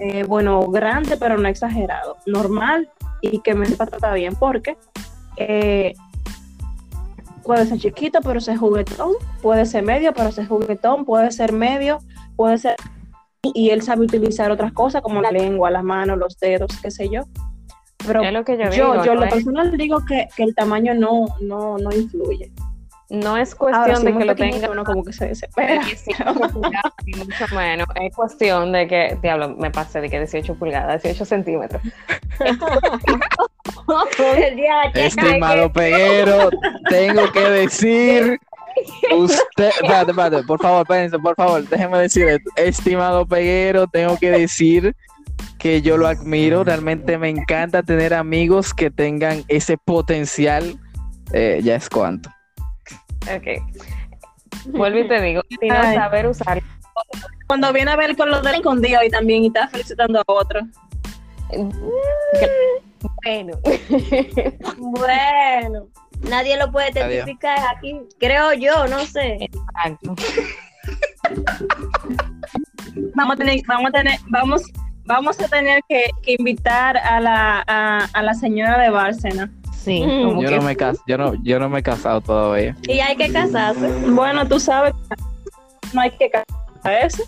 eh, 0.00 0.24
bueno, 0.24 0.66
grande, 0.68 1.16
pero 1.16 1.36
no 1.38 1.48
exagerado. 1.48 2.16
Normal 2.26 2.88
y 3.20 3.40
que 3.40 3.54
me 3.54 3.66
sepa 3.66 3.86
tratar 3.86 4.14
bien, 4.14 4.34
porque 4.34 4.76
eh, 5.36 5.94
puede 7.42 7.66
ser 7.66 7.78
chiquito, 7.78 8.20
pero 8.22 8.40
ser 8.40 8.56
juguetón, 8.56 9.12
puede 9.40 9.66
ser 9.66 9.82
medio, 9.82 10.12
pero 10.12 10.30
ser 10.32 10.46
juguetón, 10.46 11.04
puede 11.04 11.30
ser 11.30 11.52
medio, 11.52 11.98
puede 12.36 12.58
ser. 12.58 12.76
Y 13.42 13.70
él 13.70 13.82
sabe 13.82 14.04
utilizar 14.04 14.50
otras 14.50 14.72
cosas 14.72 15.00
como 15.00 15.22
la 15.22 15.30
lengua, 15.30 15.70
las 15.70 15.84
manos, 15.84 16.18
los 16.18 16.38
dedos, 16.38 16.70
qué 16.82 16.90
sé 16.90 17.08
yo. 17.08 17.22
Pero 18.06 18.22
Es 18.22 18.32
lo 18.32 18.44
que 18.44 18.56
yo 18.56 18.64
yo, 18.64 18.92
digo. 18.92 19.04
yo 19.04 19.14
no, 19.14 19.20
lo 19.20 19.26
es, 19.26 19.34
personal 19.34 19.76
digo 19.76 20.04
que, 20.06 20.28
que 20.36 20.42
el 20.42 20.54
tamaño 20.54 20.94
no, 20.94 21.26
no, 21.40 21.78
no 21.78 21.90
influye. 21.92 22.52
No 23.10 23.38
es 23.38 23.56
Ahora, 23.58 23.84
cuestión 23.84 23.96
si 23.96 24.06
de 24.06 24.18
que 24.18 24.24
lo 24.24 24.34
tenga 24.34 24.70
uno 24.70 24.84
como 24.84 25.02
que 25.02 25.12
se 25.12 25.28
desespera. 25.28 25.82
18 25.82 26.34
pulgadas, 26.52 26.92
ni 27.06 27.14
mucho 27.14 27.46
menos. 27.54 27.88
Es 27.94 28.14
cuestión 28.14 28.72
de 28.72 28.86
que, 28.86 29.18
diablo, 29.22 29.56
me 29.56 29.70
pasé 29.70 30.00
de 30.00 30.10
que 30.10 30.18
18 30.18 30.54
pulgadas, 30.56 31.02
18 31.02 31.24
centímetros. 31.24 31.82
Estimado 34.94 35.72
Peguero, 35.72 36.50
tengo 36.90 37.32
que 37.32 37.40
decir. 37.40 38.38
Usted, 39.16 39.68
espérate, 39.68 40.10
espérate, 40.10 40.42
por 40.44 40.60
favor, 40.60 40.82
espérense, 40.82 41.18
por 41.18 41.34
favor, 41.34 41.66
déjeme 41.66 41.98
decir 41.98 42.28
esto. 42.28 42.50
Estimado 42.56 43.26
Peguero, 43.26 43.86
tengo 43.86 44.18
que 44.18 44.30
decir 44.30 44.94
que 45.58 45.82
yo 45.82 45.96
lo 45.96 46.06
admiro, 46.06 46.62
realmente 46.62 47.18
me 47.18 47.30
encanta 47.30 47.82
tener 47.82 48.14
amigos 48.14 48.74
que 48.74 48.90
tengan 48.90 49.44
ese 49.48 49.78
potencial. 49.78 50.78
Eh, 51.32 51.60
ya 51.62 51.74
es 51.74 51.90
cuanto. 51.90 52.30
Ok. 53.24 53.46
Vuelvo 54.66 54.98
y 54.98 55.08
te 55.08 55.20
digo, 55.20 55.42
sino 55.60 55.74
Ay. 55.74 55.96
saber 55.96 56.26
usarlo. 56.26 56.62
Cuando 57.46 57.72
viene 57.72 57.90
a 57.90 57.96
ver 57.96 58.16
con 58.16 58.28
los 58.30 58.42
del 58.42 58.56
escondido 58.56 59.02
y 59.02 59.10
también 59.10 59.44
y 59.44 59.46
está 59.48 59.68
felicitando 59.68 60.20
a 60.20 60.24
otro. 60.26 60.60
Bueno. 63.24 63.58
Bueno, 64.78 65.88
nadie 66.28 66.56
lo 66.56 66.70
puede 66.70 66.88
Adiós. 66.88 67.24
testificar 67.24 67.58
aquí. 67.76 68.00
Creo 68.18 68.52
yo, 68.54 68.86
no 68.88 69.04
sé. 69.06 69.38
Exacto. 69.40 70.14
vamos 73.14 73.34
a 73.34 73.36
tener, 73.36 73.60
vamos 73.66 73.88
a 73.88 73.92
tener, 73.92 74.18
vamos, 74.28 74.62
vamos 75.04 75.40
a 75.40 75.48
tener 75.48 75.80
que, 75.88 76.10
que 76.22 76.36
invitar 76.38 76.96
a 76.96 77.20
la, 77.20 77.64
a, 77.66 78.08
a, 78.12 78.22
la 78.22 78.34
señora 78.34 78.78
de 78.78 78.90
Bárcena. 78.90 79.50
Sí. 79.82 80.00
Yo 80.00 80.50
no, 80.50 80.62
me 80.62 80.76
cas 80.76 80.98
yo, 81.06 81.16
no, 81.16 81.34
yo 81.42 81.58
no 81.58 81.68
me 81.68 81.80
he 81.80 81.82
casado 81.82 82.20
todavía. 82.20 82.76
Y 82.82 83.00
hay 83.00 83.16
que 83.16 83.32
casarse. 83.32 83.88
Bueno, 84.10 84.46
tú 84.46 84.60
sabes, 84.60 84.92
no 85.92 86.00
hay 86.00 86.10
que 86.10 86.30
casarse. 86.30 87.24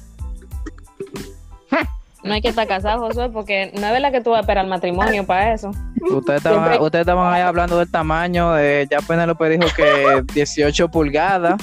No 2.22 2.34
hay 2.34 2.42
que 2.42 2.48
estar 2.48 2.66
casado, 2.66 3.06
Josué, 3.06 3.30
porque 3.30 3.72
no 3.74 3.86
es 3.86 3.92
verdad 3.92 4.12
que 4.12 4.20
tú 4.20 4.30
vas 4.30 4.38
a 4.38 4.40
esperar 4.40 4.64
el 4.64 4.70
matrimonio 4.70 5.24
para 5.24 5.54
eso. 5.54 5.70
Ustedes 6.10 6.38
estaban, 6.38 6.80
ustedes 6.80 7.02
estaban 7.02 7.32
ahí 7.32 7.40
hablando 7.40 7.78
del 7.78 7.90
tamaño, 7.90 8.52
de, 8.52 8.86
ya 8.90 9.00
Penelope 9.00 9.48
dijo 9.48 9.66
que 9.74 10.22
18 10.34 10.88
pulgadas. 10.88 11.60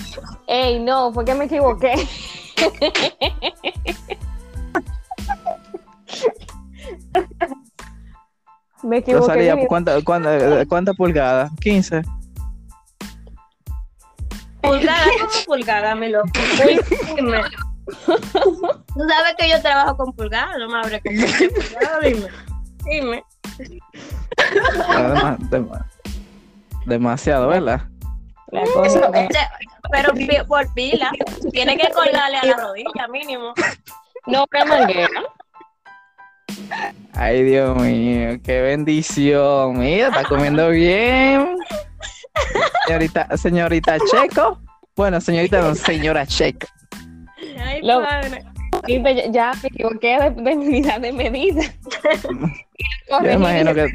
Ey, 0.48 0.80
no, 0.80 1.14
fue 1.14 1.26
que 1.26 1.36
me 1.36 1.46
equivoqué. 1.46 1.94
me 8.88 8.98
equivoqué. 8.98 9.28
Rosalía, 9.28 9.56
¿cuánta, 9.68 10.02
cuánta, 10.04 10.66
cuánta 10.66 10.94
pulgadas? 10.94 11.52
15. 11.60 12.02
Pulgada, 14.62 15.06
¿cómo 15.20 15.32
pulgada, 15.46 15.96
mi 15.96 16.10
loco? 16.10 16.30
Dime. 17.16 17.42
Tú 18.06 19.08
sabes 19.08 19.36
que 19.38 19.50
yo 19.50 19.62
trabajo 19.62 19.98
con 19.98 20.14
pulgada, 20.14 20.58
no 20.58 20.68
me 20.68 20.80
abre 20.80 21.02
con 21.02 21.14
pulgada, 21.16 22.00
dime. 22.02 22.28
Dime. 22.86 23.24
Además, 24.90 25.38
dem 25.50 25.70
demasiado, 26.86 27.50
¿verdad? 27.50 27.82
La 28.52 28.64
cosa 28.74 29.12
que... 29.12 29.28
Pero 29.92 30.46
por 30.48 30.74
pila, 30.74 31.12
tiene 31.52 31.78
que 31.78 31.90
colgarle 31.92 32.38
a 32.38 32.46
la 32.46 32.58
rodilla 32.58 33.08
mínimo. 33.10 33.54
No, 34.26 34.46
qué 34.48 34.66
manguera. 34.66 35.10
Ay, 37.14 37.44
Dios 37.44 37.76
mío, 37.82 38.40
qué 38.44 38.62
bendición. 38.62 39.78
Mira, 39.80 40.08
está 40.10 40.24
comiendo 40.24 40.70
bien. 40.70 41.56
Señorita, 42.86 43.36
señorita 43.38 43.98
Checo. 44.12 44.60
Bueno, 44.96 45.20
señorita, 45.22 45.62
no, 45.62 45.76
señora 45.76 46.26
Checo. 46.26 46.68
Ay, 47.60 47.82
Lo- 47.82 48.02
padre. 48.04 48.44
Sí, 48.86 49.00
pero 49.04 49.16
ya- 49.20 49.32
ya 49.32 49.52
me 49.62 49.68
equivoqué 49.70 50.18
de, 50.20 50.30
de 50.30 50.56
unidad 50.56 51.02
de 51.02 51.12
medida. 51.12 51.62
Yo 53.10 53.20
me 53.22 53.34
imagino 53.34 53.74
que 53.74 53.88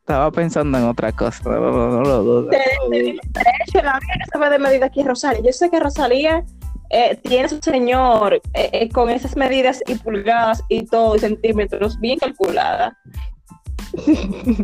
estaba 0.00 0.30
pensando 0.32 0.78
en 0.78 0.84
otra 0.84 1.12
cosa. 1.12 1.42
No, 1.44 1.60
no, 1.60 1.88
no 1.88 2.00
lo 2.02 2.22
dudo. 2.22 2.42
De 2.50 2.58
hecho, 2.58 3.82
la 3.82 3.98
única 3.98 4.14
que 4.14 4.30
sabe 4.32 4.50
de 4.50 4.58
medida 4.58 4.86
aquí 4.86 5.00
es 5.00 5.06
Rosalía. 5.06 5.42
Yo 5.42 5.52
sé 5.52 5.70
que 5.70 5.78
Rosalía 5.80 6.44
eh, 6.90 7.16
tiene 7.22 7.48
su 7.48 7.58
señor 7.60 8.34
eh, 8.34 8.40
eh, 8.72 8.88
con 8.90 9.08
esas 9.10 9.36
medidas 9.36 9.82
y 9.86 9.94
pulgadas 9.96 10.62
y 10.68 10.84
todo, 10.86 11.14
y 11.16 11.20
centímetros 11.20 11.98
bien 12.00 12.18
calculadas. 12.18 12.92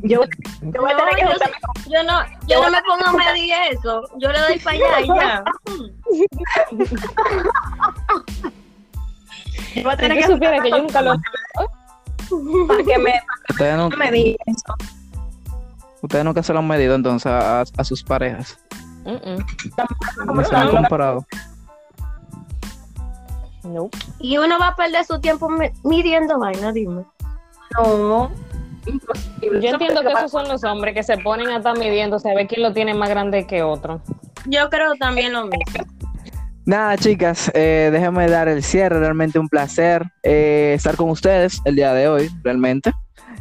Yo, 0.03 0.21
yo 0.61 0.81
voy 0.83 0.93
a 0.93 0.97
tener 0.97 1.15
que 1.17 1.23
No, 1.25 1.31
yo, 1.31 1.39
juntarme 1.39 1.61
con- 1.61 1.93
yo 1.93 2.03
no, 2.03 2.21
yo 2.49 2.63
no 2.63 2.71
me 2.71 2.83
pongo 2.83 3.05
a 3.07 3.13
medir 3.13 3.55
eso. 3.71 4.03
Yo 4.19 4.31
le 4.31 4.39
doy 4.41 4.59
para 4.59 4.77
allá 4.77 5.01
y 5.01 5.07
ya. 5.07 5.45
yo 9.75 9.83
voy 9.85 9.93
a 9.93 9.97
tener 9.97 10.19
que 10.19 10.27
supieras 10.27 10.63
que 10.63 10.71
yo 10.71 10.79
nunca 10.79 11.03
lo... 11.03 11.15
para 12.69 12.85
que 12.85 12.99
me, 12.99 13.23
Ustedes, 13.51 13.77
nunca- 13.77 13.97
me 13.97 14.11
diga 14.11 14.39
eso. 14.47 14.75
ustedes 16.03 16.25
nunca 16.25 16.43
se 16.43 16.53
lo 16.53 16.59
han 16.59 16.69
medido 16.69 16.95
entonces 16.95 17.31
a, 17.33 17.63
a 17.63 17.85
sus 17.85 18.03
parejas. 18.03 18.59
Mm, 19.05 19.11
mm. 19.13 19.45
No 20.35 20.45
se 20.45 20.53
lo 20.53 20.59
han 20.59 20.69
comparado. 20.71 21.27
No. 23.65 23.89
Y 24.19 24.39
uno 24.39 24.59
va 24.59 24.69
a 24.69 24.77
perder 24.77 25.05
su 25.05 25.21
tiempo 25.21 25.49
mi- 25.49 25.71
midiendo 25.85 26.39
vaina, 26.39 26.73
dime. 26.73 27.05
No, 27.79 28.31
imposible. 28.87 29.61
Yo 29.63 29.71
entiendo 29.71 30.03
que 30.03 30.09
esos 30.13 30.31
son 30.31 30.49
los 30.49 30.65
hombres 30.65 30.95
que 30.95 31.03
se 31.03 31.17
ponen 31.19 31.49
a 31.49 31.59
estar 31.59 31.79
midiéndose 31.79 32.31
a 32.31 32.35
ver 32.35 32.47
quién 32.49 32.63
lo 32.63 32.73
tiene 32.73 32.93
más 32.95 33.09
grande 33.09 33.47
que 33.47 33.63
otro. 33.63 34.01
Yo 34.47 34.69
creo 34.71 34.95
también 34.97 35.33
lo 35.33 35.47
mismo. 35.47 35.85
Nada, 36.65 36.97
chicas, 36.97 37.51
eh, 37.55 37.89
déjenme 37.93 38.29
dar 38.29 38.49
el 38.49 38.63
cierre. 38.63 38.99
Realmente 39.01 39.39
un 39.39 39.49
placer 39.49 40.05
eh, 40.23 40.73
estar 40.77 40.97
con 40.97 41.11
ustedes 41.11 41.61
el 41.65 41.77
día 41.77 41.93
de 41.95 42.09
hoy, 42.09 42.31
realmente. 42.45 42.93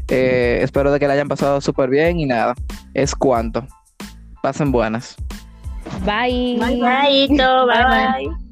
Eh, 0.07 0.59
espero 0.61 0.91
de 0.91 0.99
que 0.99 1.07
la 1.07 1.13
hayan 1.13 1.27
pasado 1.27 1.61
súper 1.61 1.89
bien 1.89 2.19
y 2.19 2.25
nada, 2.25 2.53
es 2.93 3.13
cuanto. 3.15 3.65
Pasen 4.41 4.71
buenas. 4.71 5.15
Bye. 6.05 6.57
Bye, 6.59 6.79
bye. 6.81 7.27
bye. 7.27 8.50